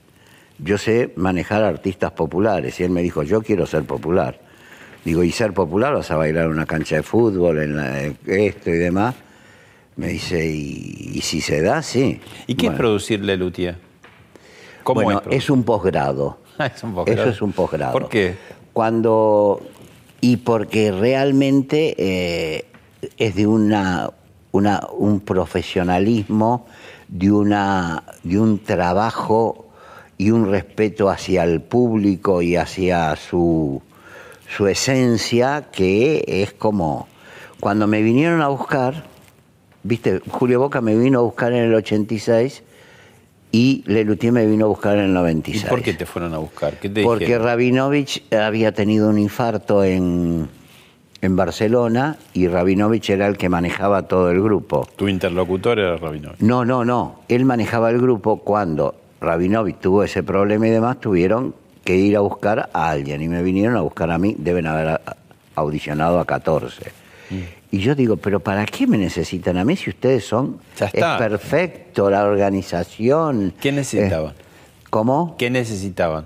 yo 0.59 0.77
sé 0.77 1.11
manejar 1.15 1.63
artistas 1.63 2.11
populares. 2.11 2.79
Y 2.79 2.83
él 2.83 2.91
me 2.91 3.01
dijo, 3.01 3.23
yo 3.23 3.41
quiero 3.41 3.65
ser 3.65 3.83
popular. 3.85 4.39
Digo, 5.03 5.23
¿y 5.23 5.31
ser 5.31 5.53
popular 5.53 5.95
vas 5.95 6.11
a 6.11 6.17
bailar 6.17 6.45
en 6.45 6.51
una 6.51 6.67
cancha 6.67 6.97
de 6.97 7.01
fútbol, 7.01 7.57
en 7.63 7.75
la- 7.77 8.03
esto 8.27 8.69
y 8.69 8.73
demás? 8.77 9.15
Me 9.95 10.07
dice, 10.07 10.45
¿y, 10.45 11.11
y 11.13 11.21
si 11.21 11.41
se 11.41 11.61
da? 11.61 11.81
Sí. 11.81 12.19
¿Y 12.47 12.55
qué 12.55 12.67
es 12.67 12.73
producir 12.73 13.23
Lelutier? 13.23 13.77
¿Cómo 14.85 15.01
bueno, 15.01 15.23
es 15.31 15.45
es 15.45 15.49
un 15.49 15.63
posgrado. 15.63 16.37
Es 16.75 16.83
un 16.83 16.93
posgrado. 16.93 17.21
Eso 17.21 17.29
es 17.31 17.41
un 17.41 17.51
posgrado. 17.51 17.91
¿Por 17.91 18.07
qué? 18.07 18.37
Cuando. 18.71 19.61
Y 20.21 20.37
porque 20.37 20.91
realmente 20.91 21.95
eh, 21.97 22.65
es 23.17 23.35
de 23.35 23.47
una, 23.47 24.11
una, 24.51 24.81
un 24.97 25.19
profesionalismo, 25.19 26.65
de, 27.07 27.31
una, 27.31 28.03
de 28.23 28.39
un 28.39 28.59
trabajo 28.59 29.65
y 30.17 30.31
un 30.31 30.49
respeto 30.49 31.09
hacia 31.09 31.43
el 31.43 31.61
público 31.61 32.41
y 32.41 32.55
hacia 32.55 33.15
su, 33.17 33.81
su 34.55 34.67
esencia, 34.67 35.69
que 35.71 36.23
es 36.25 36.53
como. 36.53 37.07
Cuando 37.59 37.87
me 37.87 38.01
vinieron 38.01 38.41
a 38.41 38.47
buscar, 38.49 39.03
viste, 39.85 40.19
Julio 40.29 40.59
Boca 40.59 40.81
me 40.81 40.95
vino 40.97 41.19
a 41.19 41.21
buscar 41.21 41.53
en 41.53 41.63
el 41.63 41.73
86 41.73 42.63
y 43.51 43.83
Lelutier 43.85 44.33
me 44.33 44.45
vino 44.45 44.65
a 44.65 44.67
buscar 44.67 44.97
en 44.97 45.05
el 45.05 45.11
¿Y 45.11 45.13
96. 45.13 45.65
por 45.65 45.81
qué 45.81 45.93
te 45.93 46.05
fueron 46.05 46.33
a 46.33 46.39
buscar? 46.39 46.73
¿Qué 46.79 46.89
te 46.89 47.03
Porque 47.03 47.25
dijeron? 47.25 47.45
Rabinovich 47.45 48.23
había 48.33 48.71
tenido 48.73 49.09
un 49.09 49.19
infarto 49.19 49.83
en, 49.83 50.49
en 51.21 51.35
Barcelona 51.35 52.17
y 52.33 52.47
Rabinovich 52.47 53.09
era 53.11 53.27
el 53.27 53.37
que 53.37 53.47
manejaba 53.47 54.07
todo 54.07 54.31
el 54.31 54.41
grupo. 54.41 54.87
Tu 54.95 55.07
interlocutor 55.07 55.79
era 55.79 55.95
Rabino. 55.97 56.31
No, 56.39 56.65
no, 56.65 56.83
no. 56.83 57.21
Él 57.27 57.45
manejaba 57.45 57.91
el 57.91 58.01
grupo 58.01 58.37
cuando 58.39 58.95
Rabinovich 59.21 59.77
tuvo 59.79 60.03
ese 60.03 60.23
problema 60.23 60.67
y 60.67 60.71
demás, 60.71 60.99
tuvieron 60.99 61.55
que 61.83 61.95
ir 61.95 62.17
a 62.17 62.21
buscar 62.21 62.69
a 62.73 62.89
alguien 62.89 63.21
y 63.21 63.27
me 63.27 63.43
vinieron 63.43 63.77
a 63.77 63.81
buscar 63.81 64.09
a 64.11 64.17
mí. 64.17 64.35
Deben 64.37 64.65
haber 64.67 64.99
audicionado 65.55 66.19
a 66.19 66.25
14. 66.25 67.04
Y 67.71 67.79
yo 67.79 67.95
digo, 67.95 68.17
pero 68.17 68.39
¿para 68.39 68.65
qué 68.65 68.87
me 68.87 68.97
necesitan 68.97 69.57
a 69.57 69.65
mí 69.65 69.75
si 69.75 69.89
ustedes 69.89 70.25
son... 70.25 70.59
Ya 70.79 70.85
está. 70.85 71.15
Es 71.15 71.19
perfecto, 71.21 72.09
la 72.09 72.23
organización. 72.23 73.53
¿Qué 73.59 73.71
necesitaban? 73.71 74.31
Eh, 74.31 74.43
¿Cómo? 74.89 75.35
¿Qué 75.37 75.49
necesitaban? 75.49 76.25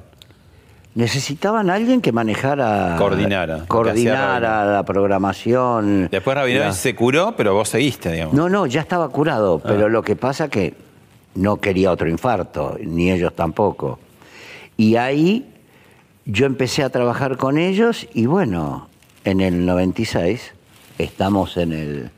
Necesitaban 0.95 1.69
a 1.69 1.75
alguien 1.75 2.01
que 2.01 2.11
manejara. 2.11 2.95
Coordinara, 2.97 3.65
Coordinara 3.67 4.65
la 4.65 4.83
programación. 4.83 6.09
Después 6.11 6.35
Rabinovich 6.35 6.65
la- 6.67 6.73
se 6.73 6.95
curó, 6.95 7.35
pero 7.37 7.53
vos 7.53 7.69
seguiste, 7.69 8.11
digamos. 8.11 8.33
No, 8.33 8.49
no, 8.49 8.65
ya 8.65 8.81
estaba 8.81 9.07
curado, 9.09 9.59
pero 9.59 9.85
Ah. 9.85 9.89
lo 9.89 10.01
que 10.01 10.15
pasa 10.15 10.49
que 10.49 10.73
no 11.35 11.57
quería 11.57 11.91
otro 11.91 12.09
infarto, 12.09 12.77
ni 12.83 13.11
ellos 13.11 13.33
tampoco. 13.35 13.99
Y 14.77 14.95
ahí 14.95 15.45
yo 16.25 16.45
empecé 16.47 16.83
a 16.83 16.89
trabajar 16.89 17.37
con 17.37 17.57
ellos 17.57 18.07
y 18.13 18.25
bueno, 18.25 18.87
en 19.25 19.41
el 19.41 19.65
96, 19.65 20.53
estamos 20.99 21.57
en 21.57 21.73
el 21.73 22.11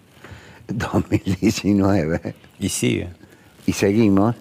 2019 0.68 2.36
Y 2.60 2.70
sigue. 2.70 3.10
y 3.66 3.74
seguimos, 3.74 4.36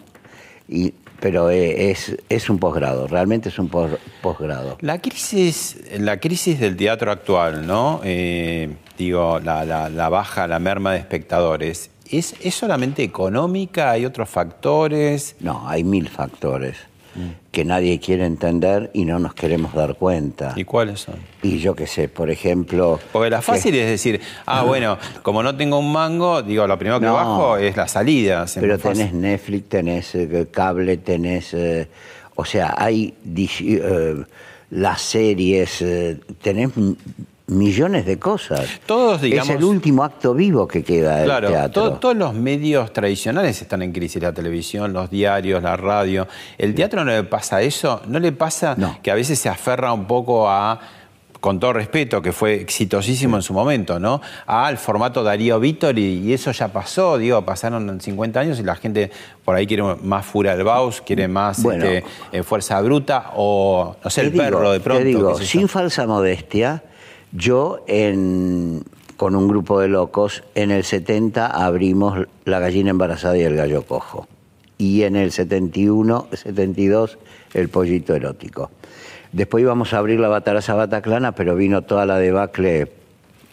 y, 0.69 0.95
pero 1.21 1.51
eh, 1.51 1.91
es, 1.91 2.17
es 2.29 2.49
un 2.51 2.59
posgrado, 2.59 3.07
realmente 3.07 3.49
es 3.51 3.59
un 3.59 3.69
pos- 3.69 3.99
posgrado. 4.23 4.79
La 4.81 5.01
crisis, 5.01 5.77
la 5.99 6.19
crisis 6.19 6.59
del 6.61 6.77
teatro 6.77 7.11
actual, 7.13 7.67
¿no? 7.67 8.01
Eh, 8.05 8.75
digo, 8.99 9.39
la, 9.41 9.65
la- 9.65 9.89
la 9.91 10.09
baja, 10.09 10.47
la 10.47 10.59
merma 10.59 10.93
de 10.93 10.99
espectadores, 10.99 11.91
¿es, 12.11 12.35
¿es 12.41 12.55
solamente 12.55 13.03
económica? 13.03 13.91
¿Hay 13.91 14.05
otros 14.07 14.29
factores? 14.29 15.37
No, 15.41 15.69
hay 15.69 15.85
mil 15.85 16.09
factores 16.09 16.77
que 17.51 17.65
nadie 17.65 17.99
quiere 17.99 18.25
entender 18.25 18.91
y 18.95 19.05
no 19.05 19.19
nos 19.19 19.35
queremos 19.35 19.75
dar 19.75 19.97
cuenta. 19.97 20.53
¿Y 20.57 20.65
cuáles 20.65 21.01
son? 21.01 21.17
Y 21.43 21.59
yo 21.59 21.75
qué 21.75 21.87
sé, 21.87 22.09
por 22.09 22.31
ejemplo... 22.31 23.01
Porque 23.13 23.31
la 23.31 23.43
fácil 23.43 23.75
es 23.75 23.89
decir, 23.89 24.21
ah, 24.47 24.63
bueno, 24.63 24.99
como 25.23 25.43
no 25.43 25.57
tengo 25.57 25.79
un 25.79 25.91
mango, 25.93 26.43
digo, 26.43 26.67
lo 26.67 26.79
primero 26.79 27.01
que 27.01 27.07
No. 27.07 27.15
bajo 27.15 27.57
es 27.57 27.77
la 27.77 27.89
salida. 27.89 28.47
Pero 28.55 28.79
fácil. 28.79 28.99
tenés 28.99 29.13
Netflix, 29.15 29.69
tenés 29.69 30.15
eh, 30.15 30.49
cable, 30.51 30.97
tenés... 30.99 31.53
eh, 31.55 31.89
o 32.37 32.45
sea, 32.45 32.75
hay 32.79 33.15
eh, 33.59 34.25
las 34.71 35.03
series, 35.03 35.83
eh, 35.83 36.19
tenés 36.41 36.71
millones 37.51 38.07
de 38.07 38.19
cosas. 38.19 38.67
Todos, 38.87 39.21
digamos- 39.21 39.51
Es 39.51 39.57
el 39.57 39.65
último 39.65 40.05
acto 40.05 40.35
vivo 40.35 40.67
que 40.69 40.83
queda 40.83 41.17
del 41.17 41.25
Claro, 41.27 41.49
teatro. 41.49 41.83
to- 41.91 41.99
todos 41.99 42.17
los 42.17 42.33
medios 42.35 42.93
tradicionales 42.93 43.61
están 43.61 43.83
en 43.83 43.93
crisis, 43.93 44.23
la 44.23 44.33
televisión, 44.33 44.93
los 44.93 45.11
diarios, 45.11 45.63
la 45.63 45.77
radio. 45.77 46.27
¿El 46.59 46.75
teatro 46.75 47.05
no 47.05 47.11
le 47.11 47.25
pasa 47.25 47.61
eso? 47.63 48.01
¿No 48.07 48.19
le 48.19 48.33
pasa 48.33 48.75
No. 48.77 48.99
que 49.03 49.11
a 49.11 49.15
veces 49.15 49.39
se 49.39 49.49
aferra 49.49 49.93
un 49.93 50.07
poco 50.07 50.49
a, 50.49 50.79
con 51.41 51.59
todo 51.59 51.73
respeto, 51.73 52.21
que 52.21 52.33
fue 52.33 52.55
exitosísimo 52.61 53.35
en 53.37 53.43
su 53.43 53.55
momento, 53.55 53.99
¿no? 53.99 54.21
Al 54.47 54.77
formato 54.77 55.23
Darío 55.25 55.59
Vítor 55.59 55.99
y, 55.99 56.19
y 56.29 56.35
eso 56.35 56.53
ya 56.53 56.69
pasó, 56.69 57.17
digo, 57.17 57.43
pasaron 57.47 57.99
50 57.99 58.41
años 58.41 58.61
y 58.61 58.63
la 58.63 58.77
gente 58.77 59.11
por 59.43 59.57
ahí 59.57 59.67
quiere 59.67 59.83
más 60.03 60.27
Fura 60.27 60.55
del 60.55 60.65
Baus, 60.65 61.01
quiere 61.01 61.29
más 61.29 61.63
Bueno. 61.63 61.83
este, 61.87 62.05
eh, 62.33 62.43
Fuerza 62.43 62.79
Bruta 62.83 63.31
o, 63.37 63.97
no 64.05 64.11
sé, 64.11 64.21
el 64.21 64.33
digo, 64.33 64.45
perro 64.45 64.71
de 64.71 64.81
pronto. 64.81 65.03
Te 65.03 65.09
digo, 65.09 65.35
sin 65.39 65.67
falsa 65.67 66.07
modestia, 66.07 66.83
yo 67.33 67.85
en, 67.87 68.83
con 69.17 69.37
un 69.37 69.49
grupo 69.49 69.81
de 69.81 69.89
locos 69.89 70.43
en 70.55 70.71
el 70.71 70.85
70 70.85 71.47
abrimos 71.47 72.27
La 72.45 72.59
gallina 72.59 72.91
embarazada 72.91 73.37
y 73.37 73.43
el 73.43 73.57
gallo 73.57 73.83
cojo. 73.83 74.27
Y 74.79 75.03
en 75.03 75.15
el 75.17 75.31
71, 75.31 76.29
72, 76.33 77.19
El 77.53 77.69
pollito 77.69 78.15
erótico. 78.15 78.71
Después 79.33 79.63
íbamos 79.63 79.93
a 79.93 79.99
abrir 79.99 80.19
la 80.19 80.29
Bataraza 80.29 80.75
Bataclana, 80.75 81.33
pero 81.33 81.55
vino 81.55 81.83
toda 81.83 82.07
la 82.07 82.19
debacle 82.19 82.91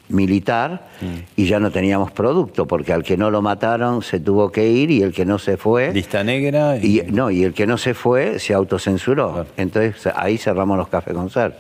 militar 0.10 0.88
y 1.36 1.46
ya 1.46 1.60
no 1.60 1.72
teníamos 1.72 2.12
producto, 2.12 2.66
porque 2.66 2.94
al 2.94 3.04
que 3.04 3.18
no 3.18 3.30
lo 3.30 3.42
mataron 3.42 4.02
se 4.02 4.20
tuvo 4.20 4.52
que 4.52 4.70
ir 4.70 4.90
y 4.90 5.02
el 5.02 5.14
que 5.14 5.26
no 5.26 5.38
se 5.38 5.58
fue... 5.58 5.94
Lista 5.94 6.24
negra 6.24 6.78
y, 6.78 7.02
Y, 7.02 7.12
no, 7.12 7.30
y 7.30 7.44
el 7.44 7.54
que 7.54 7.68
no 7.68 7.78
se 7.78 7.94
fue 7.94 8.40
se 8.40 8.54
autocensuró. 8.54 9.34
Claro. 9.34 9.48
Entonces 9.58 10.12
ahí 10.16 10.38
cerramos 10.38 10.78
los 10.78 10.88
cafés 10.88 11.14
con 11.14 11.30
ser. 11.30 11.56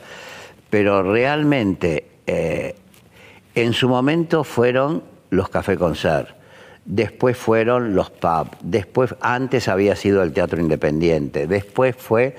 Pero 0.69 1.03
realmente 1.03 2.05
eh, 2.25 2.75
en 3.55 3.73
su 3.73 3.89
momento 3.89 4.43
fueron 4.43 5.03
los 5.29 5.49
café 5.49 5.77
concert, 5.77 6.29
después 6.85 7.37
fueron 7.37 7.95
los 7.95 8.09
pubs, 8.09 8.51
después 8.61 9.15
antes 9.19 9.67
había 9.67 9.95
sido 9.95 10.23
el 10.23 10.33
teatro 10.33 10.61
independiente, 10.61 11.47
después 11.47 11.95
fue 11.95 12.35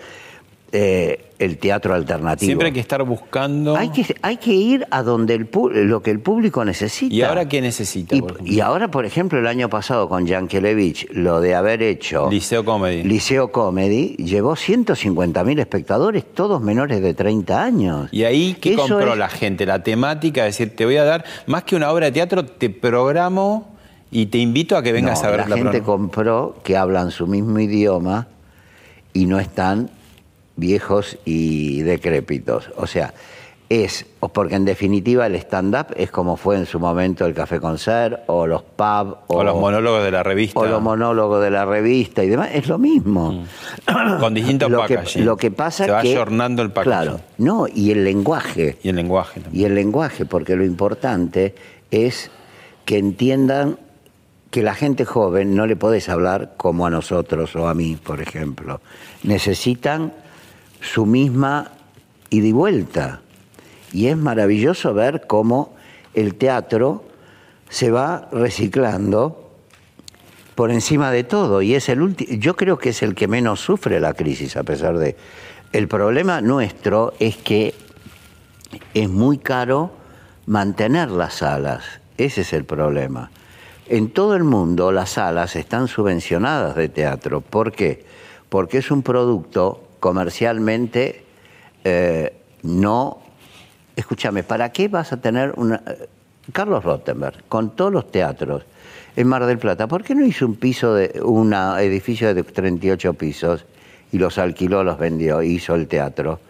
eh, 0.71 1.25
el 1.39 1.57
teatro 1.57 1.95
alternativo. 1.95 2.47
Siempre 2.47 2.67
hay 2.67 2.73
que 2.75 2.81
estar 2.81 3.03
buscando. 3.05 3.75
Hay 3.77 3.89
que, 3.91 4.15
hay 4.23 4.37
que 4.37 4.53
ir 4.53 4.87
a 4.91 5.03
donde 5.03 5.35
el 5.35 5.49
lo 5.87 6.03
que 6.03 6.11
el 6.11 6.21
público 6.21 6.65
necesita. 6.65 7.15
¿Y 7.15 7.23
ahora 7.23 7.49
qué 7.49 7.61
necesita? 7.61 8.15
Y, 8.45 8.61
ahora, 8.61 8.91
por 8.91 9.07
ejemplo, 9.07 9.39
el 9.39 9.47
año 9.47 9.71
pasado 9.71 10.09
con 10.09 10.27
Yankelevich, 10.27 11.09
lo 11.13 11.41
de 11.41 11.55
haber 11.55 11.83
hecho 11.83 12.29
Liceo 12.31 12.65
Comedy. 12.65 13.03
Liceo 13.05 13.51
Comedy, 13.51 14.17
llevó 14.17 14.57
150.000 14.57 15.61
espectadores, 15.61 16.25
todos 16.35 16.61
menores 16.61 17.01
de 17.01 17.15
30 17.15 17.63
años. 17.63 18.09
¿Y 18.13 18.25
ahí 18.25 18.57
qué 18.61 18.75
Eso 18.75 18.83
compró 18.89 19.13
es- 19.13 19.19
la 19.19 19.29
gente? 19.29 19.65
La 19.65 19.83
temática, 19.83 20.47
es 20.47 20.59
decir, 20.59 20.77
te 20.77 20.85
voy 20.85 20.97
a 20.97 21.05
dar, 21.05 21.25
más 21.47 21.63
que 21.65 21.77
una 21.77 21.91
obra 21.91 22.07
de 22.07 22.13
teatro, 22.13 22.45
te 22.45 22.69
programo 22.69 23.75
y 24.11 24.27
te 24.27 24.39
invito 24.39 24.77
a 24.77 24.83
que 24.83 24.93
vengas 24.93 25.23
No, 25.23 25.29
a 25.29 25.31
ver 25.31 25.41
la 25.41 25.45
gente 25.57 25.63
programa- 25.81 25.87
compró 25.87 26.57
que 26.63 26.77
hablan 26.77 27.11
su 27.11 27.27
mismo 27.27 27.59
idioma 27.59 28.27
y 29.15 29.25
no 29.27 29.39
están 29.39 29.91
viejos 30.59 31.17
y 31.25 31.81
decrépitos. 31.83 32.71
O 32.77 32.87
sea, 32.87 33.15
es, 33.69 34.07
o 34.21 34.29
porque 34.29 34.55
en 34.55 34.65
definitiva 34.65 35.27
el 35.27 35.35
stand-up 35.37 35.89
es 35.95 36.11
como 36.11 36.37
fue 36.37 36.57
en 36.57 36.67
su 36.67 36.81
momento 36.81 37.27
el 37.27 37.35
café 37.35 37.61
concert 37.61 38.21
o 38.27 38.47
los 38.47 38.63
pubs 38.63 39.17
O 39.27 39.45
los 39.45 39.57
monólogos 39.57 40.03
de 40.05 40.11
la 40.11 40.23
revista. 40.23 40.59
o 40.59 40.67
los 40.67 40.81
monólogos 40.81 41.43
de 41.43 41.51
la 41.51 41.65
revista 41.65 42.25
y 42.25 42.29
demás, 42.29 42.51
es 42.53 42.67
lo 42.69 42.79
mismo. 42.79 43.45
Con 44.21 44.35
distintos 44.35 44.71
lo 44.71 44.87
que, 44.87 44.95
packaging. 44.97 45.25
lo 45.25 45.37
que 45.37 45.51
pasa 45.51 45.85
Se 45.85 45.91
va 45.91 46.03
que 46.03 46.13
ayornando 46.13 46.63
el 46.63 46.71
packaging. 46.71 47.03
Claro, 47.03 47.21
no, 47.39 47.67
y 47.69 47.91
el 47.91 48.05
lenguaje. 48.05 48.79
Y 48.83 48.89
el 48.89 48.97
lenguaje 48.97 49.41
también. 49.41 49.63
Y 49.63 49.67
el 49.67 49.75
lenguaje, 49.75 50.25
porque 50.25 50.57
lo 50.57 50.65
importante 50.65 51.55
es 51.91 52.31
que 52.85 52.99
entiendan 52.99 53.79
que 54.51 54.63
la 54.63 54.75
gente 54.75 55.05
joven 55.05 55.55
no 55.55 55.67
le 55.67 55.77
podés 55.77 56.09
hablar 56.09 56.55
como 56.57 56.87
a 56.87 56.91
nosotros 56.91 57.55
o 57.55 57.69
a 57.69 57.75
mí, 57.75 57.99
por 58.03 58.23
ejemplo. 58.23 58.81
Necesitan 59.23 60.13
su 60.81 61.07
misma 61.07 61.73
ida 62.31 62.47
y 62.47 62.53
vuelta. 62.53 63.21
Y 63.93 64.07
es 64.07 64.17
maravilloso 64.17 64.95
ver 64.95 65.27
cómo 65.27 65.75
el 66.15 66.35
teatro 66.35 67.05
se 67.69 67.91
va 67.91 68.29
reciclando 68.33 69.49
por 70.55 70.73
encima 70.73 71.13
de 71.13 71.23
todo 71.23 71.63
y 71.63 71.75
es 71.75 71.89
el 71.89 72.03
último 72.03 72.33
yo 72.41 72.57
creo 72.57 72.79
que 72.79 72.89
es 72.89 73.03
el 73.03 73.15
que 73.15 73.29
menos 73.29 73.61
sufre 73.61 74.01
la 74.01 74.15
crisis 74.15 74.57
a 74.57 74.65
pesar 74.65 74.99
de 74.99 75.17
el 75.73 75.87
problema 75.87 76.41
nuestro 76.41 77.15
es 77.21 77.37
que 77.37 77.75
es 78.93 79.09
muy 79.09 79.39
caro 79.39 79.93
mantener 80.47 81.11
las 81.11 81.35
salas 81.35 81.85
ese 82.17 82.41
es 82.41 82.53
el 82.53 82.65
problema 82.65 83.31
en 83.87 84.11
todo 84.11 84.35
el 84.35 84.43
mundo 84.43 84.91
las 84.91 85.11
salas 85.11 85.55
están 85.55 85.87
subvencionadas 85.87 86.75
de 86.75 86.89
teatro 86.89 87.41
¿por 87.41 87.71
qué? 87.71 88.05
porque 88.49 88.79
es 88.79 88.91
un 88.91 89.03
producto 89.03 89.88
comercialmente 90.01 91.23
eh, 91.85 92.33
no 92.63 93.19
escúchame 93.97 94.43
¿para 94.43 94.71
qué 94.73 94.89
vas 94.89 95.13
a 95.13 95.17
tener 95.19 95.53
una 95.57 95.83
Carlos 96.53 96.85
Rottenberg 96.85 97.45
con 97.49 97.71
todos 97.77 97.93
los 97.93 98.11
teatros 98.11 98.63
en 99.17 99.27
Mar 99.27 99.45
del 99.47 99.59
Plata 99.59 99.87
¿por 99.87 100.03
qué 100.05 100.15
no 100.15 100.25
hizo 100.25 100.47
un 100.47 100.57
piso 100.57 100.95
de 100.95 101.21
un 101.23 101.53
edificio 101.53 102.33
de 102.35 102.43
38 102.43 103.15
pisos 103.15 103.65
y 104.13 104.19
los 104.19 104.39
alquiló 104.39 104.83
los 104.85 104.99
vendió 104.99 105.43
hizo 105.43 105.75
el 105.75 105.87
teatro 105.89 106.41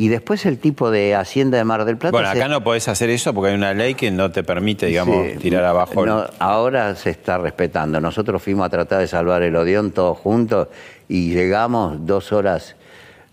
y 0.00 0.06
después 0.06 0.46
el 0.46 0.58
tipo 0.60 0.92
de 0.92 1.16
Hacienda 1.16 1.58
de 1.58 1.64
Mar 1.64 1.84
del 1.84 1.96
Plata 1.96 2.12
Bueno, 2.12 2.30
se- 2.30 2.38
acá 2.38 2.46
no 2.48 2.62
podés 2.62 2.86
hacer 2.86 3.10
eso 3.10 3.34
porque 3.34 3.50
hay 3.50 3.56
una 3.56 3.74
ley 3.74 3.94
que 3.96 4.12
no 4.12 4.30
te 4.30 4.44
permite, 4.44 4.86
digamos, 4.86 5.26
Sí. 5.32 5.38
tirar 5.38 5.64
abajo. 5.64 6.04
el- 6.04 6.08
No, 6.10 6.24
ahora 6.38 6.94
se 6.94 7.10
está 7.10 7.36
respetando. 7.36 8.00
Nosotros 8.00 8.40
fuimos 8.40 8.64
a 8.66 8.68
tratar 8.68 9.00
de 9.00 9.08
salvar 9.08 9.42
el 9.42 9.56
Odeón 9.56 9.90
todos 9.90 10.16
juntos 10.16 10.68
y 11.08 11.32
llegamos 11.32 12.06
dos 12.06 12.32
horas, 12.32 12.76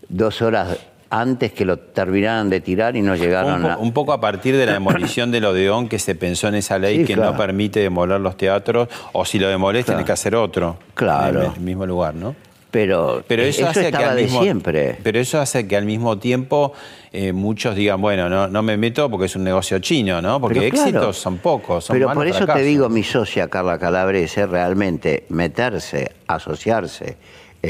dos 0.08 0.42
horas 0.42 0.78
antes 1.08 1.52
que 1.52 1.64
lo 1.64 1.78
terminaran 1.78 2.50
de 2.50 2.60
tirar 2.60 2.96
y 2.96 3.02
no 3.02 3.14
llegaron 3.14 3.64
Un, 3.64 3.70
a... 3.70 3.76
un 3.78 3.92
poco 3.92 4.12
a 4.12 4.20
partir 4.20 4.56
de 4.56 4.66
la 4.66 4.72
demolición 4.80 5.30
del 5.30 5.44
Odeón 5.44 5.88
que 5.88 5.98
se 5.98 6.14
pensó 6.14 6.48
en 6.48 6.56
esa 6.56 6.78
ley 6.78 6.98
Sí, 6.98 7.04
que 7.04 7.14
claro. 7.14 7.32
no 7.32 7.36
permite 7.38 7.80
demoler 7.80 8.20
los 8.20 8.36
teatros, 8.36 8.88
o 9.12 9.24
si 9.24 9.38
lo 9.38 9.48
demolés 9.48 9.84
Claro. 9.84 9.98
tenés 9.98 10.06
que 10.06 10.12
hacer 10.12 10.34
otro. 10.34 10.78
Claro. 10.94 11.44
En 11.44 11.52
el 11.52 11.60
mismo 11.60 11.86
lugar, 11.86 12.14
¿no? 12.14 12.34
Pero, 12.72 13.22
Pero 13.26 13.42
eso, 13.42 13.66
hace 13.68 13.90
que 13.90 13.96
al 13.96 14.16
de 14.16 14.24
mismo, 14.24 14.42
siempre. 14.42 14.98
Pero 15.02 15.18
eso 15.20 15.40
hace 15.40 15.66
que 15.66 15.76
al 15.76 15.86
mismo 15.86 16.18
tiempo 16.18 16.72
eh, 17.12 17.32
muchos 17.32 17.74
digan, 17.76 18.00
bueno, 18.02 18.28
no, 18.28 18.48
no 18.48 18.62
me 18.62 18.76
meto 18.76 19.08
porque 19.08 19.26
es 19.26 19.36
un 19.36 19.44
negocio 19.44 19.78
chino, 19.78 20.20
¿no? 20.20 20.40
Porque 20.40 20.58
Pero 20.58 20.70
claro. 20.72 20.88
éxitos 20.88 21.16
son 21.16 21.38
pocos, 21.38 21.84
son 21.84 21.94
Pero 21.96 22.12
por 22.12 22.26
eso 22.26 22.38
fracasos. 22.38 22.60
te 22.60 22.66
digo, 22.66 22.88
mi 22.90 23.02
socia 23.04 23.48
Carla 23.48 23.78
Calabrese, 23.78 24.46
realmente 24.46 25.24
meterse, 25.30 26.10
asociarse 26.26 27.16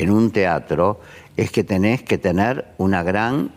en 0.03 0.11
un 0.11 0.31
teatro, 0.31 1.01
es 1.37 1.51
que 1.51 1.65
tenés 1.65 2.03
que 2.03 2.19
tener 2.19 2.65
una 2.79 3.03
gran 3.03 3.51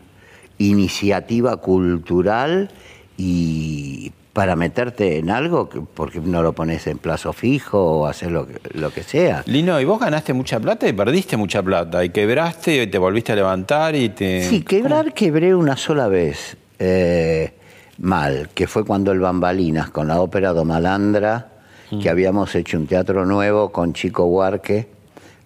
iniciativa 0.57 1.57
cultural 1.57 2.69
y 3.17 4.11
para 4.33 4.55
meterte 4.55 5.17
en 5.17 5.29
algo, 5.29 5.67
que- 5.69 5.81
porque 5.81 6.19
no 6.19 6.41
lo 6.41 6.53
pones 6.53 6.87
en 6.87 6.97
plazo 6.97 7.33
fijo 7.33 7.79
o 7.83 8.07
hacer 8.07 8.31
lo 8.31 8.47
que, 8.47 8.59
lo 8.73 8.91
que 8.91 9.03
sea. 9.03 9.43
Lino, 9.47 9.79
y 9.81 9.85
vos 9.85 9.99
ganaste 9.99 10.33
mucha 10.33 10.59
plata 10.59 10.87
y 10.87 10.93
perdiste 10.93 11.35
mucha 11.35 11.61
plata, 11.61 12.03
y 12.05 12.09
quebraste 12.09 12.83
y 12.83 12.87
te 12.87 12.97
volviste 12.97 13.31
a 13.33 13.35
levantar 13.35 13.95
y 13.95 14.09
te... 14.09 14.43
Sí, 14.47 14.61
quebrar 14.61 15.13
quebré 15.13 15.55
una 15.55 15.75
sola 15.75 16.07
vez 16.07 16.55
eh, 16.77 17.53
mal, 17.97 18.49
que 18.53 18.67
fue 18.67 18.85
cuando 18.85 19.11
el 19.11 19.19
Bambalinas, 19.19 19.89
con 19.89 20.07
la 20.07 20.21
ópera 20.21 20.53
Domalandra, 20.53 21.53
Mm. 21.91 22.01
que 22.01 22.09
habíamos 22.11 22.53
hecho 22.53 22.77
un 22.77 22.85
teatro 22.85 23.25
nuevo 23.25 23.71
con 23.71 23.93
Chico 23.93 24.25
Huarque. 24.25 24.87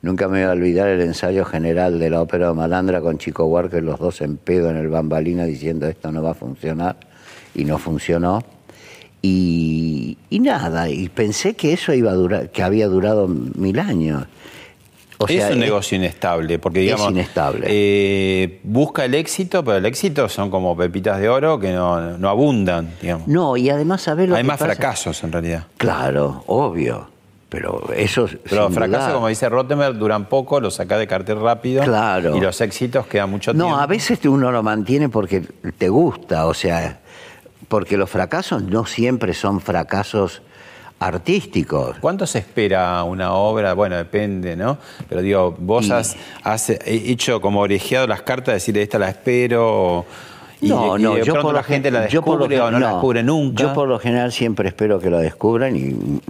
Nunca 0.04 0.28
me 0.28 0.42
voy 0.42 0.50
a 0.50 0.52
olvidar 0.52 0.90
el 0.90 1.00
ensayo 1.00 1.46
general 1.46 1.98
de 1.98 2.10
la 2.10 2.22
ópera 2.22 2.48
Domalandra 2.48 3.00
con 3.00 3.18
Chico 3.18 3.46
Huarque, 3.46 3.80
los 3.80 4.00
dos 4.00 4.20
en 4.20 4.36
pedo 4.36 4.70
en 4.70 4.76
el 4.76 4.90
Bambalina 4.90 5.46
diciendo 5.46 5.88
esto 5.88 6.12
no 6.12 6.22
va 6.22 6.32
a 6.32 6.34
funcionar, 6.34 6.98
y 7.56 7.64
no 7.64 7.78
funcionó. 7.78 8.44
Y, 9.22 10.18
y 10.30 10.40
nada, 10.42 10.90
y 10.90 11.08
pensé 11.08 11.56
que 11.56 11.72
eso 11.72 11.94
iba 11.94 12.12
a 12.12 12.16
durar, 12.16 12.50
que 12.52 12.62
había 12.62 12.88
durado 12.90 13.30
mil 13.30 13.80
años. 13.80 14.26
O 15.20 15.28
sea, 15.30 15.48
es 15.48 15.56
un 15.56 15.62
eh, 15.62 15.66
negocio 15.68 15.96
inestable, 15.96 16.60
porque 16.60 16.82
digamos, 16.82 17.10
inestable. 17.10 17.68
eh, 17.70 18.60
busca 18.64 19.06
el 19.06 19.14
éxito, 19.16 19.64
pero 19.64 19.78
el 19.78 19.86
éxito 19.86 20.28
son 20.28 20.50
como 20.52 20.76
pepitas 20.76 21.22
de 21.22 21.30
oro 21.30 21.58
que 21.58 21.72
no, 21.72 22.18
no 22.18 22.28
abundan, 22.28 22.90
digamos. 23.02 23.30
No, 23.30 23.56
y 23.56 23.70
además, 23.70 24.02
¿sabés 24.02 24.28
lo 24.28 24.36
Hay 24.36 24.42
que 24.42 24.48
más 24.48 24.60
pasa? 24.60 24.74
fracasos 24.74 25.24
en 25.24 25.32
realidad. 25.32 25.68
Claro, 25.78 26.44
obvio. 26.48 27.13
Pero 27.54 27.84
eso. 27.96 28.28
Pero 28.50 28.72
fracasos, 28.72 29.14
como 29.14 29.28
dice 29.28 29.48
Rottenberg, 29.48 29.96
duran 29.96 30.26
poco, 30.26 30.60
los 30.60 30.74
saca 30.74 30.98
de 30.98 31.06
cartel 31.06 31.40
rápido. 31.40 31.84
Claro. 31.84 32.36
Y 32.36 32.42
los 32.42 32.60
éxitos 32.62 33.06
quedan 33.06 33.30
mucho 33.30 33.52
tiempo. 33.52 33.70
No, 33.70 33.80
a 33.80 33.86
veces 33.86 34.20
uno 34.26 34.52
lo 34.52 34.64
mantiene 34.64 35.08
porque 35.08 35.42
te 35.78 35.88
gusta, 35.88 36.48
o 36.48 36.56
sea, 36.56 37.00
porque 37.68 37.96
los 37.96 38.10
fracasos 38.10 38.64
no 38.64 38.88
siempre 38.88 39.36
son 39.36 39.62
fracasos 39.62 40.42
artísticos. 41.00 41.98
¿Cuánto 42.00 42.26
se 42.26 42.40
espera 42.40 43.04
una 43.04 43.34
obra? 43.34 43.74
Bueno, 43.74 43.98
depende, 43.98 44.56
¿no? 44.56 44.80
Pero 45.08 45.22
digo, 45.22 45.56
vos 45.60 45.86
Y- 45.88 45.92
has, 45.92 46.16
has 46.44 46.72
hecho 46.86 47.40
como 47.40 47.60
orejeado 47.60 48.08
las 48.08 48.24
cartas, 48.24 48.56
decir, 48.56 48.76
esta 48.80 48.98
la 48.98 49.10
espero. 49.10 50.06
Y, 50.60 50.70
no, 50.70 50.98
y 50.98 51.04
no, 51.04 51.14
de 51.16 51.20
yo 51.24 51.34
pronto 51.34 51.42
por 51.50 51.54
la 51.56 51.64
gente 51.64 51.92
gen- 51.92 52.02
la 52.02 52.08
yo 52.08 52.24
por 52.24 52.40
lo 52.40 52.48
descubre 52.48 52.62
o 52.68 52.72
no, 52.72 52.80
la 52.80 52.90
descubre 52.94 53.22
nunca. 53.22 53.62
Yo 53.64 53.74
por 53.74 53.88
lo 53.88 54.00
general 54.00 54.32
siempre 54.32 54.70
espero 54.70 55.00
que 55.00 55.10
la 55.10 55.20
descubran 55.20 55.76
y 55.76 56.22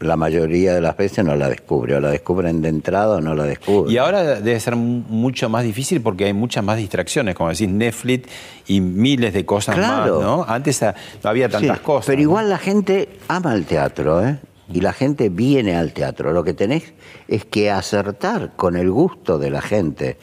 la 0.00 0.16
mayoría 0.16 0.74
de 0.74 0.80
las 0.80 0.96
veces 0.96 1.24
no 1.24 1.34
la 1.36 1.48
descubre, 1.48 1.96
o 1.96 2.00
la 2.00 2.10
descubren 2.10 2.62
de 2.62 2.68
entrada 2.68 3.16
o 3.16 3.20
no 3.20 3.34
la 3.34 3.44
descubren. 3.44 3.92
Y 3.92 3.98
ahora 3.98 4.22
debe 4.40 4.58
ser 4.60 4.76
mu- 4.76 5.02
mucho 5.08 5.48
más 5.48 5.64
difícil 5.64 6.00
porque 6.00 6.24
hay 6.26 6.32
muchas 6.32 6.62
más 6.64 6.76
distracciones, 6.78 7.34
como 7.34 7.50
decís, 7.50 7.68
Netflix 7.68 8.28
y 8.66 8.80
miles 8.80 9.32
de 9.34 9.44
cosas 9.44 9.74
Claro. 9.76 10.14
más, 10.16 10.22
¿no? 10.24 10.44
Antes 10.48 10.80
no 10.82 11.30
había 11.30 11.48
tantas 11.48 11.78
Sí, 11.78 11.84
cosas. 11.84 12.06
Pero 12.06 12.16
¿no? 12.18 12.22
igual 12.22 12.50
la 12.50 12.58
gente 12.58 13.08
ama 13.28 13.54
el 13.54 13.64
teatro, 13.64 14.26
¿eh? 14.26 14.38
Y 14.72 14.80
la 14.82 14.92
gente 14.92 15.30
viene 15.30 15.76
al 15.76 15.92
teatro. 15.92 16.32
Lo 16.32 16.44
que 16.44 16.52
tenés 16.52 16.92
es 17.26 17.44
que 17.46 17.70
acertar 17.70 18.52
con 18.56 18.76
el 18.76 18.90
gusto 18.90 19.38
de 19.38 19.50
la 19.50 19.62
gente. 19.62 20.18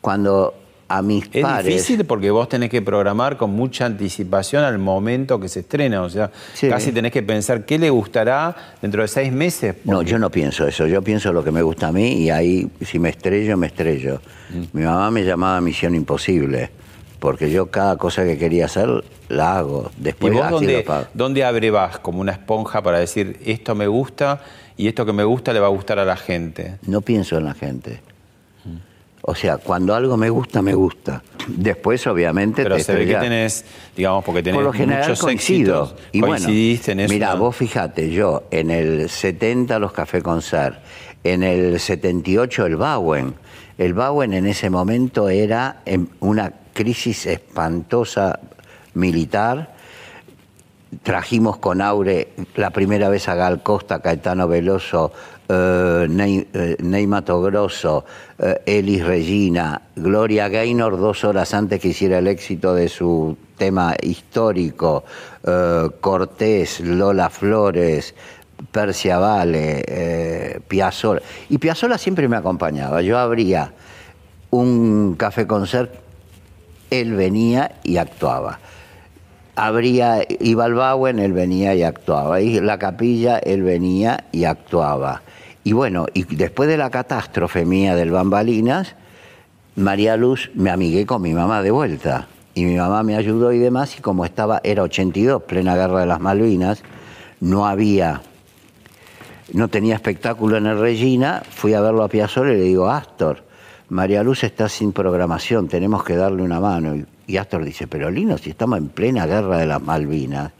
Cuando 0.00 0.54
a 0.90 1.02
mis 1.02 1.24
Es 1.32 1.42
pares. 1.42 1.66
difícil 1.66 2.04
porque 2.06 2.30
vos 2.30 2.48
tenés 2.48 2.70
que 2.70 2.80
programar 2.80 3.36
con 3.36 3.50
mucha 3.50 3.84
anticipación 3.86 4.64
al 4.64 4.78
momento 4.78 5.38
que 5.38 5.48
se 5.48 5.60
estrena. 5.60 6.02
O 6.02 6.08
sea, 6.10 6.30
Sí. 6.54 6.68
casi 6.68 6.92
tenés 6.92 7.12
que 7.12 7.22
pensar 7.22 7.64
qué 7.66 7.78
le 7.78 7.90
gustará 7.90 8.56
dentro 8.80 9.02
de 9.02 9.08
seis 9.08 9.30
meses. 9.32 9.76
No, 9.84 10.02
yo 10.02 10.18
no 10.18 10.30
pienso 10.30 10.66
eso. 10.66 10.86
Yo 10.86 11.02
pienso 11.02 11.32
lo 11.32 11.44
que 11.44 11.50
me 11.50 11.60
gusta 11.62 11.88
a 11.88 11.92
mí 11.92 12.14
y 12.22 12.30
ahí, 12.30 12.68
si 12.80 12.98
me 12.98 13.10
estrello, 13.10 13.56
me 13.56 13.66
estrello. 13.66 14.20
Mi 14.72 14.82
mamá 14.82 15.10
me 15.10 15.24
llamaba 15.24 15.60
Misión 15.60 15.94
Imposible. 15.94 16.70
Porque 17.18 17.50
yo 17.50 17.66
cada 17.66 17.96
cosa 17.96 18.24
que 18.24 18.38
quería 18.38 18.66
hacer 18.66 18.88
la 19.28 19.58
hago. 19.58 19.90
¿Y 19.98 20.04
Después 20.04 20.32
vos 20.32 20.42
así 20.44 20.52
dónde, 20.52 20.86
dónde 21.14 21.44
abrevás 21.44 21.98
como 21.98 22.20
una 22.20 22.30
esponja 22.32 22.80
para 22.80 22.98
decir 23.00 23.40
esto 23.44 23.74
me 23.74 23.88
gusta 23.88 24.40
y 24.76 24.86
esto 24.86 25.04
que 25.04 25.12
me 25.12 25.24
gusta 25.24 25.52
le 25.52 25.58
va 25.58 25.66
a 25.66 25.70
gustar 25.70 25.98
a 25.98 26.04
la 26.04 26.16
gente? 26.16 26.76
No 26.86 27.00
pienso 27.00 27.36
en 27.36 27.44
la 27.44 27.54
gente. 27.54 28.00
O 29.28 29.34
sea, 29.34 29.58
cuando 29.58 29.94
algo 29.94 30.16
me 30.16 30.30
gusta, 30.30 30.62
me 30.62 30.72
gusta. 30.72 31.22
Después, 31.48 32.06
obviamente, 32.06 32.62
Pero 32.62 32.76
te 32.76 32.82
se 32.82 32.94
ve 32.94 33.06
que 33.06 33.14
tenés, 33.16 33.62
digamos, 33.94 34.24
porque 34.24 34.42
tenés 34.42 34.56
Por 34.56 34.64
lo 34.64 34.72
general 34.72 35.02
muchos 35.02 35.20
coincido. 35.20 35.82
éxitos. 35.82 36.08
Y 36.12 36.20
bueno, 36.20 36.36
coincidiste 36.36 36.92
en 36.92 37.00
eso. 37.00 37.12
mira, 37.12 37.34
¿no? 37.34 37.40
vos 37.40 37.54
fíjate, 37.54 38.10
yo 38.10 38.44
en 38.50 38.70
el 38.70 39.10
70 39.10 39.78
los 39.80 39.92
Café 39.92 40.22
Concert, 40.22 40.78
en 41.22 41.42
el 41.42 41.78
78 41.78 42.64
el 42.64 42.76
Bauen. 42.76 43.34
El 43.76 43.92
Bauen 43.92 44.32
en 44.32 44.46
ese 44.46 44.70
momento 44.70 45.28
era 45.28 45.82
en 45.84 46.08
una 46.20 46.50
crisis 46.72 47.26
espantosa 47.26 48.40
militar. 48.94 49.74
Trajimos 51.02 51.58
con 51.58 51.82
Aure 51.82 52.28
la 52.56 52.70
primera 52.70 53.10
vez 53.10 53.28
a 53.28 53.34
Gal 53.34 53.62
Costa, 53.62 54.00
Caetano 54.00 54.48
Veloso, 54.48 55.12
Ney, 55.48 56.46
eh, 56.52 56.76
Ney 56.80 57.06
Mato 57.06 57.40
Grosso, 57.40 58.04
eh, 58.38 58.60
Elis 58.66 59.04
Regina, 59.04 59.80
Gloria 59.96 60.48
Gaynor 60.48 60.98
dos 60.98 61.24
horas 61.24 61.54
antes 61.54 61.80
que 61.80 61.88
hiciera 61.88 62.18
el 62.18 62.26
éxito 62.26 62.74
de 62.74 62.88
su 62.88 63.36
tema 63.56 63.94
histórico, 64.02 65.04
eh, 65.42 65.88
Cortés, 66.00 66.80
Lola 66.80 67.30
Flores, 67.30 68.14
Persia 68.70 69.18
Vale, 69.18 69.84
eh. 69.86 70.60
Y 71.48 71.58
Piazzolla 71.58 71.98
siempre 71.98 72.28
me 72.28 72.36
acompañaba. 72.36 73.00
Yo 73.00 73.18
abría 73.18 73.72
un 74.50 75.14
café 75.16 75.46
concert, 75.46 75.94
él 76.90 77.14
venía 77.14 77.72
y 77.84 77.96
actuaba. 77.96 78.58
Abría, 79.56 80.24
iba 80.40 80.66
al 80.66 80.74
Bauen, 80.74 81.18
él 81.18 81.32
venía 81.32 81.74
y 81.74 81.82
actuaba. 81.82 82.40
Y 82.40 82.60
la 82.60 82.78
capilla, 82.78 83.38
él 83.38 83.62
venía 83.62 84.24
y 84.30 84.44
actuaba. 84.44 85.22
Y 85.68 85.74
bueno, 85.74 86.06
y 86.14 86.24
después 86.24 86.66
de 86.66 86.78
la 86.78 86.88
catástrofe 86.88 87.66
mía 87.66 87.94
del 87.94 88.10
Bambalinas, 88.10 88.96
María 89.76 90.16
Luz 90.16 90.50
me 90.54 90.70
amigué 90.70 91.04
con 91.04 91.20
mi 91.20 91.34
mamá 91.34 91.60
de 91.60 91.70
vuelta. 91.70 92.26
Y 92.54 92.64
mi 92.64 92.76
mamá 92.76 93.02
me 93.02 93.16
ayudó 93.16 93.52
y 93.52 93.58
demás. 93.58 93.98
Y 93.98 94.00
como 94.00 94.24
estaba, 94.24 94.62
era 94.64 94.82
82, 94.82 95.42
plena 95.42 95.76
guerra 95.76 96.00
de 96.00 96.06
las 96.06 96.20
Malvinas, 96.20 96.82
no 97.40 97.66
había, 97.66 98.22
no 99.52 99.68
tenía 99.68 99.94
espectáculo 99.94 100.56
en 100.56 100.64
el 100.64 100.78
Regina. 100.78 101.42
Fui 101.50 101.74
a 101.74 101.82
verlo 101.82 102.02
a 102.02 102.08
Piazzolla 102.08 102.54
y 102.54 102.56
le 102.56 102.62
digo, 102.62 102.88
Astor, 102.88 103.44
María 103.90 104.22
Luz 104.22 104.44
está 104.44 104.70
sin 104.70 104.94
programación, 104.94 105.68
tenemos 105.68 106.02
que 106.02 106.16
darle 106.16 106.44
una 106.44 106.60
mano. 106.60 106.96
Y, 107.26 107.36
Astor 107.36 107.62
dice, 107.62 107.86
pero 107.86 108.10
Lino, 108.10 108.38
si 108.38 108.48
estamos 108.48 108.78
en 108.78 108.88
plena 108.88 109.26
guerra 109.26 109.58
de 109.58 109.66
las 109.66 109.82
Malvinas. 109.82 110.50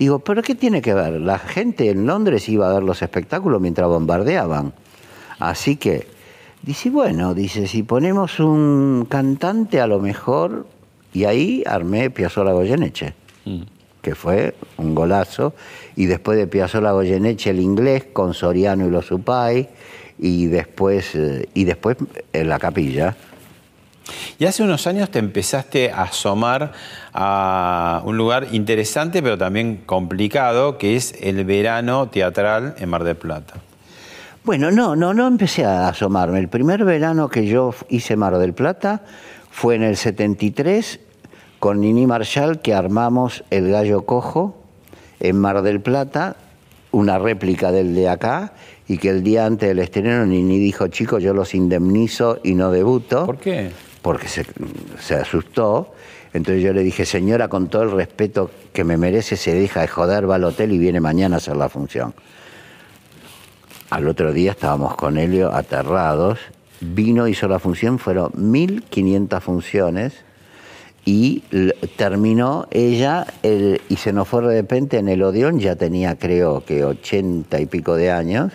Digo, 0.00 0.18
¿pero 0.20 0.40
qué 0.40 0.54
tiene 0.54 0.80
que 0.80 0.94
ver? 0.94 1.20
La 1.20 1.38
gente 1.38 1.90
en 1.90 2.06
Londres 2.06 2.48
iba 2.48 2.70
a 2.70 2.72
ver 2.72 2.82
los 2.82 3.02
espectáculos 3.02 3.60
mientras 3.60 3.86
bombardeaban. 3.86 4.72
Así 5.38 5.76
que, 5.76 6.06
dice, 6.62 6.88
bueno, 6.88 7.34
dice, 7.34 7.66
si 7.66 7.82
ponemos 7.82 8.40
un 8.40 9.06
cantante 9.10 9.78
a 9.78 9.86
lo 9.86 10.00
mejor, 10.00 10.66
y 11.12 11.24
ahí 11.24 11.62
armé 11.66 12.08
Piazzolla 12.08 12.52
Goyeneche, 12.52 13.12
que 14.00 14.14
fue 14.14 14.54
un 14.78 14.94
golazo, 14.94 15.52
y 15.96 16.06
después 16.06 16.38
de 16.38 16.46
Piazzolla 16.46 16.92
Goyeneche 16.92 17.50
el 17.50 17.60
inglés 17.60 18.06
con 18.10 18.32
Soriano 18.32 18.86
y 18.86 18.90
los 18.90 19.04
Supay, 19.04 19.68
y 20.18 20.46
después, 20.46 21.14
eh, 21.14 21.46
y 21.52 21.64
después 21.64 21.98
en 22.32 22.48
la 22.48 22.58
capilla. 22.58 23.18
Y 24.38 24.46
hace 24.46 24.62
unos 24.62 24.86
años 24.86 25.10
te 25.10 25.18
empezaste 25.18 25.90
a 25.90 26.02
asomar 26.02 26.72
a 27.12 28.02
un 28.04 28.16
lugar 28.16 28.48
interesante, 28.52 29.22
pero 29.22 29.36
también 29.38 29.82
complicado, 29.86 30.78
que 30.78 30.96
es 30.96 31.14
el 31.20 31.44
verano 31.44 32.08
teatral 32.08 32.74
en 32.78 32.88
Mar 32.88 33.04
del 33.04 33.16
Plata. 33.16 33.54
Bueno, 34.42 34.70
no, 34.70 34.96
no, 34.96 35.12
no 35.12 35.26
empecé 35.26 35.64
a 35.64 35.88
asomarme. 35.88 36.38
El 36.38 36.48
primer 36.48 36.84
verano 36.84 37.28
que 37.28 37.46
yo 37.46 37.74
hice 37.88 38.16
Mar 38.16 38.38
del 38.38 38.54
Plata 38.54 39.02
fue 39.50 39.74
en 39.74 39.82
el 39.82 39.96
73 39.96 41.00
con 41.58 41.80
Nini 41.80 42.06
Marshall 42.06 42.60
que 42.60 42.72
armamos 42.72 43.44
El 43.50 43.70
Gallo 43.70 44.06
Cojo 44.06 44.56
en 45.20 45.36
Mar 45.36 45.60
del 45.60 45.80
Plata, 45.80 46.36
una 46.90 47.18
réplica 47.18 47.70
del 47.70 47.94
de 47.94 48.08
acá, 48.08 48.54
y 48.88 48.98
que 48.98 49.10
el 49.10 49.22
día 49.22 49.44
antes 49.44 49.68
del 49.68 49.78
estreno 49.78 50.24
Nini 50.24 50.58
dijo, 50.58 50.88
chicos, 50.88 51.22
yo 51.22 51.34
los 51.34 51.54
indemnizo 51.54 52.40
y 52.42 52.54
no 52.54 52.70
debuto 52.70 53.26
¿Por 53.26 53.38
qué? 53.38 53.70
Porque 54.02 54.28
se, 54.28 55.14
asustó. 55.14 55.94
Entonces 56.32 56.62
yo 56.62 56.72
le 56.72 56.82
dije, 56.82 57.04
señora, 57.04 57.48
con 57.48 57.68
todo 57.68 57.82
el 57.82 57.90
respeto 57.90 58.50
que 58.72 58.84
me 58.84 58.96
merece, 58.96 59.36
se 59.36 59.54
deja 59.54 59.80
de 59.80 59.88
joder, 59.88 60.30
va 60.30 60.36
al 60.36 60.44
hotel 60.44 60.72
y 60.72 60.78
viene 60.78 61.00
mañana 61.00 61.36
a 61.36 61.38
hacer 61.38 61.56
la 61.56 61.68
función. 61.68 62.14
Al 63.90 64.06
otro 64.06 64.32
día 64.32 64.52
estábamos 64.52 64.94
con 64.94 65.18
Helio 65.18 65.52
aterrados. 65.52 66.38
Vino, 66.80 67.26
hizo 67.26 67.48
la 67.48 67.58
función, 67.58 67.98
fueron 67.98 68.30
1500 68.34 69.42
funciones 69.42 70.14
y 71.04 71.42
terminó 71.96 72.68
ella 72.70 73.26
el- 73.42 73.80
y 73.88 73.96
se 73.96 74.12
nos 74.12 74.28
fue 74.28 74.42
de 74.46 74.60
repente 74.60 74.98
en 74.98 75.08
el 75.08 75.22
Odeón, 75.22 75.58
ya 75.58 75.74
tenía 75.74 76.16
creo 76.16 76.64
que 76.64 76.84
80 76.84 77.60
y 77.60 77.66
pico 77.66 77.96
de 77.96 78.12
años, 78.12 78.52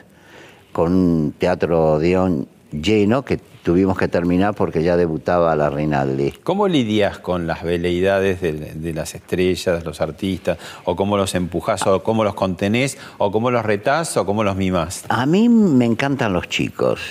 con 0.72 0.94
un 0.94 1.34
teatro 1.38 1.94
Odeón 1.94 2.48
lleno 2.72 3.26
que 3.26 3.40
tuvimos 3.66 3.98
que 3.98 4.08
terminar 4.08 4.54
porque 4.54 4.84
ya 4.84 4.96
debutaba 4.96 5.56
la 5.56 5.72
Rinaldi. 5.72 6.34
¿Cómo 6.44 6.68
lidias 6.68 7.18
con 7.18 7.48
las 7.48 7.64
veleidades 7.64 8.40
de, 8.40 8.54
de 8.54 8.94
las 8.94 9.16
estrellas, 9.16 9.84
los 9.84 10.02
artistas? 10.02 10.60
¿O 10.84 10.96
cómo 10.96 11.18
los 11.18 11.34
empujás? 11.34 11.82
¿O 11.88 12.04
cómo 12.04 12.24
los 12.24 12.36
contenés? 12.36 13.00
¿O 13.18 13.32
cómo 13.32 13.50
los 13.50 13.66
retás? 13.66 14.18
¿O 14.18 14.26
cómo 14.28 14.44
los 14.44 14.56
mimás? 14.56 15.04
A 15.10 15.26
mí 15.26 15.50
me 15.50 15.86
encantan 15.86 16.32
los 16.32 16.48
chicos. 16.48 17.02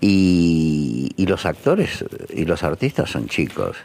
Y, 0.00 1.12
y 1.16 1.26
los 1.26 1.46
actores 1.46 2.04
y 2.34 2.44
los 2.44 2.64
artistas 2.64 3.08
son 3.08 3.28
chicos. 3.28 3.76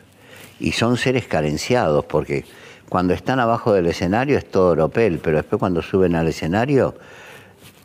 Y 0.59 0.71
son 0.71 0.97
seres 0.97 1.27
carenciados, 1.27 2.05
porque 2.05 2.43
cuando 2.89 3.13
están 3.13 3.39
abajo 3.39 3.71
del 3.71 3.85
escenario 3.85 4.35
es 4.35 4.49
todo 4.49 4.71
oropel, 4.71 5.19
pero 5.19 5.37
después 5.37 5.59
cuando 5.59 5.83
suben 5.83 6.15
al 6.15 6.27
escenario, 6.27 6.95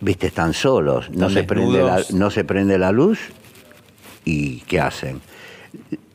viste, 0.01 0.29
están 0.29 0.55
solos. 0.55 1.11
No, 1.11 1.29
se 1.29 1.45
prende, 1.45 1.83
la, 1.83 2.03
no 2.15 2.31
se 2.31 2.43
prende 2.43 2.79
la 2.79 2.91
luz 2.91 3.19
y 4.27 4.59
¿qué 4.67 4.81
hacen? 4.81 5.23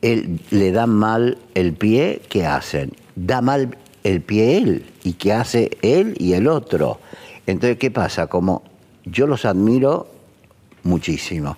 Él, 0.03 0.39
le 0.51 0.71
dan 0.71 0.91
mal 0.91 1.39
el 1.55 1.73
pie, 1.73 2.21
¿qué 2.29 2.45
hacen? 2.45 2.91
Da 3.15 3.41
mal 3.41 3.75
el 4.03 4.21
pie 4.21 4.57
él, 4.57 4.85
y 5.03 5.13
¿qué 5.13 5.33
hace 5.33 5.71
él 5.81 6.15
y 6.19 6.33
el 6.33 6.47
otro? 6.47 6.99
Entonces, 7.47 7.77
¿qué 7.77 7.89
pasa? 7.89 8.27
Como 8.27 8.61
yo 9.05 9.25
los 9.25 9.45
admiro 9.45 10.07
muchísimo. 10.83 11.57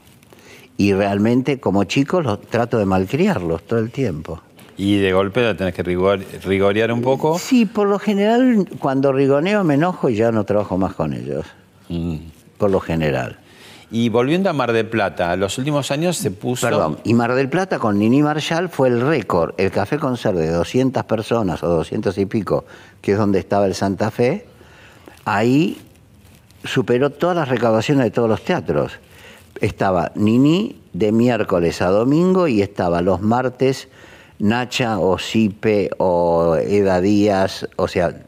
Y 0.78 0.94
realmente, 0.94 1.60
como 1.60 1.84
chicos, 1.84 2.24
los 2.24 2.42
trato 2.42 2.78
de 2.78 2.86
malcriarlos 2.86 3.64
todo 3.64 3.80
el 3.80 3.92
tiempo. 3.92 4.42
Y 4.76 4.98
de 4.98 5.14
golpe 5.14 5.42
la 5.42 5.56
tenés 5.56 5.74
que 5.74 5.84
rigor- 5.84 6.24
rigorear 6.44 6.92
un 6.92 7.02
poco. 7.02 7.38
Sí, 7.38 7.66
por 7.66 7.88
lo 7.88 8.00
general, 8.00 8.68
cuando 8.80 9.12
rigoneo 9.14 9.64
me 9.64 9.76
enojo 9.76 10.10
y 10.10 10.16
ya 10.16 10.32
no 10.32 10.44
trabajo 10.46 10.78
más 10.78 10.94
con 10.96 11.14
ellos. 11.14 11.46
Mm. 11.90 12.18
Por 12.58 12.72
lo 12.72 12.80
general. 12.80 13.38
Y 13.94 14.10
volviendo 14.10 14.50
a 14.50 14.54
Mar 14.54 14.74
del 14.74 14.88
Plata, 14.88 15.36
los 15.36 15.60
últimos 15.60 15.92
años 15.92 16.18
se 16.18 16.32
puso... 16.32 16.66
Perdón, 16.66 16.98
y 17.04 17.14
Mar 17.14 17.36
del 17.36 17.48
Plata 17.48 17.78
con 17.78 18.00
Nini 18.00 18.24
Marshall 18.24 18.68
fue 18.68 18.88
el 18.88 19.00
récord. 19.02 19.54
El 19.60 19.70
café 19.70 20.00
concert 20.00 20.36
de 20.36 20.50
200 20.50 21.04
personas 21.04 21.62
o 21.62 21.68
200 21.68 22.18
y 22.18 22.26
pico, 22.26 22.66
que 23.04 23.12
es 23.12 23.20
donde 23.20 23.38
estaba 23.38 23.68
el 23.68 23.76
Santa 23.76 24.10
Fe, 24.10 24.48
ahí 25.26 25.80
superó 26.64 27.12
todas 27.12 27.36
las 27.36 27.50
recaudaciones 27.50 28.06
de 28.06 28.10
todos 28.10 28.28
los 28.28 28.44
teatros. 28.44 28.94
Estaba 29.62 30.12
Nini 30.16 30.82
de 30.94 31.12
miércoles 31.12 31.80
a 31.84 31.90
domingo 31.90 32.48
y 32.48 32.64
estaba 32.64 33.04
los 33.04 33.22
martes 33.22 33.90
Nacha 34.40 34.98
o 34.98 35.20
Sipe 35.20 35.92
o 36.00 36.56
Eda 36.56 37.00
Díaz, 37.00 37.68
o 37.76 37.88
sea, 37.88 38.24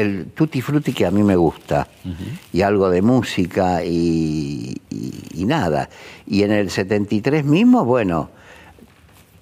el 0.00 0.26
tutti 0.34 0.60
frutti 0.60 0.92
que 0.92 1.06
a 1.06 1.10
mí 1.10 1.22
me 1.22 1.36
gusta 1.36 1.86
y 2.52 2.62
algo 2.62 2.90
de 2.90 3.02
música 3.02 3.84
y, 3.84 4.76
y- 4.90 5.12
y 5.34 5.44
nada. 5.44 5.88
Y 6.26 6.42
en 6.42 6.52
el 6.52 6.70
73 6.70 7.44
mismo, 7.44 7.84
bueno, 7.84 8.30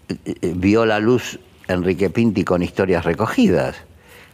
eh, 0.09 0.17
eh, 0.43 0.53
vio 0.57 0.85
la 0.87 0.99
luz 0.99 1.39
Enrique 1.69 2.11
Pinti 2.11 2.45
con 2.45 2.63
historias 2.63 3.05
recogidas, 3.05 3.77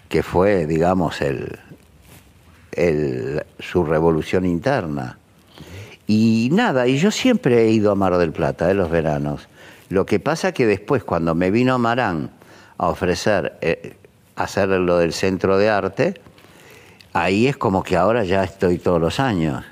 que 0.09 0.22
fue, 0.22 0.66
digamos, 0.66 1.20
el, 1.20 1.59
el- 2.72 3.43
su 3.59 3.85
revolución 3.85 4.45
interna. 4.47 5.18
Y 6.07 6.51
nada, 6.53 6.87
y 6.87 6.99
yo 6.99 7.11
siempre 7.11 7.62
he 7.64 7.70
ido 7.70 7.91
a 7.91 7.95
Mar 7.95 8.16
del 8.18 8.33
Plata, 8.33 8.66
de 8.66 8.75
los 8.75 8.91
veranos. 8.91 9.49
Lo 9.89 10.05
que 10.07 10.20
pasa 10.20 10.53
que 10.53 10.66
después, 10.66 11.03
cuando 11.05 11.35
me 11.35 11.51
vino 11.51 11.79
Marán 11.79 12.31
a 12.79 12.89
ofrecer 12.89 13.57
eh, 13.61 13.95
hacer 14.37 14.68
lo 14.68 14.99
del 14.99 15.12
centro 15.12 15.59
de 15.59 15.68
arte, 15.70 16.14
ahí 17.12 17.47
es 17.47 17.57
como 17.57 17.82
que 17.82 17.97
ahora 17.97 18.24
ya 18.24 18.43
estoy 18.45 18.78
todos 18.78 19.01
los 19.01 19.20
años. 19.20 19.64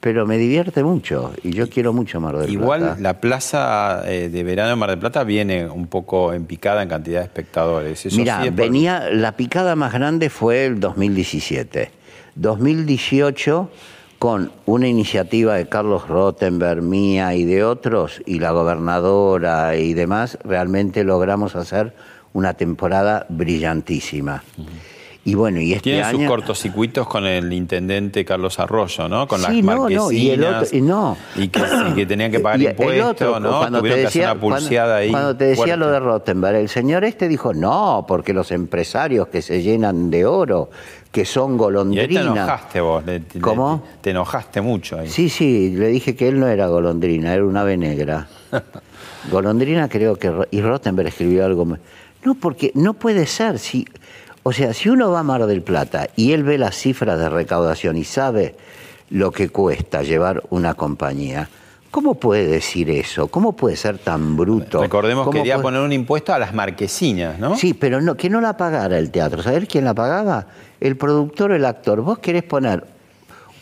Pero 0.00 0.26
me 0.26 0.38
divierte 0.38 0.84
mucho 0.84 1.32
y 1.42 1.50
yo 1.50 1.68
quiero 1.68 1.92
mucho 1.92 2.20
Mar 2.20 2.36
del 2.38 2.50
Igual 2.52 2.80
Plata. 2.80 3.00
la 3.00 3.20
plaza 3.20 4.02
eh, 4.06 4.28
de 4.28 4.44
verano 4.44 4.70
de 4.70 4.76
Mar 4.76 4.90
del 4.90 4.98
Plata 5.00 5.24
viene 5.24 5.66
un 5.68 5.88
poco 5.88 6.32
en 6.32 6.44
picada 6.44 6.82
en 6.84 6.88
cantidad 6.88 7.18
de 7.18 7.24
espectadores. 7.24 8.06
Mira, 8.16 8.40
sí 8.40 8.46
es 8.46 8.52
por- 8.52 8.60
venía, 8.64 9.08
la 9.10 9.32
picada 9.32 9.74
más 9.74 9.92
grande 9.92 10.30
fue 10.30 10.66
el 10.66 10.78
2017. 10.78 11.90
2018, 12.36 13.70
con 14.20 14.52
una 14.66 14.86
iniciativa 14.86 15.54
de 15.56 15.68
Carlos 15.68 16.06
Rottenberg, 16.06 16.80
mía 16.82 17.34
y 17.34 17.44
de 17.44 17.64
otros, 17.64 18.22
y 18.24 18.38
la 18.38 18.52
gobernadora 18.52 19.74
y 19.76 19.94
demás, 19.94 20.38
realmente 20.44 21.02
logramos 21.02 21.56
hacer 21.56 21.94
una 22.32 22.54
temporada 22.54 23.26
brillantísima. 23.28 24.42
Y 25.24 25.34
bueno, 25.34 25.60
y 25.60 25.72
este 25.72 25.82
Tiene 25.90 26.02
año... 26.04 26.18
sus 26.20 26.26
cortocircuitos 26.26 27.06
con 27.06 27.26
el 27.26 27.52
intendente 27.52 28.24
Carlos 28.24 28.58
Arroyo, 28.58 29.08
¿no? 29.10 29.28
Con 29.28 29.42
las 29.42 29.50
Sí, 29.50 29.60
no, 29.60 29.74
no, 29.74 29.80
marquesinas. 29.82 30.12
y 30.14 30.30
el 30.30 30.44
otro- 30.44 30.68
y 30.78 30.80
no. 30.80 31.16
Y 31.36 31.48
que, 31.48 31.60
y 31.90 31.94
que 31.94 32.06
tenían 32.06 32.30
que 32.30 32.40
pagar 32.40 32.60
Y 32.62 32.66
impuestos, 32.68 33.10
otro, 33.10 33.40
¿no? 33.40 33.58
Cuando 33.58 33.78
te 33.78 33.80
Tuvieron 33.80 34.00
que 34.00 34.06
hacer 34.06 34.22
decía, 34.22 34.32
una 34.32 34.40
pulseada 34.40 34.86
cuando, 34.86 35.02
ahí. 35.02 35.10
cuando 35.10 35.36
te 35.36 35.44
decía 35.44 35.64
fuerte. 35.64 35.76
lo 35.76 35.90
de 35.90 36.00
Rottenberg, 36.00 36.56
el 36.56 36.68
señor 36.70 37.04
este 37.04 37.28
dijo, 37.28 37.52
no, 37.52 38.06
porque 38.08 38.32
los 38.32 38.50
empresarios 38.52 39.28
que 39.28 39.42
se 39.42 39.60
llenan 39.60 40.10
de 40.10 40.24
oro, 40.24 40.70
que 41.12 41.26
son 41.26 41.50
Y 41.50 41.52
ahí 41.52 41.58
te 41.58 41.62
golondrinas. 41.62 42.24
enojaste 42.26 42.80
vos. 42.80 43.04
le- 43.04 43.18
le- 43.18 43.40
¿Cómo? 43.42 43.84
Te 44.00 44.10
enojaste 44.10 44.62
mucho 44.62 44.98
ahí. 44.98 45.08
Sí, 45.10 45.28
sí, 45.28 45.74
le 45.76 45.88
dije 45.88 46.16
que 46.16 46.28
él 46.28 46.40
no 46.40 46.46
era 46.48 46.68
golondrina, 46.68 47.34
era 47.34 47.44
un 47.44 47.56
ave 47.56 47.76
negra. 47.76 48.28
golondrina 49.30 49.88
creo 49.90 50.16
que... 50.16 50.32
Y 50.52 50.62
Rottenberg 50.62 51.08
escribió 51.08 51.44
algo... 51.44 51.76
No, 52.24 52.34
porque 52.34 52.72
no 52.74 52.94
puede 52.94 53.26
ser. 53.26 53.58
Si, 53.58 53.86
o 54.42 54.52
sea, 54.52 54.72
si 54.74 54.88
uno 54.88 55.10
va 55.10 55.20
a 55.20 55.22
Mar 55.22 55.46
del 55.46 55.62
Plata 55.62 56.08
y 56.16 56.32
él 56.32 56.42
ve 56.44 56.58
las 56.58 56.76
cifras 56.76 57.18
de 57.18 57.28
recaudación 57.28 57.96
y 57.96 58.04
sabe 58.04 58.56
lo 59.10 59.30
que 59.30 59.48
cuesta 59.48 60.02
llevar 60.02 60.42
una 60.50 60.74
compañía, 60.74 61.48
¿cómo 61.90 62.14
puede 62.16 62.46
decir 62.46 62.90
eso? 62.90 63.28
¿Cómo 63.28 63.52
puede 63.54 63.76
ser 63.76 63.98
tan 63.98 64.36
bruto? 64.36 64.82
Recordemos 64.82 65.22
que 65.24 65.30
¿Cómo 65.30 65.38
quería 65.38 65.54
puede- 65.54 65.62
poner 65.62 65.80
un 65.80 65.92
impuesto 65.92 66.34
a 66.34 66.38
las 66.38 66.52
marquesinas, 66.52 67.38
¿no? 67.38 67.56
Sí, 67.56 67.72
pero 67.74 68.00
no, 68.00 68.16
que 68.16 68.28
no 68.28 68.40
la 68.40 68.56
pagara 68.56 68.98
el 68.98 69.10
teatro. 69.10 69.42
¿Saber 69.42 69.66
quién 69.66 69.84
la 69.84 69.94
pagaba? 69.94 70.46
El 70.80 70.96
productor 70.96 71.52
o 71.52 71.54
el 71.56 71.64
actor. 71.64 72.02
Vos 72.02 72.18
querés 72.18 72.42
poner 72.42 72.84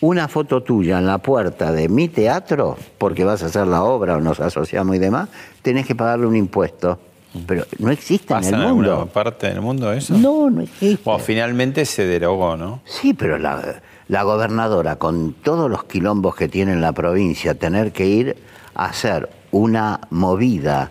una 0.00 0.28
foto 0.28 0.62
tuya 0.62 0.98
en 0.98 1.06
la 1.06 1.18
puerta 1.18 1.72
de 1.72 1.88
mi 1.88 2.08
teatro, 2.08 2.76
porque 2.98 3.24
vas 3.24 3.42
a 3.42 3.46
hacer 3.46 3.66
la 3.66 3.82
obra 3.84 4.16
o 4.16 4.20
nos 4.20 4.40
asociamos 4.40 4.96
y 4.96 4.98
demás, 4.98 5.28
tenés 5.62 5.86
que 5.86 5.94
pagarle 5.94 6.26
un 6.26 6.36
impuesto. 6.36 6.98
Pero 7.46 7.64
no 7.78 7.90
existe 7.90 8.32
en 8.32 8.38
¿Pasa 8.40 8.48
el 8.50 8.54
en 8.54 8.60
alguna 8.60 8.88
mundo. 8.96 9.06
parte 9.12 9.48
del 9.48 9.60
mundo 9.60 9.92
eso? 9.92 10.16
No, 10.16 10.48
no 10.50 10.62
existe. 10.62 11.10
Finalmente 11.20 11.84
se 11.84 12.06
derogó, 12.06 12.56
¿no? 12.56 12.80
Sí, 12.84 13.14
pero 13.14 13.38
la, 13.38 13.82
la 14.08 14.22
gobernadora, 14.22 14.96
con 14.96 15.32
todos 15.34 15.70
los 15.70 15.84
quilombos 15.84 16.36
que 16.36 16.48
tiene 16.48 16.72
en 16.72 16.80
la 16.80 16.92
provincia, 16.92 17.54
tener 17.54 17.92
que 17.92 18.06
ir 18.06 18.36
a 18.74 18.86
hacer 18.86 19.28
una 19.50 20.00
movida 20.10 20.90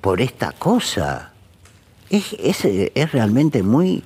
por 0.00 0.20
esta 0.20 0.52
cosa, 0.52 1.32
es, 2.10 2.34
es, 2.38 2.64
es 2.64 3.12
realmente 3.12 3.62
muy, 3.62 4.02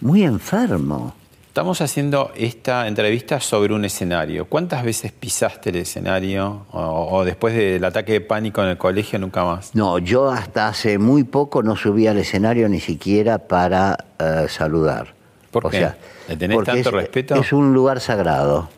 muy 0.00 0.22
enfermo. 0.22 1.14
Estamos 1.50 1.80
haciendo 1.80 2.30
esta 2.36 2.86
entrevista 2.86 3.40
sobre 3.40 3.74
un 3.74 3.84
escenario. 3.84 4.44
¿Cuántas 4.44 4.84
veces 4.84 5.10
pisaste 5.10 5.70
el 5.70 5.76
escenario? 5.78 6.64
O, 6.70 7.08
o 7.10 7.24
después 7.24 7.56
del 7.56 7.84
ataque 7.84 8.12
de 8.12 8.20
pánico 8.20 8.62
en 8.62 8.68
el 8.68 8.78
colegio, 8.78 9.18
nunca 9.18 9.44
más. 9.44 9.74
No, 9.74 9.98
yo 9.98 10.30
hasta 10.30 10.68
hace 10.68 10.96
muy 10.98 11.24
poco 11.24 11.64
no 11.64 11.74
subí 11.74 12.06
al 12.06 12.18
escenario 12.18 12.68
ni 12.68 12.78
siquiera 12.78 13.38
para 13.38 13.98
eh, 14.20 14.46
saludar. 14.48 15.12
¿Por 15.50 15.68
qué? 15.72 15.88
¿Le 16.28 16.36
tenés 16.36 16.54
porque 16.54 16.70
tanto 16.70 16.88
es, 16.90 16.94
respeto? 16.94 17.34
Es 17.34 17.52
un 17.52 17.74
lugar 17.74 17.98
sagrado. 17.98 18.68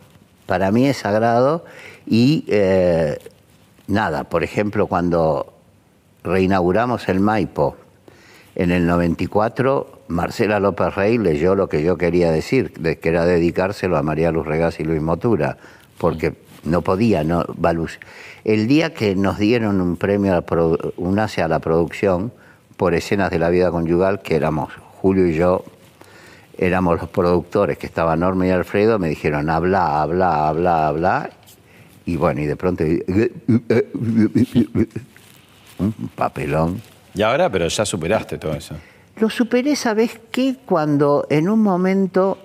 Para 0.47 0.73
mí 0.73 0.87
es 0.87 0.97
sagrado 0.97 1.67
y 2.07 2.47
eh, 2.49 3.19
nada, 3.87 4.25
por 4.25 4.45
ejemplo, 4.45 4.87
cuando 4.87 5.53
reinauguramos 6.25 7.07
el 7.11 7.21
Maipo 7.21 7.77
en 8.55 8.71
el 8.71 8.87
94, 8.87 10.02
Marcela 10.13 10.61
López 10.61 10.95
Rey 10.95 11.19
leyó 11.19 11.55
lo 11.55 11.69
que 11.69 11.83
yo 11.83 11.97
quería 11.97 12.31
decir, 12.31 12.73
de 12.79 12.99
que 12.99 13.09
era 13.09 13.25
dedicárselo 13.25 13.97
a 13.97 14.03
María 14.03 14.31
Luz 14.31 14.47
Regás 14.47 14.79
y 14.79 14.85
Luis 14.85 15.01
Motura, 15.01 15.57
porque 15.99 16.35
no 16.65 16.83
podía, 16.83 17.25
no. 17.25 17.45
El 18.45 18.69
día 18.69 18.95
que 18.95 19.17
nos 19.17 19.39
dieron 19.39 19.81
un 19.81 19.97
premio, 19.97 20.35
a 20.35 20.45
un 20.97 21.19
ACE 21.19 21.43
a 21.43 21.49
la 21.49 21.59
producción 21.59 22.33
por 22.77 22.95
escenas 22.95 23.31
de 23.31 23.39
la 23.39 23.49
vida 23.49 23.71
conyugal, 23.71 24.21
que 24.21 24.37
éramos 24.37 24.73
Julio 25.01 25.27
y 25.27 25.35
yo, 25.35 25.65
éramos 26.59 27.01
los 27.01 27.09
productores, 27.09 27.79
que 27.79 27.87
estaban 27.87 28.21
Norma 28.21 28.47
y 28.47 28.51
Alfredo, 28.51 28.99
me 28.99 29.09
dijeron, 29.09 29.49
habla, 29.49 30.03
habla, 30.03 30.49
habla, 30.49 30.89
habla, 30.89 31.31
y 32.05 32.17
bueno, 32.17 32.43
y 32.43 32.47
de 32.47 32.57
pronto, 32.57 32.85
un 35.79 35.93
papelón. 36.15 36.83
Y 37.15 37.23
ahora, 37.23 37.51
pero 37.51 37.69
ya 37.69 37.85
superaste 37.85 38.39
todo 38.39 38.55
eso. 38.55 38.75
Lo 39.23 39.31
superé, 39.31 39.77
¿sabes 39.77 40.19
qué? 40.33 40.57
Cuando 40.67 41.29
en 41.31 41.49
un 41.49 41.63
momento, 41.63 42.39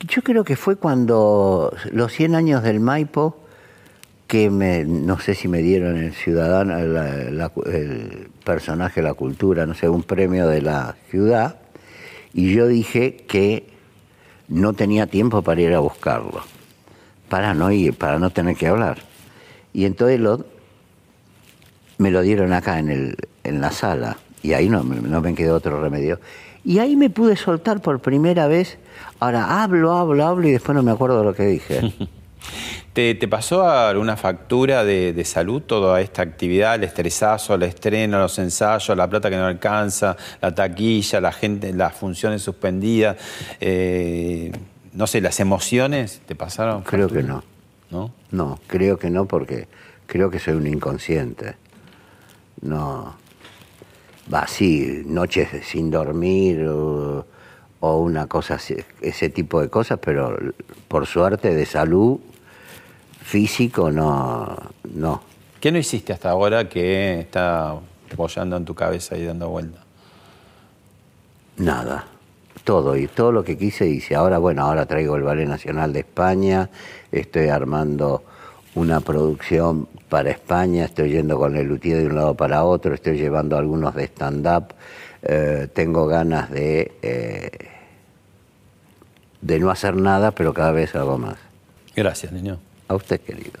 yo 0.00 0.20
creo 0.20 0.44
que 0.44 0.54
fue 0.54 0.76
cuando 0.76 1.72
los 1.90 2.12
100 2.12 2.34
años 2.34 2.62
del 2.62 2.78
Maipo, 2.78 3.38
que 4.26 4.50
me, 4.50 4.84
no 4.84 5.18
sé 5.18 5.34
si 5.34 5.48
me 5.48 5.62
dieron 5.62 5.96
el 5.96 6.12
ciudadano, 6.12 6.76
el 6.76 8.28
personaje 8.44 9.00
la 9.00 9.14
cultura, 9.14 9.64
no 9.64 9.72
sé, 9.72 9.88
un 9.88 10.02
premio 10.02 10.46
de 10.46 10.60
la 10.60 10.96
ciudad, 11.08 11.56
y 12.34 12.52
yo 12.52 12.68
dije 12.68 13.16
que 13.26 13.66
no 14.48 14.74
tenía 14.74 15.06
tiempo 15.06 15.40
para 15.40 15.58
ir 15.58 15.72
a 15.72 15.78
buscarlo, 15.78 16.42
para 17.30 17.54
no 17.54 17.72
ir, 17.72 17.96
para 17.96 18.18
no 18.18 18.28
tener 18.28 18.56
que 18.56 18.66
hablar. 18.66 18.98
Y 19.72 19.86
entonces 19.86 20.20
me 21.96 22.10
lo 22.10 22.20
dieron 22.20 22.52
acá 22.52 22.78
en, 22.78 22.90
el, 22.90 23.16
en 23.50 23.60
la 23.60 23.70
sala 23.70 24.16
y 24.42 24.54
ahí 24.54 24.68
no, 24.70 24.82
me- 24.82 25.00
no 25.06 25.20
me 25.20 25.34
quedó 25.34 25.56
otro 25.56 25.80
remedio. 25.82 26.18
Y 26.64 26.78
ahí 26.78 26.96
me 26.96 27.10
pude 27.10 27.36
soltar 27.36 27.80
por 27.82 28.00
primera 28.00 28.46
vez. 28.46 28.78
Ahora 29.18 29.62
hablo, 29.62 29.92
hablo, 29.92 30.24
hablo 30.26 30.48
y 30.48 30.52
después 30.52 30.74
no 30.76 30.82
me 30.82 30.90
acuerdo 30.92 31.22
lo 31.24 31.34
que 31.34 31.44
dije. 31.46 31.92
¿Te, 32.92 33.14
te 33.14 33.28
pasó 33.28 33.68
alguna 33.70 34.16
factura 34.16 34.82
de, 34.82 35.12
de 35.12 35.24
salud 35.24 35.62
toda 35.62 36.00
esta 36.00 36.22
actividad, 36.22 36.74
el 36.74 36.84
estresazo, 36.84 37.54
el 37.54 37.62
estreno, 37.62 38.18
los 38.18 38.38
ensayos, 38.38 38.96
la 38.96 39.08
plata 39.08 39.30
que 39.30 39.36
no 39.36 39.46
alcanza, 39.46 40.16
la 40.40 40.54
taquilla, 40.54 41.20
la 41.20 41.32
gente, 41.32 41.72
las 41.72 41.94
funciones 41.94 42.42
suspendidas? 42.42 43.16
eh, 43.60 44.50
no 44.92 45.06
sé, 45.06 45.20
las 45.20 45.38
emociones, 45.38 46.20
¿te 46.26 46.34
pasaron? 46.34 46.82
Creo 46.82 47.08
factura? 47.08 47.22
que 47.22 47.28
no. 47.28 47.44
¿No? 47.90 48.10
No, 48.32 48.58
creo 48.66 48.98
que 48.98 49.08
no 49.10 49.26
porque 49.26 49.68
creo 50.06 50.30
que 50.30 50.38
soy 50.40 50.54
un 50.54 50.66
inconsciente. 50.66 51.54
No. 52.62 53.14
Va, 54.32 54.46
sí, 54.46 55.02
noches 55.06 55.48
sin 55.64 55.90
dormir 55.90 56.64
o, 56.68 57.26
o 57.80 57.96
una 57.98 58.26
cosa, 58.26 58.54
así, 58.54 58.76
ese 59.00 59.28
tipo 59.28 59.60
de 59.60 59.68
cosas, 59.68 59.98
pero 60.00 60.38
por 60.86 61.06
suerte 61.06 61.54
de 61.54 61.66
salud 61.66 62.20
físico 63.22 63.90
no, 63.90 64.56
no. 64.94 65.22
¿Qué 65.60 65.72
no 65.72 65.78
hiciste 65.78 66.12
hasta 66.12 66.30
ahora 66.30 66.68
que 66.68 67.20
está 67.20 67.74
apoyando 68.12 68.56
en 68.56 68.64
tu 68.64 68.74
cabeza 68.74 69.16
y 69.16 69.24
dando 69.24 69.48
vuelta? 69.48 69.80
Nada. 71.56 72.06
Todo, 72.64 72.96
y 72.96 73.06
todo 73.06 73.32
lo 73.32 73.42
que 73.42 73.56
quise 73.56 73.86
hice. 73.86 74.14
Ahora, 74.14 74.38
bueno, 74.38 74.62
ahora 74.62 74.86
traigo 74.86 75.16
el 75.16 75.22
Ballet 75.22 75.48
Nacional 75.48 75.92
de 75.92 76.00
España, 76.00 76.70
estoy 77.10 77.48
armando 77.48 78.22
una 78.74 79.00
producción 79.00 79.88
para 80.08 80.30
España, 80.30 80.84
estoy 80.84 81.12
yendo 81.12 81.38
con 81.38 81.56
el 81.56 81.66
luthier 81.66 81.98
de 81.98 82.06
un 82.06 82.16
lado 82.16 82.34
para 82.34 82.64
otro, 82.64 82.94
estoy 82.94 83.16
llevando 83.16 83.56
algunos 83.56 83.94
de 83.94 84.04
stand-up, 84.04 84.74
eh, 85.22 85.68
tengo 85.72 86.06
ganas 86.06 86.50
de, 86.50 86.92
eh, 87.02 87.50
de 89.40 89.58
no 89.58 89.70
hacer 89.70 89.96
nada, 89.96 90.30
pero 90.30 90.54
cada 90.54 90.72
vez 90.72 90.94
hago 90.94 91.18
más. 91.18 91.36
Gracias, 91.94 92.32
niño. 92.32 92.58
A 92.88 92.94
usted, 92.94 93.20
querido. 93.20 93.60